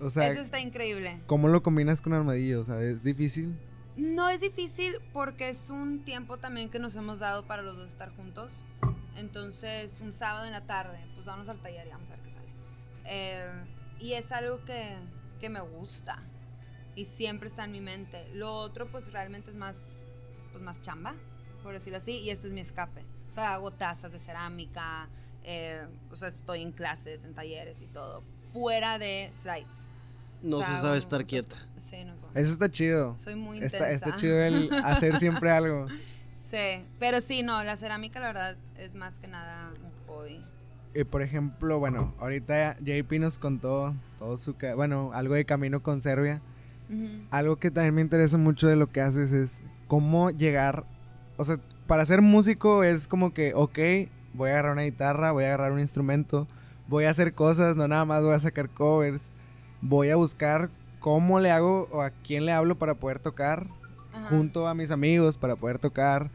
O 0.00 0.10
sea, 0.10 0.28
Eso 0.28 0.40
está 0.42 0.58
increíble. 0.60 1.20
¿cómo 1.26 1.46
lo 1.48 1.62
combinas 1.62 2.02
con 2.02 2.12
Armadillo? 2.12 2.60
O 2.60 2.64
sea, 2.64 2.80
¿es 2.82 3.04
difícil? 3.04 3.56
No 3.96 4.28
es 4.28 4.40
difícil 4.40 4.92
porque 5.12 5.48
es 5.48 5.70
un 5.70 6.04
tiempo 6.04 6.36
también 6.36 6.68
que 6.68 6.80
nos 6.80 6.96
hemos 6.96 7.20
dado 7.20 7.46
para 7.46 7.62
los 7.62 7.76
dos 7.76 7.88
estar 7.90 8.10
juntos. 8.16 8.64
Entonces, 9.16 10.00
un 10.00 10.12
sábado 10.12 10.44
en 10.46 10.52
la 10.52 10.62
tarde, 10.62 10.98
pues 11.14 11.26
vamos 11.26 11.48
al 11.48 11.58
taller 11.58 11.86
y 11.86 11.90
vamos 11.90 12.10
a 12.10 12.14
ver 12.14 12.22
qué 12.24 12.30
sale. 12.30 12.48
Eh, 13.06 13.52
y 14.00 14.14
es 14.14 14.32
algo 14.32 14.62
que, 14.64 14.96
que 15.40 15.48
me 15.48 15.60
gusta 15.60 16.18
y 16.96 17.04
siempre 17.04 17.48
está 17.48 17.64
en 17.64 17.72
mi 17.72 17.80
mente. 17.80 18.24
Lo 18.34 18.52
otro, 18.52 18.86
pues 18.86 19.12
realmente 19.12 19.50
es 19.50 19.56
más, 19.56 20.04
pues 20.52 20.62
más 20.62 20.80
chamba, 20.80 21.14
por 21.62 21.72
decirlo 21.72 21.98
así, 21.98 22.12
y 22.20 22.30
este 22.30 22.46
es 22.48 22.52
mi 22.52 22.60
escape. 22.60 23.02
O 23.30 23.32
sea, 23.32 23.54
hago 23.54 23.70
tazas 23.72 24.12
de 24.12 24.18
cerámica, 24.20 25.08
eh, 25.42 25.84
o 26.10 26.16
sea, 26.16 26.28
estoy 26.28 26.62
en 26.62 26.72
clases, 26.72 27.24
en 27.24 27.34
talleres 27.34 27.82
y 27.82 27.86
todo, 27.86 28.22
fuera 28.52 28.98
de 28.98 29.30
slides. 29.32 29.88
No 30.42 30.58
O 30.58 30.62
sea, 30.62 30.74
se 30.74 30.82
sabe 30.82 30.98
estar 30.98 31.24
quieta. 31.24 31.56
Sí, 31.76 32.04
no 32.04 32.14
puedo. 32.16 32.32
Eso 32.34 32.52
está 32.52 32.70
chido. 32.70 33.18
Soy 33.18 33.34
muy 33.34 33.58
Está, 33.58 33.78
intensa. 33.78 33.94
está 34.08 34.16
chido 34.16 34.38
el 34.42 34.70
hacer 34.84 35.18
siempre 35.18 35.50
algo. 35.50 35.86
Sí, 35.88 36.82
pero 37.00 37.20
sí, 37.22 37.42
no, 37.42 37.64
la 37.64 37.76
cerámica 37.76 38.20
la 38.20 38.26
verdad 38.26 38.56
es 38.76 38.94
más 38.94 39.18
que 39.18 39.26
nada 39.26 39.70
un 39.70 40.06
hobby. 40.06 40.40
Y 40.94 41.02
por 41.04 41.22
ejemplo, 41.22 41.78
bueno, 41.80 42.14
ahorita 42.20 42.76
JP 42.80 43.12
nos 43.20 43.38
contó 43.38 43.94
todo 44.18 44.36
su, 44.36 44.54
bueno, 44.76 45.10
algo 45.14 45.34
de 45.34 45.44
camino 45.46 45.82
con 45.82 46.00
Serbia. 46.00 46.40
Algo 47.30 47.56
que 47.56 47.70
también 47.70 47.94
me 47.94 48.00
interesa 48.02 48.36
mucho 48.38 48.68
de 48.68 48.76
lo 48.76 48.90
que 48.90 49.00
haces 49.00 49.32
es 49.32 49.62
cómo 49.88 50.30
llegar, 50.30 50.84
o 51.36 51.44
sea, 51.44 51.58
para 51.86 52.04
ser 52.04 52.22
músico 52.22 52.84
es 52.84 53.08
como 53.08 53.32
que, 53.34 53.52
ok, 53.54 53.78
voy 54.32 54.50
a 54.50 54.52
agarrar 54.52 54.72
una 54.72 54.82
guitarra, 54.82 55.32
voy 55.32 55.44
a 55.44 55.48
agarrar 55.48 55.72
un 55.72 55.80
instrumento, 55.80 56.46
voy 56.88 57.04
a 57.04 57.10
hacer 57.10 57.34
cosas, 57.34 57.76
no 57.76 57.88
nada 57.88 58.04
más 58.04 58.22
voy 58.22 58.34
a 58.34 58.38
sacar 58.38 58.68
covers, 58.68 59.32
voy 59.80 60.10
a 60.10 60.16
buscar 60.16 60.70
cómo 61.00 61.40
le 61.40 61.50
hago 61.50 61.88
o 61.90 62.00
a 62.02 62.10
quién 62.10 62.46
le 62.46 62.52
hablo 62.52 62.76
para 62.76 62.94
poder 62.94 63.18
tocar, 63.18 63.66
Ajá. 64.12 64.28
junto 64.28 64.66
a 64.68 64.74
mis 64.74 64.90
amigos 64.90 65.36
para 65.38 65.56
poder 65.56 65.78
tocar. 65.78 66.30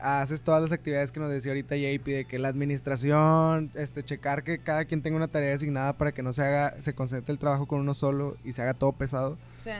Haces 0.00 0.42
todas 0.42 0.62
las 0.62 0.72
actividades 0.72 1.12
que 1.12 1.20
nos 1.20 1.30
decía 1.30 1.52
ahorita 1.52 1.76
JP 1.76 2.04
de 2.04 2.24
que 2.24 2.38
la 2.38 2.48
administración, 2.48 3.70
este, 3.74 4.04
checar 4.04 4.44
que 4.44 4.58
cada 4.58 4.84
quien 4.84 5.02
tenga 5.02 5.16
una 5.16 5.28
tarea 5.28 5.54
asignada 5.54 5.92
para 5.96 6.12
que 6.12 6.22
no 6.22 6.32
se 6.32 6.42
haga, 6.42 6.80
se 6.80 6.94
concentre 6.94 7.32
el 7.32 7.38
trabajo 7.38 7.66
con 7.66 7.80
uno 7.80 7.94
solo 7.94 8.36
y 8.44 8.52
se 8.52 8.62
haga 8.62 8.74
todo 8.74 8.92
pesado. 8.92 9.36
Sí. 9.56 9.70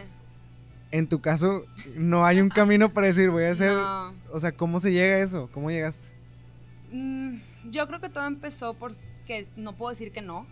En 0.91 1.07
tu 1.07 1.21
caso, 1.21 1.65
no 1.97 2.25
hay 2.25 2.41
un 2.41 2.49
camino 2.49 2.91
para 2.91 3.07
decir, 3.07 3.31
voy 3.31 3.45
a 3.45 3.51
hacer. 3.51 3.73
No. 3.73 4.13
O 4.33 4.41
sea, 4.41 4.53
¿cómo 4.53 4.81
se 4.81 4.93
llega 4.93 5.17
a 5.17 5.21
eso? 5.21 5.49
¿Cómo 5.53 5.71
llegaste? 5.71 6.15
Mm, 6.93 7.37
yo 7.71 7.87
creo 7.87 8.01
que 8.01 8.09
todo 8.09 8.27
empezó 8.27 8.75
porque 8.75 9.47
no 9.57 9.75
puedo 9.75 9.91
decir 9.91 10.13
que 10.13 10.23
no. 10.23 10.47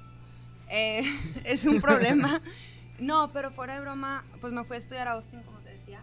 Eh, 0.70 1.02
es 1.44 1.64
un 1.64 1.81
problema. 1.81 2.40
No, 2.98 3.31
pero 3.31 3.50
fuera 3.50 3.74
de 3.74 3.83
broma, 3.83 4.24
pues 4.40 4.55
me 4.55 4.64
fui 4.64 4.76
a 4.76 4.79
estudiar 4.79 5.07
a 5.07 5.12
Austin, 5.12 5.42
como 5.42 5.59
te 5.59 5.68
decía. 5.70 6.00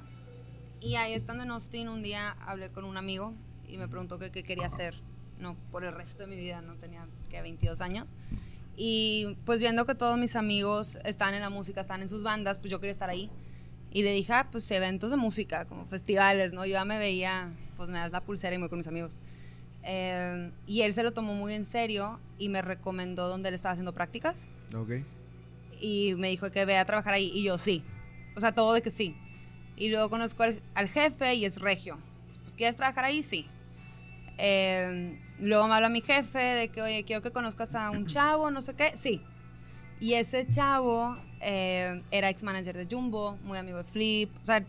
Y 0.80 0.95
ahí 0.95 1.13
estando 1.13 1.41
en 1.41 1.49
Austin, 1.49 1.89
un 1.89 2.04
día 2.04 2.36
hablé 2.45 2.69
con 2.71 2.86
un 2.86 2.97
amigo 2.97 3.34
y 3.74 3.78
me 3.80 3.88
preguntó 3.88 4.20
qué 4.20 4.32
qué 4.32 4.44
quería 4.44 4.68
hacer. 4.68 4.94
No, 5.40 5.58
por 5.72 5.84
el 5.84 5.94
resto 5.94 6.24
de 6.24 6.36
mi 6.36 6.36
vida, 6.40 6.62
no 6.62 6.76
tenía 6.76 7.08
que 7.30 7.42
22 7.42 7.82
años. 7.82 8.16
Y 8.78 9.36
pues 9.46 9.60
viendo 9.60 9.86
que 9.86 9.96
todos 9.96 10.18
mis 10.18 10.36
amigos 10.36 11.00
están 11.06 11.34
en 11.34 11.42
la 11.42 11.50
música, 11.50 11.82
están 11.82 12.02
en 12.02 12.10
sus 12.10 12.24
bandas, 12.24 12.60
pues 12.60 12.72
yo 12.72 12.80
quería 12.80 12.92
estar 12.94 13.10
ahí. 13.10 13.30
Y 13.92 14.04
le 14.04 14.12
dije, 14.14 14.32
ah, 14.34 14.48
pues 14.52 14.70
eventos 14.72 15.12
de 15.12 15.18
música, 15.18 15.66
como 15.66 15.86
festivales, 15.86 16.54
¿no? 16.54 16.66
Yo 16.66 16.74
ya 16.74 16.86
me 16.86 16.98
veía, 16.98 17.52
pues 17.76 17.90
me 17.90 17.98
das 17.98 18.12
la 18.12 18.22
pulsera 18.22 18.56
y 18.56 18.58
me 18.58 18.64
voy 18.64 18.70
con 18.70 18.80
mis 18.80 18.88
amigos. 18.88 19.20
Eh, 19.84 20.52
y 20.68 20.82
él 20.82 20.94
se 20.94 21.04
lo 21.04 21.12
tomó 21.12 21.34
muy 21.34 21.54
en 21.54 21.66
serio 21.66 22.20
y 22.38 22.50
me 22.50 22.62
recomendó 22.62 23.28
donde 23.28 23.50
él 23.50 23.56
estaba 23.56 23.74
haciendo 23.74 23.94
prácticas 23.94 24.48
Ok. 24.74 24.92
y 25.82 26.14
me 26.16 26.30
dijo 26.30 26.50
que 26.52 26.64
vea 26.64 26.80
a 26.82 26.86
trabajar 26.86 27.16
ahí 27.16 27.32
y 27.34 27.44
yo 27.44 27.58
sí. 27.58 27.84
O 28.36 28.40
sea, 28.40 28.54
todo 28.54 28.74
de 28.74 28.82
que 28.82 28.92
sí. 28.92 29.16
Y 29.76 29.90
luego 29.90 30.10
conozco 30.10 30.44
al, 30.44 30.62
al 30.76 30.88
jefe 30.88 31.34
y 31.36 31.46
es 31.46 31.60
regio. 31.60 31.98
Pues, 32.44 32.56
¿quieres 32.56 32.76
trabajar 32.76 33.06
ahí? 33.06 33.22
Sí. 33.24 33.46
Eh, 34.38 35.19
luego 35.39 35.67
me 35.67 35.76
habla 35.76 35.89
mi 35.89 36.02
jefe 36.02 36.39
de 36.39 36.67
que, 36.69 36.82
oye, 36.82 37.04
quiero 37.04 37.22
que 37.22 37.32
conozcas 37.32 37.76
a 37.76 37.91
un 37.91 38.06
chavo, 38.08 38.52
no 38.52 38.62
sé 38.62 38.74
qué. 38.76 38.93
Sí. 38.98 39.22
Y 40.00 40.15
ese 40.15 40.48
chavo 40.48 41.17
eh, 41.41 42.02
era 42.12 42.30
ex 42.30 42.43
manager 42.43 42.76
de 42.76 42.88
Jumbo, 42.93 43.38
muy 43.43 43.58
amigo 43.58 43.78
de 43.78 43.84
Flip. 43.84 44.30
O 44.41 44.46
sea, 44.46 44.65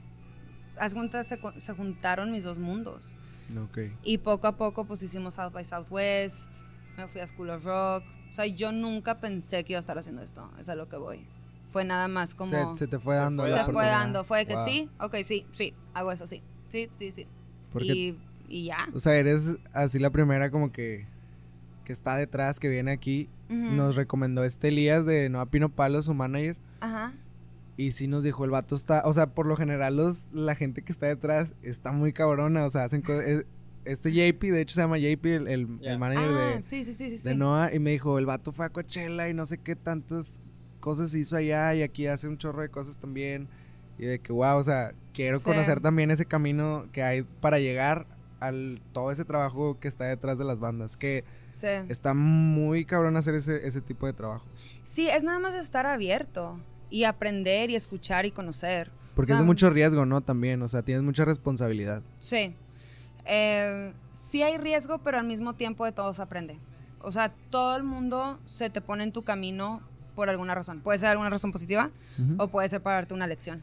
haz 0.79 0.95
cuenta, 0.95 1.23
se, 1.25 1.39
se 1.59 1.73
juntaron 1.73 2.31
mis 2.33 2.45
dos 2.45 2.59
mundos. 2.59 3.17
Ok. 3.63 3.79
Y 4.05 4.19
poco 4.19 4.47
a 4.47 4.57
poco 4.57 4.85
pues 4.85 5.03
hicimos 5.03 5.35
South 5.35 5.53
by 5.53 5.65
Southwest, 5.65 6.63
me 6.97 7.07
fui 7.09 7.21
a 7.21 7.27
School 7.27 7.51
of 7.51 7.65
Rock. 7.65 8.05
O 8.29 8.33
sea, 8.33 8.47
yo 8.47 8.73
nunca 8.73 9.21
pensé 9.21 9.65
que 9.65 9.73
iba 9.75 9.79
a 9.79 9.81
estar 9.81 9.99
haciendo 9.99 10.23
esto, 10.23 10.51
es 10.59 10.69
a 10.69 10.75
lo 10.75 10.89
que 10.89 10.97
voy. 10.97 11.25
Fue 11.69 11.85
nada 11.85 12.07
más 12.09 12.35
como... 12.35 12.51
Se, 12.51 12.79
se 12.79 12.87
te 12.87 12.99
fue 13.01 13.15
Se 13.17 13.21
dando. 13.21 13.43
fue 13.45 13.51
la 13.53 13.65
se 13.67 13.73
fue 13.73 13.87
dando, 13.87 14.25
fue 14.25 14.39
de 14.39 14.47
que 14.47 14.55
Wow. 14.55 14.65
sí, 14.65 14.91
ok, 15.01 15.17
sí, 15.25 15.47
sí, 15.53 15.75
hago 15.93 16.13
eso, 16.13 16.27
sí, 16.27 16.43
sí, 16.69 16.89
sí, 16.93 17.11
sí. 17.11 17.27
Porque- 17.73 17.87
Y, 17.87 18.19
y 18.49 18.65
ya. 18.67 18.79
O 18.95 19.01
sea, 19.01 19.15
eres 19.15 19.57
así 19.73 19.99
la 19.99 20.11
primera 20.11 20.51
como 20.51 20.73
que, 20.73 21.07
que 21.85 21.93
está 21.93 22.17
detrás, 22.17 22.61
que 22.61 22.69
viene 22.69 22.93
aquí. 22.93 23.29
Ujú. 23.51 23.61
Nos 23.75 23.97
recomendó 23.97 24.45
este 24.45 24.69
Elías 24.69 25.07
de 25.07 25.29
Noa 25.29 25.47
Pino 25.47 25.69
Palo, 25.69 26.03
su 26.03 26.15
manager. 26.15 26.57
Ajá. 26.81 27.13
Y 27.77 27.91
sí 27.93 28.07
nos 28.07 28.23
dijo, 28.23 28.45
el 28.45 28.51
vato 28.51 28.75
está, 28.77 29.03
o 29.05 29.13
sea, 29.13 29.27
por 29.27 29.47
lo 29.47 29.57
general 29.57 29.97
los, 29.97 30.29
la 30.33 30.55
gente 30.55 30.83
que 30.83 30.93
está 30.93 31.07
detrás 31.07 31.55
está 31.63 31.91
muy 31.93 32.13
cabrona, 32.13 32.65
o 32.65 32.71
sea, 32.71 32.85
hacen 32.85 33.01
cosas, 33.03 33.27
es- 33.27 33.47
este 33.85 34.13
JP, 34.13 34.51
de 34.51 34.61
hecho 34.63 34.75
se 34.77 34.81
llama 34.81 34.97
JP, 34.97 35.27
el, 35.27 35.49
el, 35.49 35.81
Ya. 35.81 35.93
el 35.93 35.99
manager 35.99 36.29
Ah, 36.31 36.55
de, 36.57 36.63
sí, 36.63 36.85
sí, 36.85 36.95
sí, 36.95 37.11
sí. 37.19 37.29
de. 37.29 37.35
Noah, 37.35 37.75
y 37.75 37.81
me 37.81 37.91
dijo, 37.91 38.19
el 38.19 38.25
vato 38.27 38.51
fue 38.53 38.65
a 38.65 38.71
Coachella 38.71 39.29
y 39.29 39.35
no 39.35 39.45
sé 39.45 39.59
qué 39.59 39.77
tantas 39.77 40.41
cosas 40.81 41.13
hizo 41.15 41.37
allá 41.37 41.75
y 41.75 41.83
aquí 41.83 42.07
hace 42.07 42.29
un 42.29 42.39
chorro 42.39 42.63
de 42.63 42.69
cosas 42.71 42.99
también. 42.99 43.47
Y 43.99 44.07
de 44.07 44.19
que, 44.21 44.33
wow, 44.33 44.57
o 44.57 44.63
sea, 44.65 44.93
quiero 45.13 45.39
Sí. 45.39 45.45
conocer 45.45 45.81
también 45.81 46.11
ese 46.11 46.25
camino 46.27 46.87
que 46.93 47.03
hay 47.03 47.23
para 47.41 47.59
llegar 47.59 48.07
al 48.47 48.81
todo 48.93 49.11
ese 49.11 49.25
trabajo 49.25 49.79
que 49.81 49.89
está 49.89 50.05
detrás 50.05 50.39
de 50.39 50.45
las 50.45 50.61
bandas, 50.61 50.97
que 50.97 51.25
Sí. 51.49 51.67
está 51.89 52.15
muy 52.15 52.85
cabrón 52.85 53.17
hacer 53.17 53.35
ese, 53.35 53.67
ese 53.67 53.81
tipo 53.81 54.07
de 54.07 54.13
trabajo. 54.13 54.45
Sí, 54.83 55.09
es 55.09 55.23
nada 55.23 55.39
más 55.39 55.55
estar 55.55 55.87
abierto 55.87 56.59
y 56.91 57.05
aprender 57.05 57.71
y 57.71 57.75
escuchar 57.77 58.27
y 58.27 58.31
conocer. 58.31 58.91
Porque 59.15 59.33
O 59.33 59.35
es 59.35 59.39
sea, 59.39 59.43
de 59.43 59.47
mucho 59.47 59.71
riesgo, 59.71 60.07
¿no? 60.07 60.21
También, 60.21 60.61
o 60.63 60.69
sea, 60.69 60.83
tienes 60.83 61.03
mucha 61.05 61.25
responsabilidad. 61.25 62.03
Sí. 62.19 62.55
Eh, 63.27 63.93
sí 64.13 64.43
hay 64.43 64.59
riesgo, 64.59 64.99
pero 64.99 65.19
al 65.19 65.27
mismo 65.27 65.55
tiempo 65.55 65.85
de 65.85 65.93
todo 65.93 66.13
se 66.15 66.23
aprende. 66.23 66.59
O 67.01 67.13
sea, 67.13 67.33
todo 67.51 67.77
el 67.77 67.85
mundo 67.85 68.41
se 68.47 68.71
te 68.71 68.81
pone 68.81 69.05
en 69.05 69.13
tu 69.13 69.23
camino 69.23 69.83
por 70.15 70.29
alguna 70.31 70.55
razón. 70.55 70.81
Puede 70.81 70.99
ser 70.99 71.09
alguna 71.11 71.31
razón 71.31 71.53
positiva 71.53 71.91
o 72.39 72.49
puede 72.49 72.69
ser 72.69 72.83
para 72.83 72.97
darte 72.97 73.15
una 73.15 73.27
lección. 73.27 73.63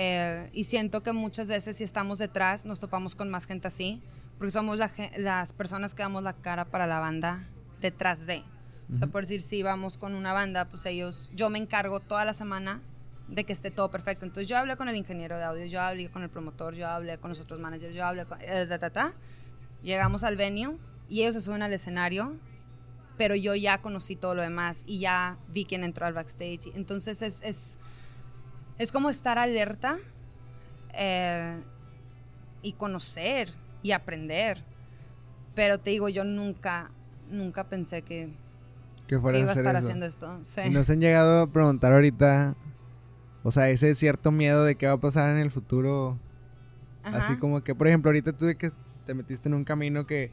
Eh, 0.00 0.48
y 0.52 0.62
siento 0.62 1.02
que 1.02 1.12
muchas 1.12 1.48
veces 1.48 1.76
si 1.76 1.82
estamos 1.82 2.20
detrás 2.20 2.66
nos 2.66 2.78
topamos 2.78 3.16
con 3.16 3.28
más 3.30 3.46
gente 3.46 3.66
así, 3.66 4.00
porque 4.38 4.52
somos 4.52 4.76
la 4.76 4.92
las 5.18 5.52
personas 5.52 5.96
que 5.96 6.04
damos 6.04 6.22
la 6.22 6.34
cara 6.34 6.64
para 6.64 6.86
la 6.86 7.00
banda 7.00 7.44
detrás 7.80 8.24
de. 8.26 8.44
O 8.92 8.94
sea, 8.94 9.08
por 9.08 9.22
decir, 9.22 9.42
si 9.42 9.64
vamos 9.64 9.96
con 9.96 10.14
una 10.14 10.32
banda, 10.32 10.68
pues 10.68 10.86
ellos, 10.86 11.30
yo 11.34 11.50
me 11.50 11.58
encargo 11.58 11.98
toda 11.98 12.24
la 12.24 12.32
semana 12.32 12.80
de 13.26 13.42
que 13.42 13.52
esté 13.52 13.72
todo 13.72 13.90
perfecto. 13.90 14.24
Entonces 14.24 14.48
yo 14.48 14.56
hablé 14.56 14.76
con 14.76 14.88
el 14.88 14.94
ingeniero 14.94 15.36
de 15.36 15.42
audio, 15.42 15.66
yo 15.66 15.80
hablé 15.80 16.08
con 16.10 16.22
el 16.22 16.30
promotor, 16.30 16.76
yo 16.76 16.86
hablé 16.86 17.18
con 17.18 17.30
los 17.30 17.40
otros 17.40 17.58
managers, 17.58 17.92
yo 17.92 18.06
hablé 18.06 18.24
con... 18.24 18.40
eh, 18.40 18.66
ta, 18.68 18.78
ta, 18.78 18.90
ta. 18.90 19.12
Llegamos 19.82 20.22
al 20.22 20.36
venue 20.36 20.78
y 21.08 21.22
ellos 21.22 21.34
se 21.34 21.40
suben 21.40 21.62
al 21.62 21.72
escenario, 21.72 22.38
pero 23.16 23.34
yo 23.34 23.54
ya 23.56 23.82
conocí 23.82 24.14
todo 24.14 24.36
lo 24.36 24.42
demás 24.42 24.84
y 24.86 25.00
ya 25.00 25.36
vi 25.48 25.64
quién 25.64 25.82
entró 25.82 26.06
al 26.06 26.14
backstage. 26.14 26.70
Entonces 26.74 27.20
es, 27.20 27.42
es, 27.42 27.78
es 28.78 28.92
como 28.92 29.10
estar 29.10 29.38
alerta 29.38 29.96
eh, 30.94 31.62
y 32.62 32.72
conocer 32.72 33.50
y 33.82 33.92
aprender. 33.92 34.62
Pero 35.54 35.78
te 35.78 35.90
digo, 35.90 36.08
yo 36.08 36.24
nunca, 36.24 36.90
nunca 37.30 37.64
pensé 37.64 38.02
que, 38.02 38.30
Que 39.06 39.16
iba 39.16 39.30
a 39.30 39.36
estar 39.36 39.76
eso. 39.76 39.86
haciendo 39.86 40.06
esto. 40.06 40.38
Sí. 40.42 40.62
Y 40.66 40.70
nos 40.70 40.88
han 40.90 41.00
llegado 41.00 41.42
a 41.42 41.46
preguntar 41.48 41.92
ahorita, 41.92 42.54
o 43.42 43.50
sea, 43.50 43.68
ese 43.68 43.94
cierto 43.94 44.30
miedo 44.30 44.64
de 44.64 44.76
qué 44.76 44.86
va 44.86 44.94
a 44.94 45.00
pasar 45.00 45.30
en 45.30 45.38
el 45.38 45.50
futuro. 45.50 46.18
Ajá. 47.02 47.18
Así 47.18 47.36
como 47.36 47.62
que, 47.62 47.74
por 47.74 47.88
ejemplo, 47.88 48.10
ahorita 48.10 48.32
tú 48.32 48.46
de 48.46 48.56
que 48.56 48.70
te 49.06 49.14
metiste 49.14 49.48
en 49.48 49.54
un 49.54 49.64
camino 49.64 50.06
que 50.06 50.30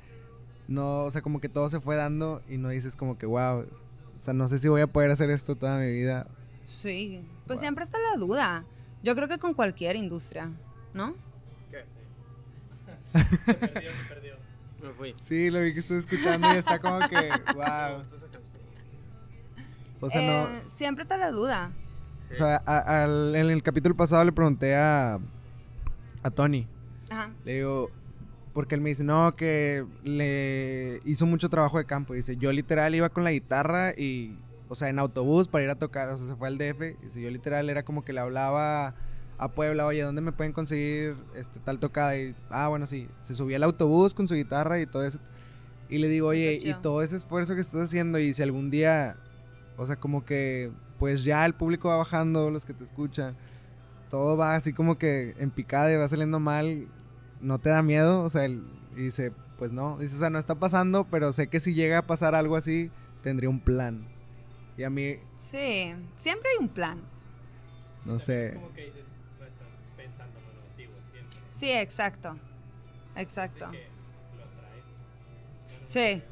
no, 0.68 1.04
o 1.06 1.12
sea, 1.12 1.22
como 1.22 1.40
que 1.40 1.50
todo 1.50 1.70
se 1.70 1.80
fue 1.80 1.96
dando 1.96 2.42
y 2.50 2.58
no 2.58 2.70
dices 2.70 2.96
como 2.96 3.18
que, 3.18 3.26
wow, 3.26 3.62
o 4.16 4.20
sea, 4.20 4.34
no 4.34 4.48
sé 4.48 4.60
si 4.60 4.68
voy 4.68 4.82
a 4.82 4.88
poder 4.88 5.12
hacer 5.12 5.30
esto 5.30 5.56
toda 5.56 5.80
mi 5.80 5.90
vida. 5.92 6.28
Sí, 6.64 7.26
pues 7.48 7.60
siempre 7.60 7.84
está 7.84 7.98
la 8.12 8.18
duda. 8.18 8.66
Yo 9.04 9.16
creo 9.16 9.28
que 9.28 9.38
con 9.38 9.54
cualquier 9.54 9.96
industria, 9.96 10.50
¿no? 10.94 11.14
¿Qué? 11.70 11.84
Se 13.20 13.54
perdió, 13.56 13.92
se 13.92 14.04
perdió. 14.10 14.36
Me 14.82 14.90
fui. 14.92 15.16
Sí, 15.22 15.50
lo 15.50 15.62
vi 15.62 15.74
que 15.74 15.80
estoy 15.80 15.98
escuchando 15.98 16.54
y 16.54 16.58
está 16.58 16.80
como 16.80 17.00
que, 17.00 17.16
wow. 17.56 18.04
O 20.02 20.10
sea, 20.10 20.22
Eh, 20.22 20.28
no, 20.28 20.70
Siempre 20.70 21.04
está 21.04 21.18
la 21.18 21.32
duda. 21.32 21.72
o 22.32 22.36
sea, 22.36 22.62
a- 22.66 23.04
al- 23.04 23.36
en 23.36 23.50
el 23.50 23.64
capítulo 23.64 23.96
pasado 23.96 24.24
le 24.26 24.32
pregunté 24.32 24.76
a, 24.76 25.20
a 26.24 26.30
Tony, 26.32 26.68
Ajá. 27.10 27.32
Le 27.46 27.54
digo, 27.58 27.90
porque 28.54 28.76
él 28.76 28.82
me 28.82 28.90
dice, 28.90 29.04
no, 29.04 29.36
que 29.36 29.86
le 30.04 31.00
hizo 31.06 31.26
mucho 31.26 31.50
trabajo 31.50 31.78
de 31.78 31.86
campo. 31.86 32.14
Dice, 32.14 32.36
yo 32.36 32.52
literal 32.52 32.94
iba 32.96 33.10
con 33.10 33.24
la 33.24 33.32
guitarra 33.32 33.92
y 33.94 34.38
o 34.68 34.76
sea, 34.76 34.90
en 34.90 35.00
autobús 35.00 35.48
para 35.48 35.64
ir 35.64 35.70
a 35.70 35.76
tocar, 35.76 36.10
o 36.10 36.18
sea, 36.18 36.28
se 36.28 36.36
fue 36.36 36.48
al 36.48 36.58
DF. 36.58 37.04
Y 37.06 37.10
si 37.10 37.22
yo 37.22 37.30
literal 37.30 37.70
era 37.70 37.84
como 37.84 38.04
que 38.04 38.14
le 38.14 38.20
hablaba 38.20 38.96
a 39.38 39.48
Puebla, 39.50 39.86
oye, 39.86 40.02
¿dónde 40.02 40.22
me 40.22 40.32
pueden 40.32 40.54
conseguir 40.54 41.16
este, 41.36 41.60
tal 41.60 41.80
tocada? 41.80 42.18
Y, 42.18 42.36
ah, 42.50 42.68
bueno, 42.68 42.88
sí, 42.88 43.08
se 43.22 43.36
subía 43.36 43.58
al 43.58 43.64
autobús 43.64 44.14
con 44.14 44.28
su 44.28 44.36
guitarra 44.36 44.80
y 44.80 44.86
todo 44.86 45.04
eso. 45.04 45.20
Y 45.90 46.00
le 46.00 46.08
digo, 46.08 46.28
oye, 46.28 46.58
y 46.62 46.74
todo 46.76 47.02
ese 47.02 47.16
esfuerzo 47.16 47.54
que 47.54 47.62
estás 47.62 47.82
haciendo, 47.82 48.18
y 48.18 48.34
si 48.34 48.42
algún 48.42 48.72
día, 48.72 49.16
o 49.78 49.86
sea, 49.86 49.96
como 49.98 50.26
que, 50.26 50.72
pues 50.98 51.24
ya 51.24 51.46
el 51.46 51.54
público 51.54 51.90
va 51.90 51.98
bajando, 51.98 52.50
los 52.50 52.66
que 52.66 52.74
te 52.74 52.84
escuchan, 52.84 53.36
todo 54.10 54.36
va 54.38 54.56
así 54.56 54.74
como 54.74 54.98
que 54.98 55.36
en 55.38 55.52
picada 55.52 55.92
y 55.94 55.98
va 55.98 56.08
saliendo 56.08 56.40
mal, 56.40 56.88
¿no 57.42 57.60
te 57.60 57.70
da 57.70 57.84
miedo? 57.84 58.24
O 58.24 58.30
sea, 58.30 58.46
él 58.46 58.64
y 58.96 59.02
dice, 59.02 59.32
pues 59.58 59.72
no, 59.72 59.98
dice, 59.98 60.16
o 60.16 60.20
sea, 60.20 60.30
no 60.30 60.40
está 60.40 60.56
pasando, 60.56 61.06
pero 61.10 61.34
sé 61.34 61.48
que 61.48 61.60
si 61.60 61.74
llega 61.74 62.00
a 62.00 62.08
pasar 62.08 62.34
algo 62.34 62.56
así, 62.56 62.92
tendría 63.22 63.50
un 63.50 63.60
plan. 63.60 64.08
Y 64.78 64.84
a 64.84 64.90
mí, 64.90 65.18
Sí, 65.36 65.94
siempre 66.16 66.50
hay 66.52 66.58
un 66.66 66.70
plan. 66.70 67.02
no 68.06 68.16
Es 68.16 68.24
sé, 68.24 68.54
como 68.56 68.74
que 68.74 68.86
dices, 68.86 69.06
no 69.40 69.46
estás 69.46 69.82
pensando 69.96 70.38
en 70.40 70.46
lo 70.46 70.62
negativo 70.62 70.94
siempre. 71.02 71.40
Sí, 71.50 71.72
exacto. 71.72 72.38
Exacto. 73.16 73.66
Así 73.66 73.78
que 73.78 73.88
lo 74.38 74.46
traes. 74.60 75.86
Sí, 75.86 76.24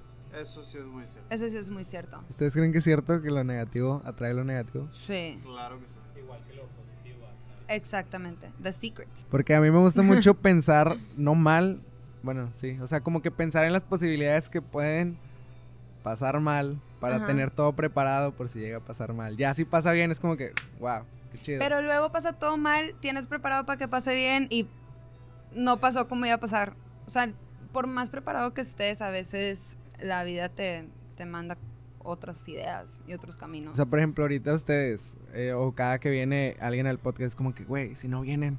Eso 0.42 0.62
sí 0.64 0.78
es 0.80 0.86
muy 0.86 1.06
cierto. 1.06 1.34
eso 1.34 1.50
sí 1.50 1.58
es 1.58 1.70
muy 1.70 1.84
cierto. 1.84 2.24
¿ustedes 2.30 2.54
creen 2.54 2.72
que 2.74 2.80
es 2.80 2.84
cierto 2.84 3.22
que 3.22 3.30
lo 3.30 3.44
negativo 3.44 4.02
atrae 4.06 4.34
lo 4.34 4.44
negativo? 4.44 4.90
Sí, 4.92 5.40
Claro 5.44 5.80
que 5.80 5.86
sí. 5.88 5.94
Igual 6.20 6.42
que 6.48 6.56
lo 6.56 6.64
positivo 6.68 7.26
atrae. 7.26 7.78
exactamente. 7.78 8.52
The 8.62 8.74
secret. 8.74 9.08
Porque 9.30 9.56
a 9.56 9.62
mí 9.62 9.72
me 9.72 9.78
gusta 9.80 10.02
mucho 10.02 10.34
pensar, 10.42 10.96
no 11.18 11.36
mal, 11.36 11.80
bueno, 12.24 12.50
sí, 12.54 12.78
o 12.82 12.88
sea, 12.88 13.02
como 13.02 13.22
que 13.22 13.32
pensar 13.32 13.64
en 13.66 13.72
las 13.74 13.84
posibilidades 13.84 14.50
que 14.50 14.62
pueden 14.62 15.18
pasar 16.04 16.40
mal 16.42 16.80
para 17.04 17.18
Ajá. 17.18 17.26
tener 17.26 17.52
todo 17.52 17.74
preparado 17.74 18.34
por 18.34 18.48
si 18.48 18.62
llega 18.62 18.78
a 18.78 18.80
pasar 18.80 19.12
mal. 19.12 19.36
Ya 19.36 19.54
si 19.54 19.66
pasa 19.66 19.92
bien 19.92 20.10
es 20.10 20.22
como 20.22 20.38
que, 20.38 20.54
wow, 20.80 21.02
qué 21.34 21.38
chido. 21.38 21.60
Pero 21.60 21.82
luego 21.82 22.14
pasa 22.14 22.32
todo 22.32 22.56
mal, 22.56 22.96
tienes 23.02 23.28
preparado 23.28 23.66
para 23.66 23.78
que 23.78 23.90
pase 23.90 24.16
bien 24.16 24.48
y 24.50 24.70
no 25.54 25.82
pasó 25.82 26.08
como 26.08 26.26
iba 26.26 26.36
a 26.36 26.40
pasar. 26.40 26.78
O 27.06 27.10
sea, 27.10 27.28
por 27.74 27.88
más 27.88 28.10
preparado 28.10 28.54
que 28.54 28.62
estés, 28.62 29.02
a 29.02 29.10
veces 29.10 29.80
la 30.00 30.24
vida 30.24 30.48
te, 30.48 30.88
te 31.18 31.26
manda 31.26 31.58
otras 32.04 32.48
ideas 32.48 33.02
y 33.06 33.14
otros 33.14 33.36
caminos. 33.36 33.74
O 33.74 33.76
sea, 33.76 33.86
por 33.86 34.00
ejemplo, 34.00 34.24
ahorita 34.24 34.54
ustedes, 34.54 35.18
eh, 35.34 35.52
o 35.52 35.74
cada 35.74 36.00
que 36.00 36.10
viene 36.10 36.56
alguien 36.62 36.88
al 36.88 37.00
podcast, 37.00 37.28
es 37.28 37.36
como 37.36 37.54
que, 37.54 37.66
güey, 37.66 37.96
si 37.96 38.08
no 38.08 38.22
vienen, 38.22 38.58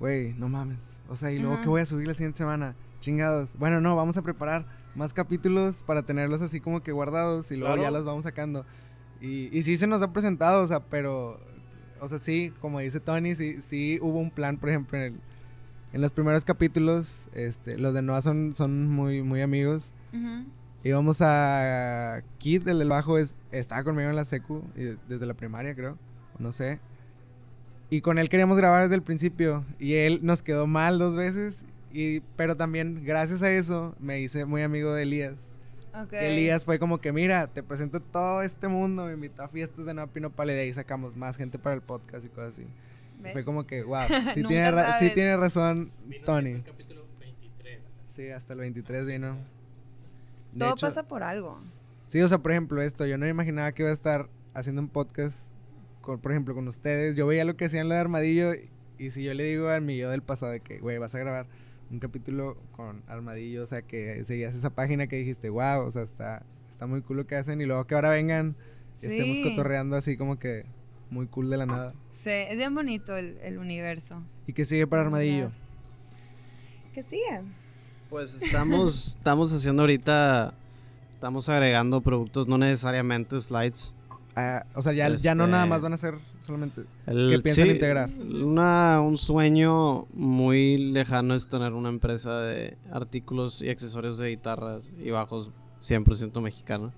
güey, 0.00 0.32
no 0.32 0.48
mames. 0.48 1.00
O 1.08 1.14
sea, 1.14 1.30
¿y 1.30 1.38
luego 1.38 1.54
Ajá. 1.54 1.62
qué 1.62 1.68
voy 1.68 1.80
a 1.82 1.86
subir 1.86 2.08
la 2.08 2.14
siguiente 2.14 2.38
semana? 2.38 2.74
Chingados. 3.00 3.56
Bueno, 3.56 3.80
no, 3.80 3.94
vamos 3.94 4.18
a 4.18 4.22
preparar 4.22 4.66
más 4.98 5.14
capítulos 5.14 5.82
para 5.82 6.02
tenerlos 6.02 6.42
así 6.42 6.60
como 6.60 6.82
que 6.82 6.92
guardados 6.92 7.50
y 7.52 7.56
luego 7.56 7.74
Claro. 7.74 7.82
ya 7.90 7.90
los 7.96 8.04
vamos 8.04 8.24
sacando. 8.24 8.66
Y, 9.20 9.56
y 9.56 9.62
sí 9.62 9.76
se 9.76 9.86
nos 9.86 10.02
ha 10.02 10.12
presentado, 10.12 10.62
o 10.62 10.66
sea, 10.66 10.80
pero, 10.80 11.40
o 12.00 12.08
sea, 12.08 12.18
sí, 12.18 12.52
como 12.60 12.80
dice 12.80 13.00
Tony, 13.00 13.34
sí, 13.34 13.62
sí 13.62 13.98
hubo 14.02 14.18
un 14.20 14.30
plan, 14.30 14.58
por 14.58 14.68
ejemplo, 14.68 14.98
en, 14.98 15.04
el- 15.04 15.20
en 15.94 16.00
los 16.02 16.12
primeros 16.12 16.44
capítulos, 16.44 17.30
este, 17.32 17.78
los 17.78 17.94
de 17.94 18.02
Noah 18.02 18.20
son, 18.20 18.52
son 18.52 18.86
muy, 18.88 19.22
muy 19.22 19.40
amigos. 19.40 19.94
Ujú. 20.12 20.44
Íbamos 20.84 21.20
a 21.22 22.22
Kid, 22.38 22.68
el 22.68 22.78
del 22.78 22.88
bajo, 22.90 23.16
es, 23.18 23.36
estaba 23.50 23.82
conmigo 23.84 24.10
en 24.10 24.14
la 24.16 24.24
secu, 24.26 24.62
desde 25.08 25.24
la 25.26 25.34
primaria 25.34 25.74
creo, 25.74 25.96
no 26.38 26.52
sé. 26.52 26.78
Y 27.90 28.02
con 28.02 28.18
él 28.18 28.28
queríamos 28.28 28.58
grabar 28.58 28.82
desde 28.82 28.94
el 28.96 29.02
principio, 29.02 29.64
y 29.78 29.94
él 29.94 30.20
nos 30.22 30.42
quedó 30.42 30.66
mal 30.66 30.98
dos 30.98 31.16
veces, 31.16 31.64
y, 31.92 32.20
pero 32.36 32.56
también 32.56 33.04
gracias 33.04 33.42
a 33.42 33.50
eso 33.50 33.94
me 33.98 34.20
hice 34.20 34.44
muy 34.44 34.62
amigo 34.62 34.92
de 34.94 35.02
Elías. 35.02 35.54
Ok. 35.94 36.12
Y 36.12 36.16
Elías 36.16 36.64
fue 36.64 36.78
como 36.78 36.98
que, 36.98 37.12
mira, 37.12 37.46
te 37.48 37.62
presento 37.62 38.00
todo 38.00 38.42
este 38.42 38.68
mundo, 38.68 39.06
me 39.06 39.14
invitó 39.14 39.42
a 39.42 39.48
fiestas 39.48 39.86
de 39.86 39.94
Nueva 39.94 40.12
Pinopal 40.12 40.50
y 40.50 40.52
de 40.52 40.60
ahí 40.60 40.72
sacamos 40.72 41.16
más 41.16 41.36
gente 41.36 41.58
para 41.58 41.74
el 41.74 41.80
podcast 41.82 42.24
y 42.26 42.28
cosas 42.28 42.52
así. 42.58 42.66
¿Ves? 43.22 43.32
Fue 43.32 43.44
como 43.44 43.66
que, 43.66 43.82
wow, 43.82 44.02
sí, 44.34 44.44
tiene, 44.44 44.70
ra- 44.70 44.96
sí 44.98 45.10
tiene 45.12 45.36
razón 45.36 45.90
Vino 46.06 46.24
Tony. 46.24 46.50
el 46.50 46.62
capítulo 46.64 47.04
23. 47.18 47.84
Sí, 48.08 48.28
hasta 48.30 48.52
el 48.52 48.60
23 48.60 49.06
vino. 49.06 49.34
De 50.52 50.58
Todo 50.60 50.72
hecho- 50.74 50.86
pasa 50.86 51.08
por 51.08 51.22
algo. 51.22 51.58
Sí, 52.06 52.20
o 52.22 52.28
sea, 52.28 52.38
por 52.38 52.52
ejemplo, 52.52 52.80
esto, 52.80 53.04
yo 53.06 53.18
no 53.18 53.24
me 53.24 53.30
imaginaba 53.30 53.72
que 53.72 53.82
iba 53.82 53.90
a 53.90 53.94
estar 53.94 54.28
haciendo 54.54 54.80
un 54.80 54.88
podcast, 54.88 55.52
con, 56.00 56.18
por 56.20 56.32
ejemplo, 56.32 56.54
con 56.54 56.66
ustedes. 56.68 57.16
Yo 57.16 57.26
veía 57.26 57.44
lo 57.44 57.56
que 57.56 57.64
hacían 57.66 57.88
lo 57.88 57.94
de 57.94 58.00
Armadillo 58.00 58.54
y, 58.54 58.70
y 58.98 59.10
si 59.10 59.24
yo 59.24 59.34
le 59.34 59.44
digo 59.44 59.68
al 59.68 59.82
mi 59.82 59.96
yo 59.98 60.10
del 60.10 60.22
pasado 60.22 60.52
de 60.52 60.60
que, 60.60 60.78
güey, 60.78 60.98
vas 60.98 61.14
a 61.14 61.18
grabar 61.18 61.46
un 61.90 62.00
capítulo 62.00 62.56
con 62.72 63.02
Armadillo, 63.06 63.62
o 63.62 63.66
sea, 63.66 63.82
que 63.82 64.24
seguías 64.24 64.54
esa 64.54 64.70
página 64.70 65.06
que 65.06 65.16
dijiste, 65.16 65.48
wow, 65.48 65.84
o 65.84 65.90
sea, 65.90 66.02
está, 66.02 66.44
está 66.68 66.86
muy 66.86 67.02
cool 67.02 67.18
lo 67.18 67.26
que 67.26 67.36
hacen 67.36 67.60
y 67.60 67.64
luego 67.64 67.86
que 67.86 67.94
ahora 67.94 68.10
vengan 68.10 68.56
y 69.02 69.06
estemos 69.06 69.38
cotorreando 69.40 69.96
así 69.96 70.16
como 70.16 70.38
que 70.38 70.64
muy 71.10 71.26
cool 71.26 71.48
de 71.50 71.56
la 71.56 71.66
nada. 71.66 71.94
Sí, 72.10 72.30
es 72.30 72.56
bien 72.56 72.74
bonito 72.74 73.16
el, 73.16 73.38
el 73.42 73.58
universo. 73.58 74.22
¿Y 74.46 74.52
qué 74.52 74.64
sigue 74.64 74.86
para 74.86 75.02
Armadillo? 75.02 75.50
¿Qué 76.94 77.02
sigue? 77.02 77.42
Pues 78.10 78.42
estamos, 78.42 79.08
estamos 79.18 79.52
haciendo 79.52 79.82
ahorita, 79.82 80.54
estamos 81.14 81.48
agregando 81.48 82.00
productos, 82.00 82.48
no 82.48 82.58
necesariamente 82.58 83.40
slides. 83.40 83.94
Ah, 84.40 84.64
o 84.76 84.82
sea, 84.82 84.92
ya, 84.92 85.08
ya 85.16 85.34
no 85.34 85.44
Este- 85.44 85.50
nada 85.50 85.66
más 85.66 85.82
van 85.82 85.94
a 85.94 85.96
ser 85.96 86.14
solamente... 86.40 86.82
El- 87.06 87.28
¿Qué 87.30 87.38
piensan 87.40 87.64
sí, 87.64 87.70
integrar? 87.72 88.08
Una, 88.10 89.00
un 89.00 89.18
sueño 89.18 90.06
muy 90.14 90.78
lejano 90.92 91.34
es 91.34 91.48
tener 91.48 91.72
una 91.72 91.88
empresa 91.88 92.40
de 92.42 92.76
artículos 92.92 93.62
y 93.62 93.68
accesorios 93.70 94.16
de 94.18 94.28
guitarras 94.30 94.90
y 95.02 95.10
bajos 95.10 95.50
100% 95.82 96.40
mexicana. 96.40 96.92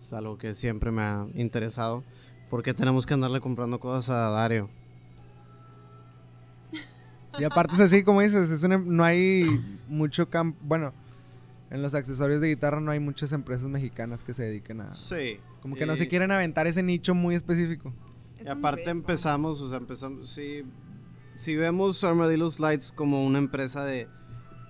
Es 0.00 0.12
algo 0.12 0.38
que 0.38 0.54
siempre 0.54 0.90
me 0.90 1.02
ha 1.02 1.26
interesado. 1.36 2.02
Porque 2.50 2.74
tenemos 2.74 3.06
que 3.06 3.14
andarle 3.14 3.40
comprando 3.40 3.78
cosas 3.78 4.10
a 4.10 4.30
Dario. 4.30 4.68
Y 7.38 7.44
aparte 7.44 7.74
es 7.74 7.80
así, 7.80 8.02
como 8.02 8.22
dices, 8.22 8.50
es 8.50 8.62
una- 8.62 8.78
no 8.78 9.04
hay 9.04 9.46
mucho 9.88 10.28
campo. 10.30 10.58
Bueno, 10.62 10.92
en 11.70 11.82
los 11.82 11.94
accesorios 11.94 12.40
de 12.40 12.48
guitarra 12.48 12.80
no 12.80 12.90
hay 12.90 12.98
muchas 13.00 13.32
empresas 13.32 13.68
mexicanas 13.68 14.22
que 14.22 14.32
se 14.32 14.44
dediquen 14.44 14.80
a. 14.80 14.94
Sí. 14.94 15.38
Como 15.66 15.74
que 15.74 15.84
no 15.84 15.96
se 15.96 16.06
quieren 16.06 16.30
aventar 16.30 16.68
ese 16.68 16.80
nicho 16.80 17.12
muy 17.12 17.34
específico. 17.34 17.92
Es 18.38 18.46
Y 18.46 18.50
aparte 18.50 18.84
riesgo. 18.84 19.00
empezamos, 19.00 19.60
o 19.60 19.68
sea, 19.68 19.78
empezamos, 19.78 20.30
si, 20.30 20.62
si 21.34 21.56
vemos 21.56 22.04
Armadillo 22.04 22.48
Slides 22.48 22.92
como 22.92 23.26
una 23.26 23.38
empresa 23.38 23.84
de 23.84 24.06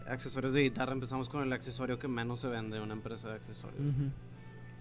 accesorios 0.07 0.55
de 0.55 0.63
guitarra, 0.63 0.95
empezamos 0.95 1.29
con 1.29 1.43
el 1.43 1.53
accesorio 1.53 1.99
que 1.99 2.09
menos 2.09 2.41
se 2.41 2.49
vende, 2.49 2.81
una 2.81 2.95
empresa 2.95 3.29
de 3.29 3.35
accesorios. 3.35 3.83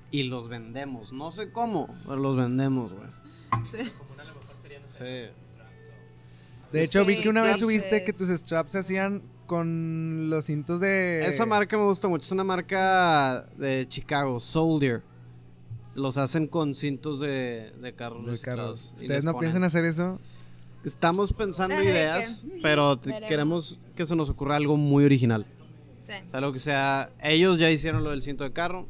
Y 0.10 0.24
los 0.24 0.48
vendemos, 0.48 1.12
no 1.12 1.32
sé 1.32 1.52
cómo, 1.52 1.94
pero 2.06 2.16
los 2.16 2.38
vendemos, 2.38 2.94
güey. 2.94 3.10
Sí. 3.70 3.92
Sí. 4.98 5.30
De 6.72 6.82
hecho, 6.82 7.04
vi 7.04 7.18
Sí, 7.18 7.24
que 7.24 7.30
una 7.30 7.42
vez 7.42 7.60
subiste 7.60 8.06
que 8.06 8.14
tus 8.14 8.30
straps 8.30 8.72
se 8.72 8.80
hacían 8.80 9.22
con 9.48 10.30
los 10.30 10.46
cintos 10.46 10.80
de. 10.80 11.26
Esa 11.28 11.46
marca 11.46 11.78
me 11.78 11.84
gusta 11.84 12.08
mucho, 12.08 12.24
es 12.24 12.32
una 12.32 12.46
marca 12.46 13.46
de 13.58 13.86
Chicago, 13.90 14.40
Soldier. 14.40 15.04
Los 15.96 16.18
hacen 16.18 16.48
con 16.48 16.74
cintos 16.76 17.20
de, 17.20 17.72
de 17.82 17.94
carros 17.94 18.26
de 18.26 18.34
¿Ustedes 18.34 19.24
no 19.24 19.34
ponen- 19.34 19.40
piensan 19.40 19.64
hacer 19.64 19.86
eso? 19.86 20.20
Estamos 20.84 21.34
pensando 21.34 21.82
ideas, 21.82 22.46
pero 22.62 22.98
Veremos. 22.98 23.28
queremos 23.30 23.80
que 23.96 24.06
se 24.06 24.16
nos 24.16 24.30
ocurra 24.30 24.56
algo 24.58 24.78
muy 24.78 25.04
original. 25.06 25.46
Sí. 26.00 26.12
O 26.28 26.30
sea, 26.30 26.42
lo 26.42 26.54
que 26.54 26.60
sea, 26.60 27.10
ellos 27.24 27.58
ya 27.58 27.72
hicieron 27.72 28.04
lo 28.04 28.12
del 28.12 28.22
cinto 28.22 28.44
de 28.44 28.52
carro, 28.54 28.88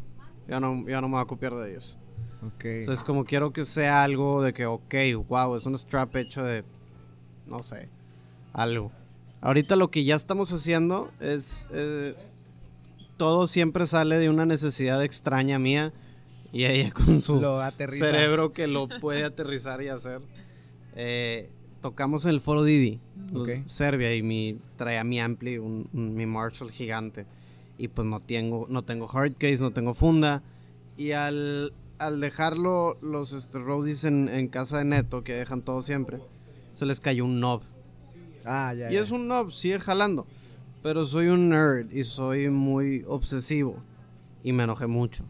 yo 0.48 0.60
no, 0.60 0.86
yo 0.88 1.00
no 1.00 1.08
me 1.08 1.14
voy 1.16 1.22
a 1.22 1.26
copiar 1.26 1.54
de 1.56 1.72
ellos. 1.72 1.98
Ok. 2.46 2.66
Entonces, 2.66 3.04
como 3.06 3.24
quiero 3.24 3.54
que 3.54 3.64
sea 3.64 4.04
algo 4.04 4.42
de 4.42 4.52
que, 4.54 4.66
ok, 4.66 4.94
wow, 5.30 5.56
es 5.56 5.66
un 5.66 5.78
strap 5.78 6.14
hecho 6.18 6.44
de, 6.44 6.64
no 7.48 7.64
sé, 7.64 7.88
algo. 8.52 8.92
Ahorita 9.40 9.76
lo 9.78 9.90
que 9.90 10.04
ya 10.04 10.16
estamos 10.16 10.52
haciendo 10.52 11.10
es, 11.22 11.68
eh, 11.72 12.16
todo 13.16 13.48
siempre 13.48 13.86
sale 13.88 14.20
de 14.20 14.30
una 14.30 14.46
necesidad 14.46 15.02
extraña 15.04 15.60
mía 15.60 15.94
y 16.56 16.66
ella 16.66 16.92
con 16.92 17.22
su 17.22 17.36
Lo 17.40 17.60
cerebro 17.78 18.52
que 18.54 18.68
lo 18.68 18.88
puede 18.88 19.24
aterrizar 19.24 19.82
y 19.82 19.90
hacer. 19.90 20.22
Eh, 20.96 21.50
tocamos 21.82 22.26
en 22.26 22.32
el 22.32 22.42
foro 22.42 22.64
Didi, 22.64 23.00
los- 23.32 23.44
Ok. 23.48 23.66
Serbia, 23.66 24.16
y 24.16 24.24
mi, 24.24 24.58
traía 24.78 25.04
mi 25.04 25.20
ampli, 25.20 25.58
un- 25.58 25.90
un- 25.94 26.14
mi 26.16 26.26
Marshall 26.26 26.72
gigante. 26.72 27.26
Y 27.78 27.90
pues 27.90 28.08
no 28.08 28.20
tengo, 28.22 28.68
no 28.70 28.84
tengo 28.84 29.10
hard 29.12 29.34
case, 29.38 29.58
no 29.62 29.72
tengo 29.72 29.94
funda. 29.94 30.42
Y 30.98 31.12
al, 31.12 31.74
al 32.00 32.22
dejarlo 32.22 32.98
los 33.02 33.34
este, 33.34 33.60
roadies 33.60 34.06
en, 34.06 34.30
en 34.30 34.48
casa 34.48 34.78
de 34.78 34.86
Neto, 34.86 35.24
que 35.26 35.34
dejan 35.34 35.62
todo 35.62 35.82
siempre, 35.82 36.20
se 36.72 36.86
les 36.86 37.02
cayó 37.02 37.26
un 37.26 37.38
knob. 37.40 37.62
Ah, 38.46 38.74
ya. 38.74 38.90
Y 38.90 38.94
ya. 38.94 39.02
es 39.02 39.12
un 39.12 39.26
knob, 39.26 39.52
sigue 39.52 39.80
jalando. 39.80 40.26
Pero 40.84 41.04
soy 41.04 41.28
un 41.28 41.50
nerd 41.50 41.92
y 41.92 42.04
soy 42.04 42.50
muy 42.50 43.04
obsesivo. 43.08 43.76
Y 44.44 44.54
me 44.54 44.64
enojé 44.64 44.88
mucho. 44.88 45.26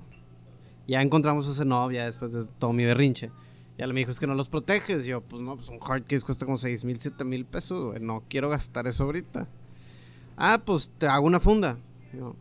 Ya 0.87 1.01
encontramos 1.01 1.47
ese 1.47 1.63
knob 1.63 1.91
ya 1.91 2.05
después 2.05 2.33
de 2.33 2.45
todo 2.45 2.73
mi 2.73 2.85
berrinche. 2.85 3.31
Ya 3.77 3.87
le 3.87 3.93
me 3.93 3.99
dijo, 3.99 4.11
es 4.11 4.19
que 4.19 4.27
no 4.27 4.35
los 4.35 4.49
proteges. 4.49 5.05
Y 5.05 5.09
yo, 5.09 5.21
pues 5.21 5.41
no, 5.41 5.55
pues 5.55 5.69
un 5.69 5.79
hard 5.81 6.03
case 6.03 6.23
cuesta 6.23 6.45
como 6.45 6.57
6 6.57 6.85
mil, 6.85 6.97
7 6.97 7.23
mil 7.25 7.45
pesos, 7.45 7.91
güey. 7.91 7.99
No 8.01 8.23
quiero 8.29 8.49
gastar 8.49 8.87
eso 8.87 9.03
ahorita. 9.03 9.47
Ah, 10.37 10.61
pues 10.63 10.91
te 10.97 11.07
hago 11.07 11.25
una 11.25 11.39
funda. 11.39 11.77
Y 12.13 12.17
yo, 12.17 12.35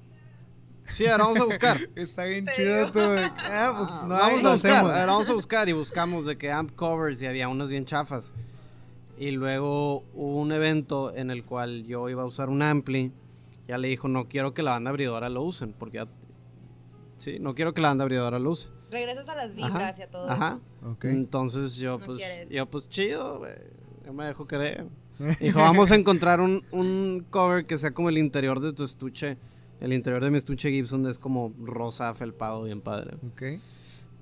Sí, 0.88 1.06
ahora 1.06 1.24
vamos 1.24 1.40
a 1.40 1.44
buscar. 1.44 1.78
Está 1.96 2.24
bien 2.24 2.46
chido 2.46 2.90
tú. 2.92 3.00
Ah, 3.00 3.74
pues 3.76 3.90
no 4.08 4.14
hay, 4.14 4.20
vamos 4.20 4.44
a 4.44 4.52
buscar, 4.52 4.84
a 4.84 4.98
ver, 4.98 5.06
vamos 5.06 5.28
a 5.28 5.32
buscar 5.34 5.68
y 5.68 5.72
buscamos 5.72 6.26
de 6.26 6.36
que 6.36 6.52
amp 6.52 6.72
covers 6.74 7.22
y 7.22 7.26
había 7.26 7.48
unas 7.48 7.70
bien 7.70 7.84
chafas. 7.84 8.34
Y 9.16 9.30
luego 9.30 10.04
hubo 10.12 10.36
un 10.36 10.52
evento 10.52 11.14
en 11.14 11.30
el 11.30 11.44
cual 11.44 11.84
yo 11.86 12.08
iba 12.08 12.22
a 12.22 12.26
usar 12.26 12.48
un 12.48 12.62
ampli. 12.62 13.12
Ya 13.66 13.78
le 13.78 13.88
dijo, 13.88 14.08
no 14.08 14.28
quiero 14.28 14.52
que 14.52 14.62
la 14.62 14.72
banda 14.72 14.90
abridora 14.90 15.28
lo 15.30 15.42
usen, 15.42 15.72
porque 15.72 15.98
ya... 15.98 16.08
Sí, 17.16 17.38
no 17.40 17.54
quiero 17.54 17.74
que 17.74 17.80
la 17.80 17.90
abridora 17.90 18.38
lo 18.38 18.50
use. 18.50 18.70
Regresas 18.90 19.28
a 19.28 19.34
las 19.34 19.52
Ajá, 19.56 19.68
vibras 19.68 19.98
y 19.98 20.02
a 20.02 20.10
todo 20.10 20.28
Ajá. 20.28 20.60
Ok. 20.84 21.04
Entonces 21.06 21.76
yo 21.76 21.98
No 21.98 22.06
pues, 22.06 22.18
quieres. 22.18 22.50
yo 22.50 22.66
pues 22.66 22.88
chido, 22.88 23.38
güey, 23.38 23.52
yo 24.04 24.12
me 24.12 24.24
dejo 24.26 24.46
creer. 24.46 24.86
Dijo, 25.40 25.60
vamos 25.60 25.92
a 25.92 25.94
encontrar 25.94 26.40
un, 26.40 26.64
un 26.72 27.24
cover 27.30 27.64
que 27.64 27.78
sea 27.78 27.92
como 27.92 28.08
el 28.08 28.18
interior 28.18 28.60
de 28.60 28.72
tu 28.72 28.84
estuche. 28.84 29.36
El 29.80 29.92
interior 29.92 30.22
de 30.22 30.30
mi 30.30 30.38
estuche 30.38 30.70
Gibson 30.70 31.06
es 31.06 31.18
como 31.18 31.52
rosa, 31.60 32.14
felpado, 32.14 32.62
bien 32.64 32.80
padre. 32.80 33.16
Ok. 33.32 33.60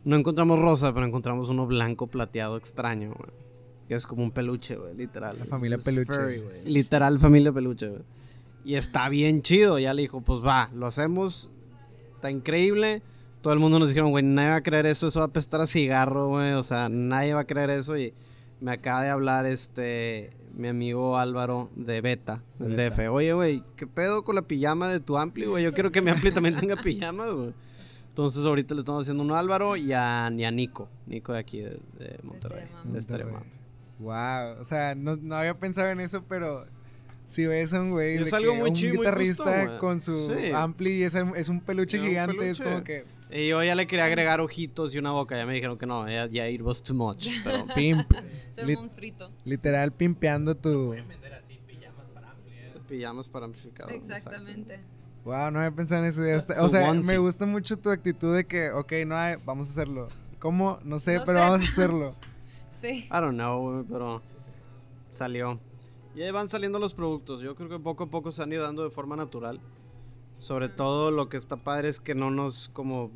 No 0.05 0.17
encontramos 0.17 0.59
rosa, 0.59 0.93
pero 0.93 1.07
encontramos 1.07 1.49
uno 1.49 1.67
blanco 1.67 2.09
plateado 2.09 2.57
extraño, 2.57 3.15
güey. 3.17 3.31
Que 3.89 3.95
es 3.95 4.07
como 4.07 4.23
un 4.23 4.33
peluche, 4.33 4.77
güey, 4.77 4.95
literal. 4.97 5.39
La 5.39 5.45
familia 5.45 5.77
Es 5.77 5.85
peluche. 5.85 6.13
furry, 6.13 6.39
güey. 6.41 6.65
Literal 6.65 7.19
familia 7.19 7.53
peluche, 7.53 7.89
güey. 7.89 8.03
Y 8.65 8.75
está 8.75 9.09
bien 9.09 9.43
chido. 9.43 9.79
Ya 9.79 9.93
le 9.95 10.03
dijo, 10.03 10.21
pues 10.23 10.43
va, 10.45 10.71
lo 10.75 10.87
hacemos. 10.87 11.51
Está 12.23 12.31
increíble. 12.31 13.03
Todo 13.41 13.53
el 13.53 13.59
mundo 13.59 13.81
nos 13.81 13.89
dijeron, 13.89 14.13
güey, 14.13 14.23
nadie 14.23 14.51
va 14.51 14.55
a 14.55 14.63
creer 14.63 14.87
eso, 14.87 15.09
eso 15.09 15.19
va 15.19 15.27
a 15.27 15.29
apestar 15.29 15.61
a 15.61 15.67
cigarro, 15.67 16.29
güey. 16.29 16.53
O 16.53 16.63
sea, 16.63 16.89
nadie 16.89 17.35
va 17.35 17.41
a 17.41 17.47
creer 17.49 17.71
eso. 17.71 17.99
Y 17.99 18.15
me 18.61 18.71
acaba 18.71 19.03
de 19.03 19.11
hablar 19.11 19.45
este 19.45 20.31
mi 20.55 20.69
amigo 20.69 21.19
Álvaro 21.19 21.69
de 21.75 22.01
Beta, 22.01 22.45
del. 22.61 22.77
DF. 22.77 23.11
Oye, 23.11 23.33
güey, 23.33 23.65
¿qué 23.75 23.89
pedo 23.89 24.23
con 24.23 24.37
la 24.37 24.43
pijama 24.43 24.87
de 24.87 25.01
tu 25.01 25.19
ampli, 25.19 25.47
güey? 25.47 25.65
Yo 25.65 25.73
quiero 25.73 25.91
que 25.91 26.01
mi 26.01 26.13
ampli 26.13 26.31
también 26.31 26.55
tenga 26.55 26.77
pijamas, 26.77 27.33
güey. 27.33 27.55
Entonces 28.07 28.47
ahorita 28.47 28.77
le 28.77 28.83
estamos 28.83 29.03
haciendo 29.03 29.25
uno 29.25 29.35
a 29.35 29.41
Álvaro 29.41 29.75
y 29.75 29.93
a, 29.93 30.31
y 30.33 30.45
a 30.45 30.51
Nico. 30.53 30.89
Nico 31.07 31.33
de 31.33 31.41
aquí 31.41 31.59
de, 31.59 31.81
de 31.99 32.21
Monterrey. 32.23 32.67
De 32.85 32.99
Extrema. 33.01 33.33
Monterrey. 33.33 33.53
Wow. 33.99 34.61
O 34.61 34.65
sea, 34.65 34.95
no, 34.95 35.17
no 35.17 35.35
había 35.35 35.59
pensado 35.59 35.91
en 35.91 35.99
eso, 35.99 36.23
pero 36.29 36.67
si 37.25 37.47
ves 37.47 37.73
a 37.73 37.81
un 37.81 37.91
güey, 37.93 38.17
Es 38.17 38.33
algo 38.33 38.55
muy 38.55 38.71
un 38.71 38.77
chido 38.77 38.95
muy 38.95 38.99
guitarrista 39.07 39.79
con 39.79 40.01
su 40.01 40.27
Sí. 40.29 40.51
ampli 40.53 40.91
y 40.99 41.03
es, 41.05 41.15
es 41.15 41.49
un 41.49 41.61
peluche 41.61 41.97
Es 41.99 42.03
un 42.03 42.09
gigante, 42.09 42.51
es 42.51 42.61
como 42.61 42.83
que 42.85 43.05
Y 43.31 43.49
yo 43.49 43.63
ya 43.63 43.75
le 43.75 43.87
quería 43.87 44.05
agregar 44.07 44.41
ojitos 44.41 44.95
y 44.95 44.99
una 44.99 45.13
boca. 45.13 45.37
Ya 45.37 45.47
me 45.47 45.55
dijeron 45.55 45.79
que 45.79 45.87
no, 45.87 46.09
ya, 46.09 46.27
ya 46.27 46.49
it 46.49 46.61
was 46.61 46.83
too 46.83 46.95
much. 46.95 47.29
Pero 47.45 47.67
pimp, 47.75 48.11
Lit- 48.65 48.77
monstruito. 48.77 49.31
literal 49.45 49.93
pimpeando 49.93 50.55
tu. 50.57 50.89
Pueden 50.89 51.09
vender 51.09 51.33
así 51.35 51.59
pijamas 51.67 52.09
para 52.11 52.31
amplias. 52.31 52.87
pijamas 52.89 53.29
para 53.29 53.47
amplificador. 53.47 53.93
Exactamente. 53.95 54.81
Wow, 55.25 55.51
no 55.53 55.61
había 55.61 55.71
pensado 55.71 56.03
en 56.05 56.09
eso. 56.11 56.21
O 56.61 56.69
sea, 56.69 56.91
onesie. 56.91 57.13
me 57.13 57.19
gusta 57.19 57.47
mucho 57.47 57.77
tu 57.79 57.91
actitud 57.91 58.35
de 58.35 58.45
que, 58.45 58.71
ok, 58.73 58.93
no 59.07 59.17
hay, 59.17 59.37
vamos 59.47 59.69
a 59.69 59.71
hacerlo. 59.71 60.09
¿Cómo? 60.41 60.81
No 60.83 60.99
sé, 60.99 61.15
No 61.19 61.25
pero 61.25 61.39
sé. 61.39 61.45
vamos 61.45 61.61
a 61.61 61.65
hacerlo. 61.65 62.13
Sí. 62.73 63.05
I 63.07 63.09
don't 63.13 63.35
know, 63.35 63.61
güey, 63.75 63.85
pero 63.89 64.21
salió. 65.11 65.61
Y 66.15 66.23
ahí 66.23 66.31
van 66.31 66.49
saliendo 66.49 66.79
los 66.79 66.95
productos. 66.95 67.41
Yo 67.41 67.55
creo 67.55 67.69
que 67.69 67.79
poco 67.79 68.05
a 68.05 68.11
poco 68.11 68.31
se 68.33 68.43
han 68.43 68.53
ido 68.53 68.63
dando 68.63 68.83
de 68.85 68.91
forma 68.91 69.17
natural. 69.17 69.61
Sobre 70.39 70.69
todo 70.69 71.11
lo 71.11 71.29
que 71.29 71.37
está 71.37 71.57
padre 71.57 71.89
es 71.89 72.01
que 72.01 72.15
no 72.15 72.31
nos 72.31 72.69
como 72.69 73.11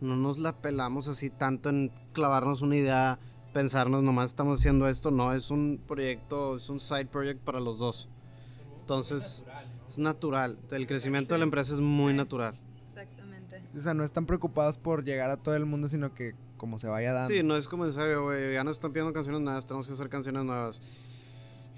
no 0.00 0.14
nos 0.16 0.38
la 0.38 0.60
pelamos 0.60 1.08
así 1.08 1.30
tanto 1.30 1.70
en 1.70 1.90
clavarnos 2.12 2.60
una 2.60 2.76
idea, 2.76 3.18
pensarnos 3.54 4.02
nomás 4.02 4.26
estamos 4.26 4.60
haciendo 4.60 4.86
esto, 4.88 5.10
no, 5.10 5.32
es 5.32 5.50
un 5.50 5.80
proyecto, 5.86 6.56
es 6.56 6.68
un 6.68 6.80
side 6.80 7.06
project 7.06 7.40
para 7.42 7.60
los 7.60 7.78
dos. 7.78 8.10
Entonces, 8.80 9.44
es 9.88 9.98
natural, 9.98 10.58
el 10.70 10.86
crecimiento 10.86 11.32
de 11.32 11.38
la 11.38 11.44
empresa 11.44 11.72
es 11.72 11.80
muy 11.80 12.12
Sí. 12.12 12.16
natural. 12.18 12.54
Exactamente. 12.86 13.62
O 13.74 13.80
sea, 13.80 13.94
no 13.94 14.04
están 14.04 14.26
preocupados 14.26 14.76
por 14.76 15.02
llegar 15.02 15.30
a 15.30 15.38
todo 15.38 15.56
el 15.56 15.64
mundo, 15.64 15.88
sino 15.88 16.12
que 16.14 16.34
como 16.58 16.76
se 16.76 16.88
vaya 16.88 17.12
dando. 17.14 17.28
Sí, 17.32 17.42
no 17.42 17.56
es 17.56 17.66
como 17.66 17.86
en 17.86 17.92
serio, 17.92 18.24
güey, 18.24 18.52
ya 18.52 18.64
no 18.64 18.70
están 18.70 18.92
pidiendo 18.92 19.14
canciones 19.14 19.40
nuevas, 19.40 19.64
tenemos 19.64 19.86
que 19.86 19.94
hacer 19.94 20.10
canciones 20.10 20.44
nuevas. 20.44 20.82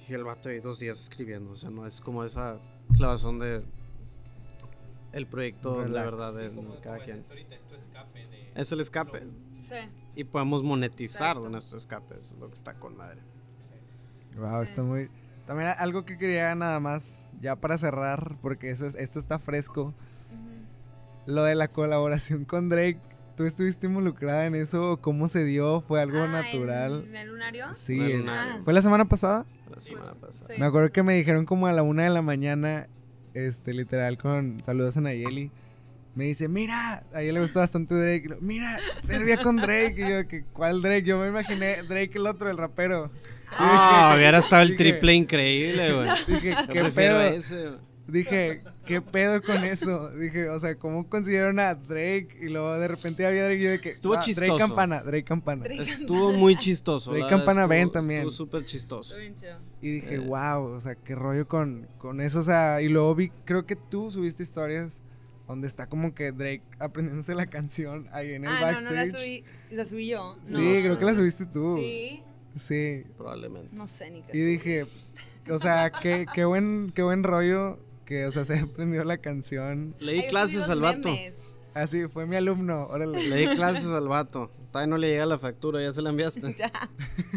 Y 0.09 0.15
el 0.15 0.25
vato 0.25 0.49
ahí 0.49 0.61
dos 0.61 0.79
días 0.81 1.01
escribiendo, 1.01 1.51
o 1.51 1.55
sea, 1.55 1.71
no 1.71 1.85
es 1.87 2.01
como 2.01 2.25
esa 2.25 2.59
clavazón 2.97 3.39
de 3.39 3.63
el 5.13 5.27
proyecto, 5.27 5.79
la 5.87 6.05
Relax. 6.05 6.11
verdad, 6.11 6.35
de 6.35 6.55
Como, 6.57 6.81
cada 6.81 6.99
quien. 7.01 7.19
es 7.19 7.25
esto 7.25 7.33
ahorita, 7.33 7.55
es 7.55 7.65
tu 7.65 7.75
escape 7.75 8.27
de... 8.27 8.53
Es 8.55 8.73
el 8.73 8.81
escape. 8.81 9.23
Sí. 9.61 9.75
Y 10.15 10.25
podemos 10.25 10.63
monetizar 10.63 11.31
Exacto. 11.37 11.49
nuestro 11.51 11.79
escape, 11.79 12.17
eso 12.19 12.35
es 12.35 12.41
lo 12.41 12.51
que 12.51 12.57
está 12.57 12.75
con 12.75 12.97
madre. 12.97 13.21
Wow, 14.39 14.63
Sí. 14.65 14.71
está 14.71 14.83
muy. 14.83 15.11
También 15.47 15.71
algo 15.79 16.05
que 16.05 16.19
quería 16.19 16.55
nada 16.55 16.79
más, 16.79 17.29
ya 17.41 17.57
para 17.57 17.79
cerrar, 17.79 18.37
porque 18.43 18.71
eso 18.71 18.87
es, 18.87 18.95
esto 18.97 19.19
está 19.19 19.39
fresco. 19.39 19.95
Lo 21.27 21.43
de 21.45 21.55
la 21.55 21.69
colaboración 21.69 22.45
con 22.45 22.69
Drake, 22.69 22.99
¿tú 23.37 23.45
estuviste 23.45 23.87
involucrada 23.87 24.47
en 24.47 24.55
eso? 24.55 24.99
¿Cómo 25.01 25.27
se 25.29 25.45
dio? 25.45 25.81
¿Fue 25.81 26.01
algo 26.01 26.19
Ah, 26.19 26.29
natural? 26.29 27.05
¿En, 27.09 27.17
el 27.17 27.29
lunario? 27.29 27.67
Sí. 27.75 27.99
No, 27.99 28.05
el- 28.05 28.25
no. 28.27 28.33
¿Fue 28.65 28.73
la 28.73 28.83
semana 28.83 29.07
pasada? 29.07 29.45
La 29.79 29.85
semana 29.85 30.13
pasada. 30.15 30.33
Sí. 30.55 30.61
Me 30.61 30.67
acuerdo 30.67 30.91
que 30.91 31.03
me 31.03 31.15
dijeron 31.15 31.45
como 31.45 31.67
a 31.67 31.73
la 31.73 31.83
una 31.83 32.05
de 32.05 32.11
la 32.11 32.23
mañana, 32.23 32.89
este, 33.35 33.73
literal, 33.75 34.19
con 34.19 34.63
saludos 34.63 34.97
a 34.97 35.01
Nayeli. 35.01 35.51
Me 36.15 36.25
dice, 36.25 36.49
mira, 36.49 37.05
a 37.15 37.23
ella 37.23 37.33
le 37.35 37.41
gustó 37.41 37.61
bastante 37.61 37.95
Drake. 37.95 38.39
Mira, 38.41 38.77
Serbia 38.99 39.37
con 39.41 39.57
Drake. 39.57 39.95
Y 39.99 40.11
yo, 40.11 40.27
que 40.29 40.43
¿cuál 40.53 40.83
Drake? 40.83 41.05
Yo 41.05 41.19
me 41.19 41.29
imaginé 41.29 41.77
Drake 41.89 42.11
el 42.15 42.27
otro, 42.27 42.51
el 42.51 42.57
rapero. 42.57 43.11
Ah, 43.57 44.15
hubiera 44.17 44.39
estado 44.39 44.63
el 44.63 44.71
Dije- 44.71 44.77
triple 44.79 45.15
increíble, 45.15 45.93
güey. 45.95 46.09
Dije, 46.27 46.57
¿qué 46.73 46.85
pedo? 46.95 47.21
Dije, 48.09 48.63
¿qué 48.89 49.01
pedo 49.03 49.41
con 49.43 49.63
eso? 49.65 50.11
Dije, 50.17 50.49
o 50.49 50.59
sea, 50.59 50.75
¿cómo 50.77 51.09
consiguieron 51.09 51.61
a 51.61 51.75
Drake? 51.75 52.29
Y 52.41 52.49
luego 52.49 52.77
de 52.79 52.89
repente 52.89 53.25
había 53.27 53.45
Drake 53.45 53.61
y 53.61 53.63
yo 53.65 53.71
de 53.71 53.79
que. 53.79 53.91
Estuvo 53.91 54.15
ah, 54.15 54.17
Drake 54.17 54.35
chistoso. 54.35 54.59
Campana, 54.59 55.03
Drake 55.03 55.25
Campana. 55.25 55.63
Drake. 55.65 55.83
Estuvo 55.83 56.33
muy 56.33 56.57
chistoso. 56.57 57.13
Drake 57.13 57.29
Campana 57.29 57.61
estuvo- 57.63 57.69
Ben 57.69 57.93
también. 57.93 58.21
Estuvo 58.21 58.33
súper 58.33 58.65
chistoso. 58.65 59.03
Estuvo 59.15 59.21
bien 59.21 59.35
chido. 59.37 59.59
Y 59.83 59.91
dije, 59.93 60.15
Eh. 60.17 60.19
wow, 60.19 60.65
o 60.73 60.81
sea, 60.81 60.95
qué 60.97 61.15
rollo 61.15 61.47
con, 61.47 61.87
con 61.99 62.21
eso. 62.21 62.41
O 62.41 62.43
sea, 62.43 62.81
y 62.83 62.89
luego 62.89 63.15
vi, 63.15 63.29
creo 63.45 63.67
que 63.67 63.77
tú 63.77 64.11
subiste 64.11 64.43
historias 64.43 65.03
donde 65.47 65.67
está 65.69 65.87
como 65.87 66.15
que 66.15 66.33
Drake 66.33 66.63
aprendiéndose 66.79 67.35
la 67.35 67.47
canción 67.47 68.07
ahí 68.13 68.33
en 68.35 68.45
el 68.45 68.51
Ah, 68.51 68.55
no, 68.61 68.67
backstage. 68.67 68.85
no 68.85 68.91
la 68.93 69.07
subí. 69.07 69.45
La 69.71 69.85
subí 69.85 70.09
yo. 70.09 70.37
Sí, 70.45 70.53
No. 70.55 70.59
creo 70.83 70.99
que 70.99 71.05
la 71.05 71.15
subiste 71.15 71.47
tú. 71.47 71.77
Sí. 71.79 72.23
Sí. 72.57 73.05
Probablemente. 73.17 73.69
No 73.77 73.87
sé 73.87 74.11
ni 74.11 74.23
qué 74.23 74.33
Y 74.37 74.41
subí. 74.41 74.51
dije, 74.53 74.85
o 75.51 75.59
sea, 75.59 75.91
qué, 76.03 76.27
qué 76.35 76.45
buen, 76.45 76.93
qué 76.95 77.03
buen 77.03 77.23
rollo 77.23 77.79
que, 78.09 78.25
o 78.27 78.33
sea, 78.33 78.45
se 78.47 78.59
aprendió 78.59 79.05
la 79.05 79.19
canción. 79.19 79.95
Le 80.01 80.13
Ay, 80.13 80.17
di 80.17 80.17
yo 80.17 80.23
subí 80.23 80.31
clases 80.31 80.69
al 80.71 80.81
vato. 80.81 81.15
Así, 81.75 82.09
fue 82.09 82.27
mi 82.27 82.37
alumno, 82.37 82.87
órale. 82.87 83.23
Le 83.29 83.37
di 83.37 83.47
clases 83.55 83.87
al 83.87 84.09
vato. 84.09 84.51
Todavía 84.73 84.87
no 84.89 84.97
le 84.97 85.09
llega 85.09 85.27
la 85.27 85.39
factura, 85.39 85.83
ya 85.83 85.93
se 85.93 86.01
la 86.03 86.11
enviaste. 86.11 86.41
Ya. 86.59 86.73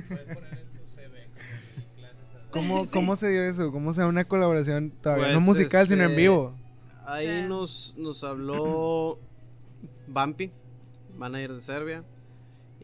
Puedes 0.08 0.36
poner 0.36 0.54
en 0.60 0.74
tu 0.74 0.88
CV 0.88 1.28
como 1.28 1.96
clases 1.98 2.36
a... 2.36 2.52
¿Cómo, 2.52 2.90
¿Cómo 2.90 3.16
se 3.18 3.30
dio 3.30 3.44
eso? 3.44 3.72
¿Cómo 3.72 3.94
se 3.94 4.02
da 4.02 4.08
una 4.08 4.24
colaboración 4.24 4.92
todavía 4.92 5.28
no 5.28 5.34
Pues, 5.36 5.46
musical, 5.46 5.88
sino 5.88 6.04
en 6.04 6.12
este, 6.12 6.22
vivo? 6.22 6.56
Ahí 7.06 7.42
Sí. 7.42 7.48
nos, 7.50 7.94
nos 7.98 8.24
habló 8.24 9.20
Bumpy, 10.08 10.52
manager 11.18 11.54
de 11.54 11.60
Serbia. 11.62 12.04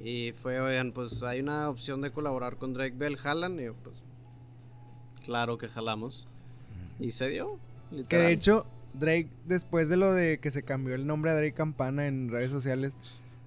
Y 0.04 0.34
fue, 0.34 0.60
oigan, 0.60 0.92
pues 0.92 1.24
hay 1.24 1.40
una 1.40 1.70
opción 1.70 2.02
de 2.02 2.12
colaborar 2.12 2.58
con 2.58 2.74
Drake 2.74 2.96
Bell, 2.98 3.16
jalan. 3.18 3.60
Y 3.60 3.64
yo, 3.64 3.74
pues, 3.84 3.96
claro 5.26 5.58
que 5.58 5.68
jalamos. 5.70 6.28
Y 7.00 7.12
se 7.12 7.30
dio. 7.30 7.58
Que 8.08 8.18
de 8.18 8.32
hecho, 8.32 8.66
Drake, 8.94 9.30
después 9.46 9.90
de 9.90 9.98
lo 9.98 10.12
de 10.14 10.40
que 10.40 10.52
se 10.52 10.64
cambió 10.64 10.96
el 10.96 11.06
nombre 11.08 11.32
a 11.32 11.36
Drake 11.36 11.54
Campana 11.54 12.08
en 12.08 12.30
redes 12.30 12.52
sociales, 12.52 12.98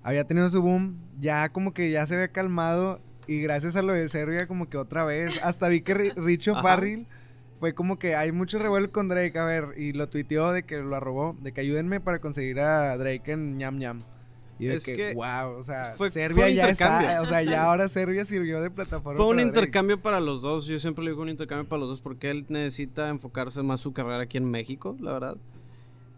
había 0.02 0.26
tenido 0.26 0.48
su 0.48 0.62
boom, 0.62 0.98
ya 1.20 1.48
como 1.50 1.74
que 1.74 1.90
ya 1.90 2.06
se 2.06 2.14
había 2.14 2.28
calmado 2.28 3.00
y 3.26 3.40
gracias 3.42 3.76
a 3.76 3.82
lo 3.82 3.92
de 3.92 4.08
Serbia 4.08 4.46
como 4.46 4.68
que 4.68 4.76
otra 4.78 5.04
vez, 5.04 5.42
hasta 5.42 5.68
vi 5.68 5.82
que 5.82 5.94
Ri- 5.94 6.14
Richo. 6.16 6.54
Farrell 6.60 7.06
fue 7.58 7.74
como 7.74 7.98
que 7.98 8.14
hay 8.16 8.32
mucho 8.32 8.58
revuelo 8.58 8.90
con 8.90 9.08
Drake, 9.08 9.38
a 9.38 9.44
ver, 9.44 9.74
y 9.76 9.92
lo 9.92 10.08
tuiteó 10.08 10.50
de 10.52 10.62
que 10.62 10.78
lo 10.78 10.96
arrobó, 10.96 11.36
de 11.42 11.52
que 11.52 11.60
ayúdenme 11.60 12.00
para 12.00 12.18
conseguir 12.18 12.58
a 12.60 12.96
Drake 12.96 13.32
en 13.32 13.58
ñam 13.58 13.78
ñam. 13.78 14.02
Y 14.60 14.66
de 14.66 14.74
Es 14.74 14.84
que, 14.84 14.94
que 14.94 15.14
wow, 15.14 15.56
o 15.56 15.62
sea, 15.62 15.94
fue- 15.96 16.10
Serbia 16.10 16.44
fue 16.44 16.54
ya 16.54 16.68
es, 16.68 16.80
o 17.22 17.26
sea, 17.26 17.42
ya 17.42 17.64
ahora 17.64 17.88
Serbia 17.88 18.24
sirvió 18.24 18.60
de 18.60 18.70
plataforma. 18.70 19.16
Fue 19.16 19.26
un 19.26 19.36
para 19.36 19.42
Drake. 19.44 19.48
intercambio 19.58 20.00
para 20.00 20.20
los 20.20 20.42
dos. 20.42 20.66
Yo 20.66 20.78
siempre 20.78 21.02
le 21.04 21.10
digo 21.12 21.22
un 21.22 21.28
intercambio 21.30 21.68
para 21.68 21.80
los 21.80 21.88
dos 21.88 22.00
porque 22.00 22.30
él 22.30 22.44
necesita 22.48 23.08
enfocarse 23.08 23.62
más 23.62 23.80
su 23.80 23.92
carrera 23.92 24.20
aquí 24.22 24.36
en 24.38 24.44
México, 24.50 24.96
la 25.00 25.12
verdad. 25.12 25.36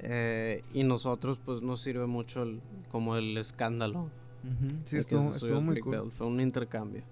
Eh, 0.00 0.62
y 0.74 0.82
nosotros, 0.84 1.40
pues, 1.44 1.62
nos 1.62 1.80
sirve 1.80 2.06
mucho 2.06 2.42
el- 2.42 2.60
como 2.90 3.16
el 3.16 3.36
escándalo. 3.38 4.00
Ujú, 4.44 4.68
Sí, 4.84 4.96
de 4.96 4.96
que 4.96 4.98
estuvo, 4.98 5.20
estuvo 5.34 5.60
muy 5.60 5.74
Drake 5.76 5.80
cool. 5.82 5.92
Bell. 6.00 6.10
Fue 6.10 6.26
un 6.26 6.40
intercambio. 6.40 7.02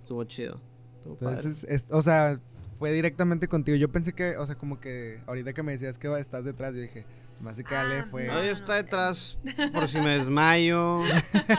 Estuvo 0.00 0.24
chido. 0.24 0.58
Estuvo. 0.98 1.12
Entonces, 1.12 1.64
es- 1.64 1.88
o 1.90 2.00
sea, 2.00 2.40
fue 2.78 2.90
directamente 2.92 3.46
contigo. 3.48 3.76
Yo 3.76 3.92
pensé 3.92 4.14
que, 4.14 4.36
o 4.38 4.46
sea, 4.46 4.56
como 4.56 4.80
que 4.80 5.20
ahorita 5.26 5.52
que 5.52 5.62
me 5.62 5.72
decías 5.72 5.98
que 5.98 6.08
estás 6.18 6.44
detrás, 6.46 6.74
yo 6.74 6.80
dije, 6.80 7.04
se 7.34 7.42
me 7.42 7.50
hace 7.50 7.64
que 7.64 7.74
Ale 7.76 8.00
Ah, 8.00 8.06
fue. 8.10 8.26
no. 8.26 8.32
Ahí 8.34 8.48
está 8.48 8.74
detrás 8.74 9.38
por 9.72 9.88
si 9.88 9.98
me 10.00 10.10
desmayo. 10.10 11.00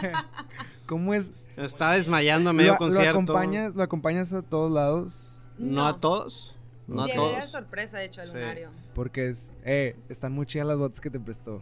¿Cómo 0.85 1.13
es? 1.13 1.31
Estaba 1.57 1.93
desmayando 1.93 2.49
a 2.49 2.53
medio 2.53 2.69
lo, 2.69 2.73
lo 2.73 2.79
concierto. 2.79 3.09
acompañas, 3.11 3.75
lo 3.75 3.83
acompañas 3.83 4.33
a 4.33 4.41
todos 4.41 4.71
lados 4.71 5.47
No, 5.57 5.85
a 5.87 5.99
todos. 5.99 6.57
No 6.87 7.01
a 7.03 7.05
Llegué 7.05 7.17
todos. 7.17 7.45
sorpresa, 7.49 7.97
de 7.97 8.05
hecho, 8.05 8.21
al 8.21 8.27
Sí. 8.27 8.33
lunario. 8.35 8.71
porque 8.93 9.27
es, 9.29 9.53
eh, 9.63 9.95
están 10.09 10.31
muy 10.33 10.45
chidas 10.45 10.67
las 10.67 10.77
botas 10.77 10.99
que 10.99 11.09
te 11.09 11.19
prestó. 11.19 11.61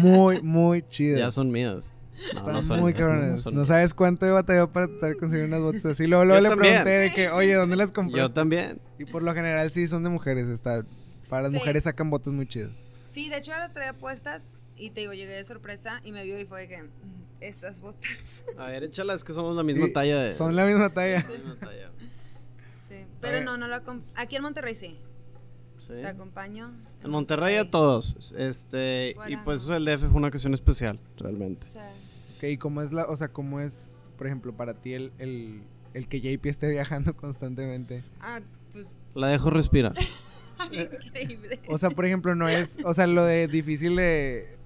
Muy, 0.00 0.42
muy 0.42 0.82
chidas. 0.82 1.18
Ya 1.20 1.30
son 1.30 1.50
mías. 1.50 1.92
No, 2.34 2.38
Están 2.40 2.54
no 2.54 2.62
son 2.64 2.80
muy 2.80 2.92
no 2.92 2.98
cabrones. 2.98 3.46
No, 3.52 3.64
sabes 3.64 3.94
cuánto 3.94 4.26
he 4.26 4.30
batallado 4.30 4.70
para 4.70 4.88
tratar 4.88 5.10
de 5.10 5.16
conseguir 5.16 5.46
unas 5.46 5.60
botas 5.60 5.84
así. 5.86 6.06
Luego, 6.06 6.24
luego 6.24 6.38
Yo 6.38 6.42
le 6.42 6.48
también. 6.50 6.72
pregunté 6.82 6.90
de 6.98 7.12
que, 7.14 7.30
oye, 7.30 7.54
¿dónde 7.54 7.76
las 7.76 7.88
Yo 7.90 7.94
compraste? 7.94 8.34
también. 8.34 8.80
Y 8.98 9.04
por 9.06 9.22
lo 9.22 9.32
general 9.34 9.70
sí 9.70 9.86
son 9.86 10.02
de 10.04 10.10
mujeres. 10.10 10.48
Está, 10.48 10.82
para 11.28 11.42
las 11.42 11.52
Sí. 11.52 11.58
mujeres 11.58 11.84
sacan 11.84 12.10
botas 12.10 12.32
muy 12.34 12.46
chidas. 12.46 12.82
Sí, 13.10 13.28
de 13.28 13.38
hecho 13.38 13.50
las 13.52 13.72
traía 13.72 13.92
puestas 13.92 14.44
y 14.76 14.90
te 14.90 15.00
digo, 15.00 15.12
llegué 15.12 15.32
de 15.32 15.42
sorpresa 15.44 16.00
y 16.04 16.12
me 16.12 16.24
vio 16.24 16.38
y 16.38 16.44
fue 16.44 16.60
de 16.60 16.68
que, 16.68 16.82
"Mm, 16.84 16.88
estas 17.40 17.80
botas. 17.80 18.44
A 18.58 18.66
ver, 18.66 18.84
échala, 18.84 19.14
es 19.14 19.24
que 19.24 19.32
somos 19.32 19.56
la 19.56 19.64
misma 19.64 19.86
Sí, 19.86 19.92
talla 19.92 20.20
de. 20.22 20.32
Son 20.32 20.54
la 20.54 20.64
misma 20.64 20.90
talla. 20.90 21.20
Sí, 22.88 23.04
pero 23.20 23.40
no, 23.40 23.56
no 23.56 23.66
la 23.66 23.82
Aquí 24.16 24.36
en 24.36 24.42
Monterrey 24.42 24.74
sí. 24.74 24.96
Sí. 25.78 25.88
Te 25.88 26.06
acompaño. 26.06 26.72
En 27.02 27.10
Monterrey 27.10 27.56
a 27.56 27.68
todos. 27.68 28.32
Este, 28.36 29.16
y 29.28 29.36
pues 29.38 29.66
del 29.66 29.84
DF 29.84 30.02
fue 30.08 30.16
una 30.18 30.28
ocasión 30.28 30.54
especial, 30.54 31.00
realmente. 31.16 31.64
Sí. 31.64 31.78
Ok, 32.36 32.42
¿y 32.44 32.58
cómo 32.58 32.80
es 32.82 32.92
la, 32.92 33.06
o 33.06 33.16
sea, 33.16 33.28
cómo 33.32 33.60
es, 33.60 34.08
por 34.16 34.26
ejemplo, 34.26 34.56
para 34.56 34.74
ti 34.74 34.92
el, 34.92 35.12
el, 35.18 35.62
el 35.94 36.06
que 36.08 36.20
JP 36.20 36.46
esté 36.48 36.68
viajando 36.70 37.14
constantemente? 37.16 38.04
Ah, 38.20 38.40
pues 38.72 38.98
La 39.14 39.28
dejo 39.28 39.50
respirar. 39.50 39.94
increíble. 40.70 41.60
O 41.68 41.78
sea, 41.78 41.90
por 41.90 42.04
ejemplo, 42.06 42.34
no 42.34 42.48
es, 42.48 42.78
o 42.84 42.92
sea, 42.94 43.06
lo 43.06 43.24
de 43.24 43.46
difícil 43.48 43.96
de, 43.96 44.56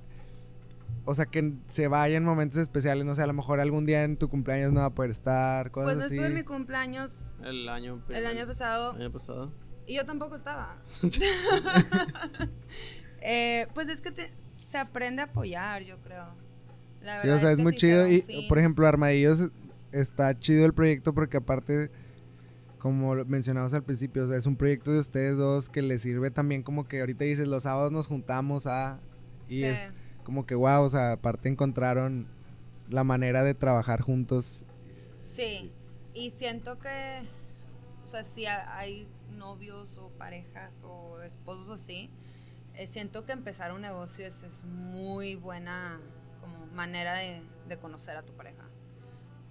o 1.05 1.15
sea, 1.15 1.27
que 1.27 1.53
se 1.67 1.87
vaya 1.89 2.17
en 2.17 2.25
momentos 2.25 2.59
especiales, 2.59 3.05
no 3.05 3.15
sé, 3.15 3.23
a 3.23 3.27
lo 3.27 3.33
mejor 3.35 3.61
algún 3.61 3.85
día 3.85 4.03
en 4.05 4.17
tu 4.17 4.29
cumpleaños 4.29 4.73
no 4.73 4.81
va 4.81 4.87
a 4.87 4.95
poder 4.95 5.11
estar, 5.11 5.71
cosas 5.71 5.87
Pues 5.89 5.97
no 5.99 6.05
así. 6.05 6.15
estuve 6.15 6.29
en 6.29 6.35
mi 6.35 6.43
cumpleaños 6.43 7.37
El 7.45 7.69
año, 7.69 8.03
el 8.09 8.27
año 8.27 8.47
pasado 8.47 8.95
año 8.95 9.11
pasado. 9.11 9.53
y 9.87 9.95
yo 9.97 10.05
tampoco 10.07 10.35
estaba. 10.37 10.77
Eh, 13.27 13.67
pues 13.73 13.89
es 13.89 14.03
que 14.03 14.11
te- 14.11 14.31
se 14.59 14.77
aprende 14.77 15.23
a 15.23 15.25
apoyar, 15.27 15.83
yo 15.83 15.97
creo. 16.03 16.27
La 17.03 17.17
Sí, 17.21 17.27
verdad 17.27 17.37
o 17.37 17.41
sea, 17.41 17.51
es, 17.53 17.57
que 17.57 17.63
muy 17.63 17.73
sí 17.73 17.79
chido. 17.79 18.07
Y, 18.07 18.47
por 18.49 18.59
ejemplo, 18.59 18.87
Armadillos 18.87 19.49
está 19.93 20.39
chido 20.39 20.67
el 20.67 20.75
proyecto 20.75 21.15
porque 21.15 21.39
aparte, 21.39 21.91
como 22.85 23.15
lo 23.15 23.25
mencionamos 23.25 23.73
al 23.73 23.83
principio, 23.83 24.25
o 24.25 24.29
sea, 24.29 24.37
es 24.37 24.45
un 24.45 24.57
proyecto 24.57 24.93
de 24.93 24.99
ustedes 24.99 25.39
dos 25.39 25.71
que 25.71 25.81
les 25.81 26.03
sirve 26.03 26.31
también 26.31 26.63
como 26.63 26.87
que 26.87 27.01
ahorita 27.01 27.25
dices, 27.25 27.49
los 27.49 27.63
sábados 27.63 27.93
nos 27.93 28.09
juntamos 28.09 28.67
a... 28.67 29.01
Y 29.49 29.61
Sí. 29.61 29.65
es 29.65 29.95
como 30.23 30.45
que, 30.45 30.55
wow, 30.55 30.83
o 30.83 30.91
sea, 30.91 31.13
aparte 31.13 31.49
encontraron 31.49 32.29
la 32.91 33.03
manera 33.03 33.43
de 33.43 33.55
trabajar 33.55 34.03
juntos. 34.03 34.67
Sí, 35.17 35.73
y 36.13 36.29
siento 36.29 36.79
que, 36.79 37.23
o 38.03 38.07
sea, 38.07 38.23
si 38.23 38.45
ha- 38.45 38.77
hay 38.77 39.09
novios 39.31 39.97
o 39.97 40.11
parejas 40.11 40.83
o 40.85 41.23
esposos 41.23 41.71
así, 41.71 42.11
eh, 42.75 42.87
siento 42.87 43.25
que 43.25 43.33
empezar 43.33 43.73
un 43.73 43.81
negocio 43.81 44.27
es, 44.27 44.43
es 44.43 44.67
muy 44.67 45.37
buena 45.37 45.99
como 46.43 46.67
manera 46.67 47.15
de, 47.15 47.41
de 47.67 47.79
conocer 47.79 48.19
a 48.19 48.23
tu 48.23 48.35
pareja. 48.35 48.69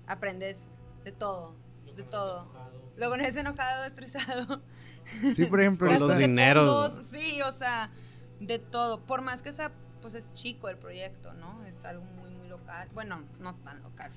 Aprendes 0.05 0.69
de 1.03 1.11
todo, 1.11 1.55
de 1.95 2.03
todo. 2.03 2.61
Lo 2.97 3.09
conoces 3.09 3.35
enojado, 3.37 3.83
estresado. 3.85 4.61
Sí, 5.35 5.45
por 5.47 5.59
ejemplo, 5.59 5.87
Con 5.89 5.99
los 5.99 6.17
dineros. 6.17 6.69
fondos, 6.93 7.07
Sí, 7.09 7.41
o 7.41 7.51
sea, 7.51 7.89
de 8.39 8.59
todo. 8.59 9.01
Por 9.05 9.21
más 9.21 9.41
que 9.41 9.51
sea, 9.51 9.71
pues 10.01 10.15
es 10.15 10.31
chico 10.33 10.69
el 10.69 10.77
proyecto, 10.77 11.33
¿no? 11.33 11.63
Es 11.65 11.83
algo 11.85 12.03
muy, 12.05 12.29
muy 12.31 12.47
local. 12.47 12.89
Bueno, 12.93 13.21
no 13.39 13.55
tan 13.55 13.81
local. 13.81 14.11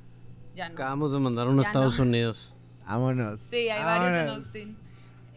Ya 0.54 0.68
no. 0.68 0.74
Acabamos 0.74 1.12
de 1.12 1.18
mandar 1.20 1.48
uno 1.48 1.62
a 1.62 1.64
Estados 1.64 1.98
no. 1.98 2.04
Unidos. 2.04 2.56
Vámonos. 2.86 3.40
Sí, 3.40 3.68
hay 3.68 3.82
varios 3.82 4.08
en 4.20 4.26
vámonos. 4.26 4.44
Austin. 4.46 4.78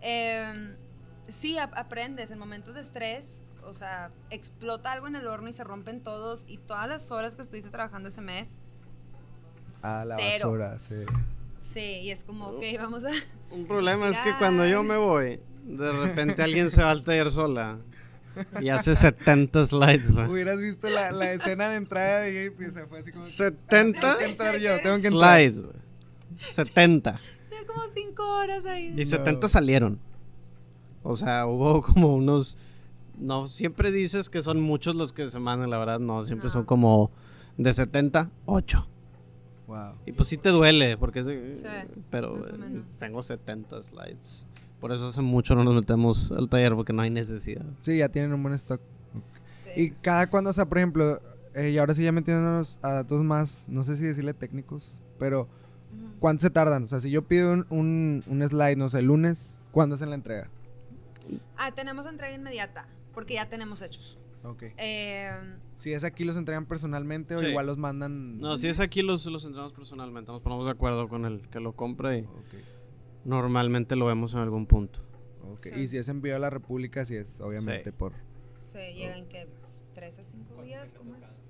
Eh, 0.02 0.78
sí, 1.28 1.58
ap- 1.58 1.76
aprendes 1.76 2.32
en 2.32 2.40
momentos 2.40 2.76
de 2.76 2.82
estrés. 2.82 3.42
O 3.64 3.74
sea, 3.74 4.12
explota 4.30 4.92
algo 4.92 5.08
en 5.08 5.16
el 5.16 5.28
horno 5.28 5.48
y 5.50 5.54
se 5.54 5.64
rompen 5.64 6.02
todos. 6.04 6.46
Y 6.48 6.58
todas 6.58 6.88
las 6.88 7.10
horas 7.12 7.36
que 7.36 7.42
estuviste 7.42 7.70
trabajando 7.72 8.10
ese 8.10 8.22
mes. 8.22 8.60
A 9.84 10.06
la 10.06 10.16
cero. 10.18 10.52
basura, 10.52 10.80
sí. 10.80 10.96
Sí, 11.60 12.00
y 12.04 12.12
es 12.12 12.24
como, 12.24 12.48
ok, 12.48 12.64
vamos 12.80 13.04
a. 13.06 13.10
Un 13.52 13.66
problema 13.66 14.08
es 14.08 14.18
que 14.20 14.32
cuando 14.38 14.66
yo 14.68 14.84
me 14.84 14.98
voy, 14.98 15.40
de 15.66 15.92
repente 15.92 16.42
alguien 16.44 16.72
se 16.72 16.82
va 16.84 16.92
al 16.92 17.04
taller 17.04 17.32
sola 17.32 17.80
y 18.62 18.70
hace 18.70 18.96
70 18.96 19.66
slides. 19.66 20.12
güey. 20.14 20.28
Hubieras 20.28 20.60
visto 20.60 20.90
la, 20.90 21.12
la 21.12 21.32
escena 21.34 21.70
de 21.70 21.78
entrada 21.78 22.22
de 22.22 22.52
JP, 22.52 22.68
o 22.68 22.72
sea, 22.72 22.88
fue 22.88 23.00
así 23.00 23.12
como... 23.12 23.24
70 23.26 24.00
Tengo 24.00 24.18
que 24.18 24.26
entrar 24.26 24.58
yo, 24.60 24.70
tengo 24.82 25.02
que 25.02 25.08
entrar. 25.08 25.40
slides. 25.40 25.62
güey. 25.64 25.76
70. 26.38 27.20
Estoy 27.42 27.66
como 27.66 27.82
cinco 27.94 28.24
horas 28.40 28.66
ahí. 28.66 28.94
Y 28.98 29.06
70 29.06 29.50
salieron. 29.50 30.00
O 31.04 31.16
sea, 31.16 31.48
hubo 31.48 31.82
como 31.82 32.16
unos. 32.16 32.58
No, 33.18 33.48
siempre 33.48 33.92
dices 33.92 34.30
que 34.30 34.42
son 34.44 34.62
muchos 34.62 34.96
los 34.96 35.12
que 35.12 35.30
se 35.30 35.40
mandan, 35.40 35.70
la 35.70 35.78
verdad, 35.80 36.00
no, 36.00 36.24
siempre 36.24 36.48
No. 36.48 36.54
son 36.54 36.66
como 36.66 37.12
de 37.58 37.74
70, 37.74 38.30
8. 38.46 38.88
Wow. 39.70 39.96
Y 40.06 40.12
pues 40.14 40.28
sí 40.28 40.38
te 40.38 40.50
duele, 40.50 40.98
porque 40.98 41.20
es 41.20 41.28
de- 41.28 41.54
Sí, 41.54 41.64
pero 42.10 42.40
tengo 43.00 43.22
70 43.22 43.82
slides. 43.84 44.48
Por 44.82 44.92
eso 44.92 45.08
hace 45.08 45.22
mucho 45.22 45.54
no 45.56 45.64
nos 45.64 45.76
metemos 45.76 46.32
al 46.32 46.50
taller, 46.50 46.74
porque 46.74 46.92
no 46.92 47.04
hay 47.04 47.12
necesidad. 47.12 47.64
Sí, 47.82 48.00
ya 48.00 48.10
tienen 48.10 48.34
un 48.34 48.42
buen 48.42 48.56
stock. 48.56 48.82
Sí. 49.64 49.70
Y 49.82 49.92
cada 49.92 50.28
cuando, 50.28 50.50
o 50.50 50.54
sea, 50.54 50.66
por 50.66 50.80
ejemplo, 50.80 51.22
eh, 51.54 51.70
y 51.70 51.78
ahora 51.78 51.94
sí 51.94 52.04
ya 52.04 52.12
metiéndonos 52.12 52.80
a 52.82 52.94
datos 52.94 53.24
más, 53.24 53.68
no 53.70 53.84
sé 53.84 53.96
si 53.96 54.06
decirle 54.06 54.34
técnicos, 54.34 55.02
pero. 55.18 55.48
¿cuánto 56.20 56.42
se 56.42 56.50
tardan? 56.50 56.84
O 56.84 56.88
sea, 56.88 57.00
si 57.00 57.10
yo 57.12 57.28
pido 57.28 57.54
un, 57.54 57.66
un, 57.70 58.24
un 58.28 58.48
slide, 58.48 58.76
no 58.76 58.90
sé, 58.90 59.00
el 59.00 59.06
lunes, 59.06 59.60
¿cuándo 59.72 59.96
hacen 59.96 60.10
la 60.10 60.16
entrega? 60.16 60.50
Ah, 61.58 61.72
tenemos 61.74 62.06
entrega 62.08 62.34
inmediata, 62.36 62.86
porque 63.14 63.36
ya 63.36 63.48
tenemos 63.48 63.82
hechos. 63.82 64.18
Ok. 64.44 64.64
Eh, 64.78 65.30
Si 65.80 65.94
es 65.94 66.04
aquí, 66.04 66.26
¿los 66.26 66.36
entregan 66.36 66.66
personalmente 66.66 67.36
o 67.36 67.40
Sí. 67.40 67.46
igual 67.48 67.66
los 67.68 67.78
mandan? 67.78 68.38
No, 68.38 68.58
si 68.58 68.68
es 68.68 68.82
aquí, 68.82 69.02
los, 69.02 69.26
los 69.28 69.46
entramos 69.46 69.72
personalmente. 69.72 70.30
Nos 70.30 70.42
ponemos 70.42 70.66
de 70.66 70.72
acuerdo 70.74 71.08
con 71.08 71.24
el 71.26 71.48
que 71.48 71.62
lo 71.62 71.72
compra 71.74 72.18
y 72.18 72.28
normalmente 73.26 73.96
lo 73.96 74.06
vemos 74.06 74.34
en 74.34 74.42
algún 74.42 74.66
punto. 74.66 75.00
ok. 75.44 75.60
Sí. 75.60 75.70
Y 75.78 75.88
si 75.88 75.98
es 75.98 76.10
envío 76.10 76.36
a 76.36 76.40
la 76.40 76.50
República, 76.50 77.06
si 77.06 77.16
es 77.16 77.40
obviamente 77.42 77.92
Sí. 77.92 77.96
por... 77.98 78.12
se 78.60 78.94
llegan 78.94 79.26
que 79.28 79.48
tres 79.94 80.20
a 80.20 80.24
cinco 80.24 80.62
días, 80.64 80.94
¿cómo 80.94 81.16
es? 81.16 81.42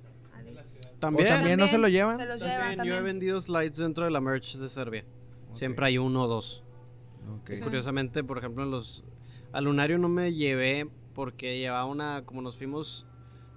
También, 1.00 1.26
¿O 1.28 1.30
también 1.30 1.60
no 1.60 1.68
se 1.68 1.78
lo 1.80 1.88
llevan? 1.88 2.18
Se 2.18 2.26
los 2.28 2.40
También, 2.40 2.72
llevan 2.72 2.88
yo 2.88 2.96
he 2.96 3.02
vendido 3.02 3.40
slides 3.40 3.78
dentro 3.78 4.06
de 4.06 4.12
la 4.12 4.22
merch 4.22 4.58
de 4.58 4.70
Serbia. 4.70 5.06
Siempre 5.52 5.88
hay 5.88 5.98
uno 5.98 6.24
o 6.24 6.28
dos. 6.28 6.64
Ok. 7.36 7.50
Sí. 7.50 7.62
Curiosamente, 7.62 8.24
por 8.24 8.38
ejemplo, 8.38 8.64
en 8.64 8.70
los 8.72 9.06
al 9.52 9.64
lunario 9.66 9.98
no 9.98 10.08
me 10.08 10.34
llevé 10.34 10.88
porque 11.16 11.58
llevaba 11.58 11.86
una 11.86 12.24
como 12.26 12.42
nos 12.44 12.58
fuimos, 12.58 13.08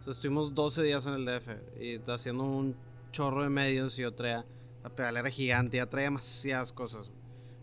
o 0.03 0.05
sea, 0.05 0.12
estuvimos 0.12 0.53
12 0.55 0.82
días 0.82 1.07
en 1.07 1.14
el 1.14 1.24
DF 1.24 1.48
y 1.80 2.00
haciendo 2.11 2.42
un 2.44 2.74
chorro 3.12 3.44
de 3.44 3.48
medios 3.50 3.96
y 3.98 4.03
yo 4.03 4.12
traía 4.12 4.44
la 4.82 4.90
pedalera 4.90 5.30
gigante, 5.30 5.76
ya 5.76 5.86
traía 5.86 6.07
demasiadas 6.09 6.72
cosas. 6.72 7.12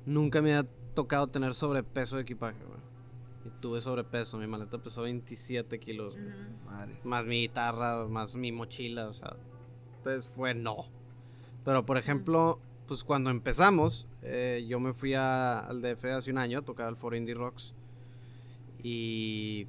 Nunca 0.05 0.41
me 0.41 0.55
ha 0.55 0.63
tocado 0.93 1.27
tener 1.27 1.53
sobrepeso 1.53 2.15
de 2.15 2.21
equipaje, 2.21 2.57
güey. 2.65 2.79
Y 3.45 3.49
tuve 3.61 3.81
sobrepeso, 3.81 4.37
mi 4.37 4.47
maleta 4.47 4.77
pesó 4.81 5.01
27 5.01 5.79
kilos, 5.79 6.13
güey. 6.15 6.27
Ujú. 6.27 6.65
Madres. 6.65 7.05
más 7.05 7.25
mi 7.25 7.41
guitarra, 7.41 8.05
más 8.07 8.35
mi 8.37 8.51
mochila, 8.53 9.07
o 9.09 9.13
sea, 9.13 9.35
entonces 9.97 10.27
fue 10.27 10.53
no. 10.53 10.77
Pero 11.65 11.85
por 11.85 11.97
ejemplo, 11.97 12.59
pues 12.87 13.03
cuando 13.03 13.29
empezamos, 13.31 14.07
eh, 14.21 14.65
yo 14.67 14.79
me 14.79 14.93
fui 14.93 15.13
a- 15.13 15.59
al 15.59 15.81
DF 15.81 16.05
hace 16.13 16.31
un 16.31 16.37
año 16.37 16.59
a 16.59 16.61
tocar 16.61 16.87
al 16.87 16.95
Foro 16.95 17.15
Indie 17.17 17.35
Rocks 17.35 17.75
y 18.81 19.67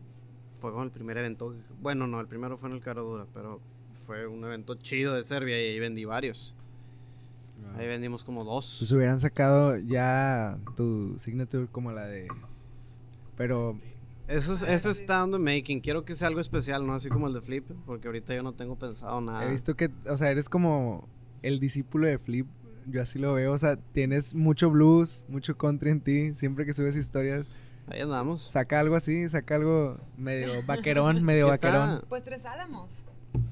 fue 0.61 0.71
como 0.71 0.85
el 0.85 0.91
primer 0.91 1.17
evento, 1.19 1.55
bueno, 1.81 2.07
no, 2.07 2.21
el 2.21 2.27
primero 2.27 2.57
fue 2.57 2.69
en 2.69 2.77
el 2.77 2.83
Caro 2.83 3.05
Dura, 3.05 3.27
pero 3.33 3.61
fue 3.95 4.27
un 4.27 4.45
evento 4.45 4.75
chido 4.75 5.15
de 5.15 5.23
Serbia 5.23 5.61
y 5.61 5.73
ahí 5.73 5.81
vendí 5.81 6.05
varios. 6.05 6.55
Ahí 7.77 7.87
vendimos 7.87 8.25
como 8.25 8.45
dos. 8.45 8.77
Pues 8.79 8.91
hubieran 8.93 9.21
sacado 9.21 9.77
ya 9.77 10.59
tu 10.77 11.19
signature 11.19 11.67
como 11.71 11.93
la 11.93 12.07
de... 12.07 12.29
Pero 13.37 13.79
Eso 14.29 14.55
es, 14.55 14.63
ese 14.63 14.91
está 14.91 15.19
dando 15.19 15.39
making. 15.39 15.81
Quiero 15.81 16.05
que 16.05 16.15
sea 16.15 16.29
algo 16.29 16.41
especial, 16.41 16.87
no 16.87 16.95
así 16.95 17.09
como 17.09 17.29
el 17.29 17.35
de 17.35 17.41
Flip, 17.41 17.65
porque 17.87 18.09
ahorita 18.09 18.35
yo 18.35 18.43
no 18.43 18.53
tengo 18.53 18.77
pensado 18.77 19.21
nada. 19.21 19.47
he 19.47 19.51
visto 19.51 19.77
que, 19.77 19.91
o 20.07 20.17
sea, 20.17 20.31
eres 20.31 20.49
como 20.49 21.09
el 21.43 21.61
discípulo 21.61 22.07
de 22.07 22.19
Flip. 22.19 22.47
Yo 22.87 23.03
así 23.03 23.19
lo 23.19 23.35
veo, 23.35 23.53
o 23.53 23.59
sea, 23.59 23.77
tienes 23.77 24.35
mucho 24.35 24.71
blues, 24.71 25.27
mucho 25.29 25.57
country 25.57 25.91
en 25.91 26.01
ti. 26.01 26.35
Siempre 26.35 26.67
que 26.67 26.73
subes 26.73 26.97
historias, 26.97 27.47
Ahí 27.91 28.01
andamos. 28.01 28.41
saca 28.43 28.79
algo 28.81 28.95
así, 28.97 29.29
saca 29.29 29.57
algo 29.57 29.99
medio 30.17 30.49
vaquerón, 30.67 31.23
medio 31.25 31.53
está. 31.53 31.69
vaquerón. 31.71 32.05
Pues 32.09 32.23
Tres 32.23 32.45
Álamos. 32.47 33.07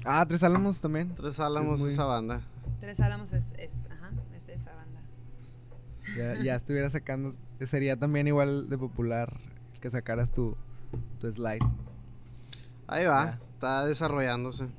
Ah, 0.05 0.25
Tres 0.27 0.43
Álamos 0.43 0.81
también. 0.81 1.13
Tres 1.15 1.39
Álamos 1.39 1.73
Es 1.73 1.79
muy- 1.79 1.89
esa 1.91 2.05
banda. 2.05 2.41
Tres 2.79 2.99
Álamos 3.01 3.33
es, 3.33 3.53
es, 3.57 3.85
ajá, 3.91 4.11
es 4.35 4.47
esa 4.49 4.73
banda. 4.75 5.01
Ya, 6.17 6.41
ya 6.43 6.55
estuviera 6.55 6.89
sacando, 6.89 7.31
sería 7.61 7.97
también 7.97 8.27
igual 8.27 8.69
de 8.69 8.77
popular 8.77 9.37
que 9.81 9.89
sacaras 9.89 10.31
tu, 10.31 10.55
tu 11.19 11.31
slide. 11.31 11.59
Ahí 12.87 13.05
va, 13.05 13.25
Ya. 13.25 13.39
está 13.53 13.85
desarrollándose. 13.85 14.69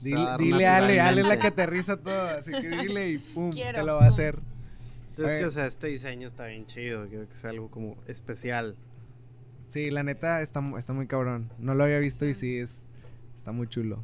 Dile, 0.00 0.26
dile 0.38 0.66
Ale, 0.66 1.00
Ale 1.00 1.20
es 1.22 1.28
la 1.28 1.38
que 1.38 1.46
aterriza 1.46 1.96
todo, 1.96 2.38
así 2.38 2.50
que 2.50 2.68
dile 2.68 3.10
y 3.10 3.18
pum, 3.18 3.50
Quiero, 3.52 3.78
te 3.78 3.84
lo 3.86 3.96
va 3.96 4.04
a 4.04 4.08
hacer. 4.08 4.38
Es 5.18 5.36
que 5.36 5.44
o 5.44 5.50
sea, 5.50 5.66
este 5.66 5.88
diseño 5.88 6.26
está 6.26 6.46
bien 6.46 6.66
chido, 6.66 7.08
quiero 7.08 7.28
que 7.28 7.34
sea 7.36 7.50
algo 7.50 7.70
como 7.70 7.96
especial. 8.06 8.76
Sí, 9.66 9.90
la 9.90 10.02
neta 10.02 10.42
está, 10.42 10.60
está 10.78 10.92
muy 10.92 11.06
cabrón. 11.06 11.50
No 11.58 11.74
lo 11.74 11.84
había 11.84 11.98
visto 11.98 12.26
y 12.26 12.34
sí 12.34 12.58
es 12.58 12.86
Está 13.34 13.52
muy 13.52 13.66
chulo. 13.68 14.02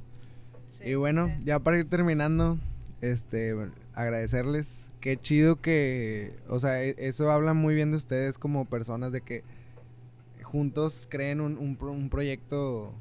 Sí, 0.66 0.90
y 0.90 0.94
bueno, 0.96 1.26
sí. 1.26 1.32
ya 1.44 1.58
para 1.60 1.78
ir 1.78 1.88
terminando, 1.88 2.58
este, 3.00 3.54
agradecerles. 3.94 4.92
Qué 5.00 5.16
chido 5.18 5.60
que, 5.60 6.36
o 6.48 6.58
sea, 6.58 6.82
e- 6.82 6.94
eso 6.98 7.30
habla 7.30 7.54
muy 7.54 7.74
bien 7.74 7.90
de 7.90 7.96
ustedes 7.96 8.36
como 8.38 8.66
personas, 8.66 9.12
de 9.12 9.20
que 9.22 9.42
juntos 10.42 11.06
creen 11.10 11.40
un, 11.40 11.56
un 11.58 11.78
un 11.80 12.10
proyecto, 12.10 12.92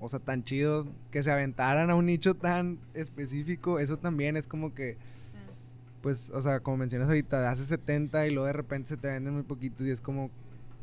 o 0.00 0.08
sea, 0.08 0.18
tan 0.18 0.44
chido, 0.44 0.86
que 1.10 1.22
se 1.22 1.30
aventaran 1.30 1.90
a 1.90 1.94
un 1.94 2.06
nicho 2.06 2.34
tan 2.34 2.78
específico. 2.94 3.78
Eso 3.78 3.98
también 3.98 4.36
es 4.36 4.46
como 4.46 4.74
que. 4.74 4.96
Pues, 6.00 6.30
o 6.30 6.40
sea, 6.40 6.60
como 6.60 6.76
mencionas 6.76 7.08
ahorita, 7.08 7.50
hace 7.50 7.64
70 7.64 8.26
y 8.26 8.30
luego 8.30 8.46
de 8.46 8.52
repente 8.52 8.88
se 8.88 8.96
te 8.96 9.08
venden 9.08 9.34
muy 9.34 9.42
poquitos 9.42 9.86
y 9.86 9.90
es 9.90 10.00
como, 10.00 10.30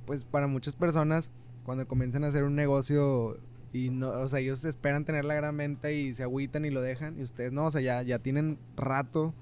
pues, 0.05 0.25
para 0.25 0.47
muchas 0.47 0.75
personas, 0.75 1.31
cuando 1.63 1.87
comienzan 1.87 2.23
a 2.23 2.27
hacer 2.27 2.43
un 2.43 2.55
negocio 2.55 3.37
y 3.73 3.89
no, 3.89 4.09
o 4.09 4.27
sea, 4.27 4.39
ellos 4.39 4.63
esperan 4.63 5.03
tener 5.03 5.25
la 5.25 5.33
gran 5.33 5.57
venta 5.57 5.91
y 5.91 6.13
se 6.13 6.23
agüitan 6.23 6.63
y 6.63 6.69
lo 6.69 6.81
dejan 6.81 7.19
y 7.19 7.23
ustedes 7.23 7.51
no, 7.51 7.65
o 7.65 7.71
sea, 7.71 7.81
ya, 7.81 8.01
ya 8.03 8.19
tienen 8.19 8.57
rato 8.77 9.33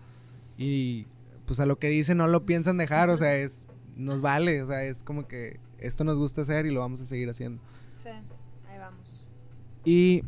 y 0.57 1.05
pues 1.45 1.59
a 1.59 1.65
lo 1.65 1.78
que 1.78 1.89
dicen 1.89 2.17
no 2.17 2.28
lo 2.28 2.45
piensan 2.45 2.78
dejar, 2.78 3.09
o 3.09 3.17
sea, 3.17 3.36
es, 3.36 3.67
nos 3.95 4.21
vale, 4.21 4.61
o 4.61 4.65
sea, 4.65 4.84
es 4.86 5.03
como 5.03 5.28
que 5.28 5.59
esto 5.78 6.03
nos 6.03 6.17
gusta 6.17 6.41
hacer 6.41 6.65
y 6.65 6.71
lo 6.71 6.80
vamos 6.80 7.01
a 7.01 7.05
seguir 7.05 7.30
haciendo. 7.30 7.61
Sí, 7.93 8.09
ahí 8.09 8.80
vamos. 8.80 9.32
Y 9.86 10.24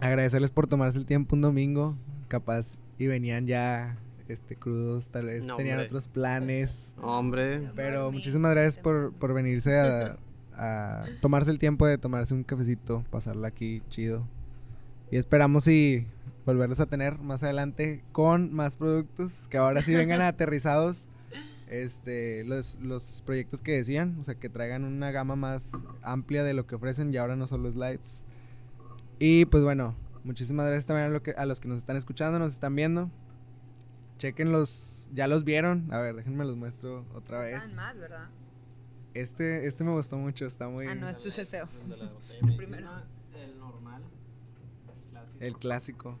agradecerles 0.00 0.50
por 0.50 0.66
tomarse 0.66 0.98
el 0.98 1.06
tiempo 1.06 1.36
un 1.36 1.42
domingo, 1.42 1.96
capaz, 2.28 2.78
y 2.98 3.06
venían 3.06 3.46
ya 3.46 3.98
este 4.32 4.56
crudos, 4.56 5.10
tal 5.10 5.26
vez 5.26 5.44
No, 5.44 5.56
tenían 5.56 5.76
hombre. 5.76 5.86
otros 5.86 6.08
planes. 6.08 6.94
Hombre, 7.00 7.70
Pero 7.76 8.10
muchísimas 8.10 8.50
gracias 8.52 8.78
por, 8.78 9.12
por 9.14 9.34
venirse 9.34 9.78
a, 9.78 10.16
a 10.54 11.04
tomarse 11.20 11.50
el 11.50 11.58
tiempo 11.58 11.86
de 11.86 11.98
tomarse 11.98 12.34
un 12.34 12.44
cafecito, 12.44 13.04
pasarla 13.10 13.48
aquí 13.48 13.82
chido. 13.88 14.26
Y 15.10 15.16
esperamos 15.16 15.68
y 15.68 16.06
volverlos 16.46 16.80
a 16.80 16.86
tener 16.86 17.18
más 17.18 17.42
adelante 17.42 18.02
con 18.12 18.52
más 18.52 18.76
productos 18.76 19.46
que 19.48 19.58
ahora 19.58 19.82
sí 19.82 19.94
vengan 19.94 20.20
aterrizados. 20.22 21.08
Este, 21.68 22.44
los, 22.44 22.78
los 22.82 23.22
proyectos 23.24 23.62
que 23.62 23.72
decían, 23.72 24.18
o 24.20 24.24
sea, 24.24 24.34
que 24.34 24.50
traigan 24.50 24.84
una 24.84 25.10
gama 25.10 25.36
más 25.36 25.86
amplia 26.02 26.44
de 26.44 26.52
lo 26.52 26.66
que 26.66 26.74
ofrecen 26.74 27.14
y 27.14 27.16
ahora 27.16 27.34
no 27.34 27.46
solo 27.46 27.70
slides. 27.72 28.24
Y 29.18 29.46
pues 29.46 29.62
bueno, 29.64 29.96
muchísimas 30.22 30.66
gracias 30.66 30.84
también 30.86 31.06
a, 31.06 31.10
lo 31.10 31.22
que, 31.22 31.30
a 31.30 31.46
los 31.46 31.60
que 31.60 31.68
nos 31.68 31.78
están 31.78 31.96
escuchando, 31.96 32.38
nos 32.38 32.52
están 32.52 32.76
viendo. 32.76 33.10
Chequen 34.22 34.52
los, 34.52 35.10
ya 35.14 35.26
los 35.26 35.42
vieron. 35.42 35.92
A 35.92 35.98
ver, 35.98 36.14
déjenme 36.14 36.44
los 36.44 36.54
muestro 36.56 37.04
otra 37.12 37.40
vez. 37.40 37.58
Faltan 37.58 37.76
más, 37.76 37.98
¿verdad? 37.98 38.30
Este, 39.14 39.66
este 39.66 39.82
me 39.82 39.90
gustó 39.90 40.16
mucho, 40.16 40.46
está 40.46 40.68
muy. 40.68 40.86
Ah, 40.86 40.94
no, 40.94 41.08
este 41.08 41.28
es 41.28 41.38
el 41.40 41.46
feo. 41.48 41.64
el 42.44 42.56
Primero. 42.56 42.88
el 43.34 43.58
normal, 43.58 44.04
el 44.04 45.10
clásico. 45.10 45.44
El 45.44 45.58
clásico. 45.58 46.18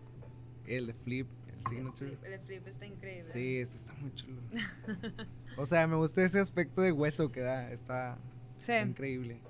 El 0.66 0.86
de 0.88 0.94
Flip, 0.94 1.28
el 1.54 1.62
Signature. 1.62 2.18
El 2.24 2.40
flip 2.40 2.66
está 2.66 2.86
increíble. 2.86 3.22
Sí, 3.22 3.58
este 3.58 3.76
está 3.76 3.94
muy 4.00 4.12
chulo. 4.16 4.42
O 5.56 5.64
sea, 5.64 5.86
me 5.86 5.94
gusta 5.94 6.24
ese 6.24 6.40
aspecto 6.40 6.80
de 6.80 6.90
hueso 6.90 7.30
que 7.30 7.42
da. 7.42 7.70
Está 7.70 8.18
Sí. 8.56 8.72
increíble. 8.84 9.40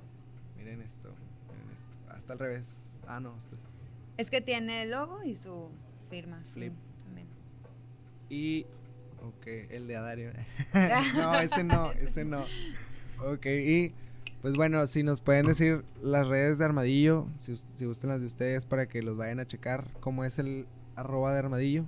Miren 0.58 0.82
esto, 0.82 1.08
miren 1.48 1.70
esto. 1.74 1.96
Hasta 2.08 2.34
al 2.34 2.38
revés. 2.38 3.00
Ah, 3.06 3.18
no, 3.18 3.34
este 3.38 3.54
es. 3.54 3.66
Es 4.18 4.30
que 4.30 4.42
tiene 4.42 4.82
el 4.82 4.90
logo 4.90 5.22
y 5.24 5.36
su 5.36 5.70
firma. 6.10 6.44
su- 6.44 6.52
Flip. 6.58 6.74
también. 6.74 6.91
Y. 8.32 8.66
Ok, 9.22 9.46
el 9.46 9.86
de 9.86 9.96
Adario. 9.96 10.32
no, 11.16 11.34
ese 11.38 11.62
no, 11.62 11.92
ese 12.02 12.24
no. 12.24 12.42
Ok, 13.26 13.46
y. 13.46 13.92
Pues 14.40 14.54
bueno, 14.54 14.84
si 14.88 15.04
nos 15.04 15.20
pueden 15.20 15.46
decir 15.46 15.84
las 16.00 16.26
redes 16.26 16.58
de 16.58 16.64
Armadillo, 16.64 17.28
si, 17.38 17.54
si 17.76 17.84
gustan 17.84 18.10
las 18.10 18.20
de 18.20 18.26
ustedes 18.26 18.66
para 18.66 18.86
que 18.86 19.00
los 19.00 19.16
vayan 19.16 19.38
a 19.38 19.46
checar, 19.46 19.86
cómo 20.00 20.24
es 20.24 20.40
el 20.40 20.66
arroba 20.96 21.32
de 21.32 21.38
Armadillo. 21.38 21.86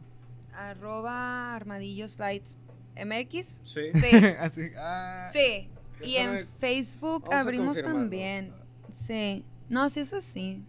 Arroba 0.53 1.57
armadillos 1.57 2.21
lights 2.21 2.57
MX. 2.95 3.63
Sí. 3.65 3.81
Sí. 3.93 4.17
Así, 4.39 4.71
ah, 4.79 5.31
Sí. 5.33 5.69
Y 6.05 6.17
en 6.17 6.47
Facebook 6.47 7.25
Vamos 7.29 7.35
abrimos 7.35 7.83
también. 7.83 8.53
Sí. 8.93 9.45
No, 9.69 9.91
sí 9.91 10.01
es 10.01 10.15
así. 10.15 10.65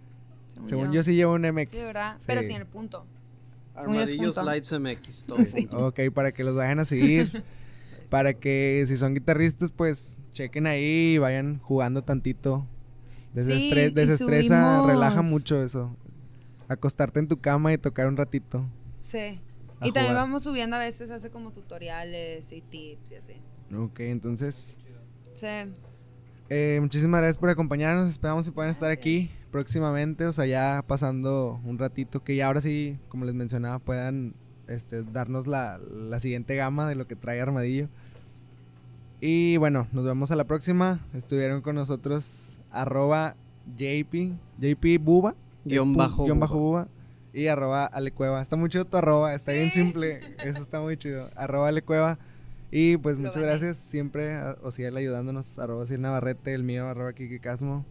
Según 0.63 0.91
yo 0.91 1.03
sí 1.03 1.13
llevo 1.13 1.33
un 1.33 1.41
MX. 1.43 1.69
Sí, 1.69 1.77
¿verdad? 1.77 2.15
Sí. 2.17 2.23
Pero 2.25 2.41
sin 2.41 2.55
el 2.55 2.65
punto. 2.65 3.05
Armadillos. 3.75 4.35
Lights 4.37 4.71
MX, 4.79 5.23
todo 5.25 5.43
Sí. 5.43 5.67
junto. 5.67 5.87
Ok, 5.87 5.99
para 6.13 6.31
que 6.31 6.43
los 6.43 6.55
vayan 6.55 6.79
a 6.79 6.85
seguir. 6.85 7.31
para 8.09 8.33
que 8.33 8.83
si 8.87 8.97
son 8.97 9.13
guitarristas, 9.15 9.71
pues 9.71 10.23
chequen 10.31 10.67
ahí 10.67 11.13
y 11.15 11.17
vayan 11.17 11.59
jugando 11.59 12.03
tantito. 12.03 12.67
Desestre- 13.33 13.85
Sí, 13.87 13.91
y 13.91 13.93
desestresa, 13.93 14.77
subimos- 14.79 14.87
relaja 14.87 15.21
mucho 15.21 15.61
eso. 15.61 15.95
Acostarte 16.67 17.19
en 17.19 17.27
tu 17.27 17.39
cama 17.41 17.73
y 17.73 17.77
tocar 17.77 18.07
un 18.07 18.15
ratito. 18.17 18.69
Sí. 19.01 19.39
Y 19.81 19.91
también 19.91 20.05
jugar. 20.05 20.15
vamos 20.15 20.43
subiendo 20.43 20.77
a 20.77 20.79
veces, 20.79 21.11
hace 21.11 21.29
como 21.29 21.51
tutoriales 21.51 22.51
y 22.53 22.61
tips 22.61 23.11
y 23.11 23.15
así. 23.15 23.33
Ok, 23.75 23.99
entonces, 24.01 24.77
Sí. 25.33 25.47
eh, 26.49 26.77
muchísimas 26.81 27.19
gracias 27.19 27.37
por 27.37 27.49
acompañarnos. 27.49 28.09
Esperamos 28.09 28.45
que 28.45 28.51
puedan 28.51 28.71
estar 28.71 28.89
aquí 28.89 29.29
próximamente, 29.55 30.25
o 30.25 30.33
sea, 30.33 30.45
ya 30.45 30.83
pasando 30.85 31.61
un 31.63 31.77
ratito, 31.77 32.21
que 32.21 32.35
ya 32.35 32.47
ahora 32.47 32.59
sí, 32.59 32.97
como 33.07 33.23
les 33.23 33.33
mencionaba, 33.33 33.79
puedan 33.79 34.33
este, 34.67 35.03
darnos 35.03 35.47
la, 35.47 35.77
la 35.77 36.19
siguiente 36.19 36.57
gama 36.57 36.89
de 36.89 36.95
lo 36.95 37.07
que 37.07 37.15
trae 37.15 37.39
Armadillo. 37.39 37.87
Y 39.21 39.55
bueno, 39.55 39.87
nos 39.93 40.03
vemos 40.03 40.29
a 40.31 40.35
la 40.35 40.43
próxima. 40.43 40.99
Estuvieron 41.13 41.61
con 41.61 41.75
nosotros 41.75 42.59
arroba 42.69 43.37
JP, 43.77 44.33
JP 44.59 45.01
Buba, 45.01 45.35
Guión 45.63 45.93
bajo 45.93 46.25
guion 46.25 46.41
bajo 46.41 46.59
Buba. 46.59 46.81
Buba, 46.81 46.87
y 47.31 47.47
arroba 47.47 47.85
Alecueva. 47.85 48.41
Está 48.41 48.57
muy 48.57 48.67
chido 48.67 48.83
tu 48.83 48.97
arroba, 48.97 49.33
está 49.33 49.53
bien 49.53 49.71
simple, 49.71 50.19
eso 50.43 50.61
está 50.61 50.81
muy 50.81 50.97
chido. 50.97 51.29
Arroba 51.37 51.69
Alecueva. 51.69 52.19
Y 52.71 52.97
pues 52.97 53.19
Lo 53.19 53.27
muchas 53.29 53.41
gracias 53.41 53.77
siempre 53.77 54.35
a 54.35 54.57
Ociel 54.63 54.97
ayudándonos, 54.97 55.59
arroba 55.59 55.85
Ciel 55.85 56.01
Navarrete, 56.01 56.53
el 56.53 56.65
mío, 56.65 56.89
arroba 56.89 57.13
Kike 57.13 57.39
Casmo. 57.39 57.85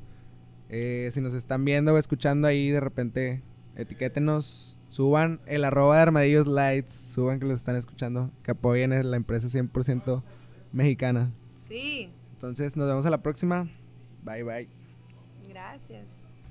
Eh, 0.68 1.08
si 1.12 1.20
nos 1.20 1.34
están 1.34 1.64
viendo 1.64 1.94
o 1.94 1.98
escuchando 1.98 2.48
ahí, 2.48 2.70
de 2.70 2.80
repente 2.80 3.42
etiquétenos, 3.76 4.78
suban 4.88 5.40
el 5.46 5.64
arroba 5.64 5.96
de 5.96 6.02
Armadillos 6.02 6.46
Lights, 6.46 6.92
suban 6.92 7.40
que 7.40 7.46
los 7.46 7.58
están 7.58 7.76
escuchando, 7.76 8.30
que 8.42 8.52
apoyen 8.52 8.92
a 8.92 9.02
la 9.02 9.16
empresa 9.16 9.48
100% 9.48 10.22
mexicana. 10.72 11.30
Sí. 11.68 12.12
Entonces 12.32 12.76
nos 12.76 12.88
vemos 12.88 13.06
a 13.06 13.10
la 13.10 13.22
próxima. 13.22 13.68
Bye 14.22 14.42
bye. 14.42 14.68
Gracias. 15.48 16.13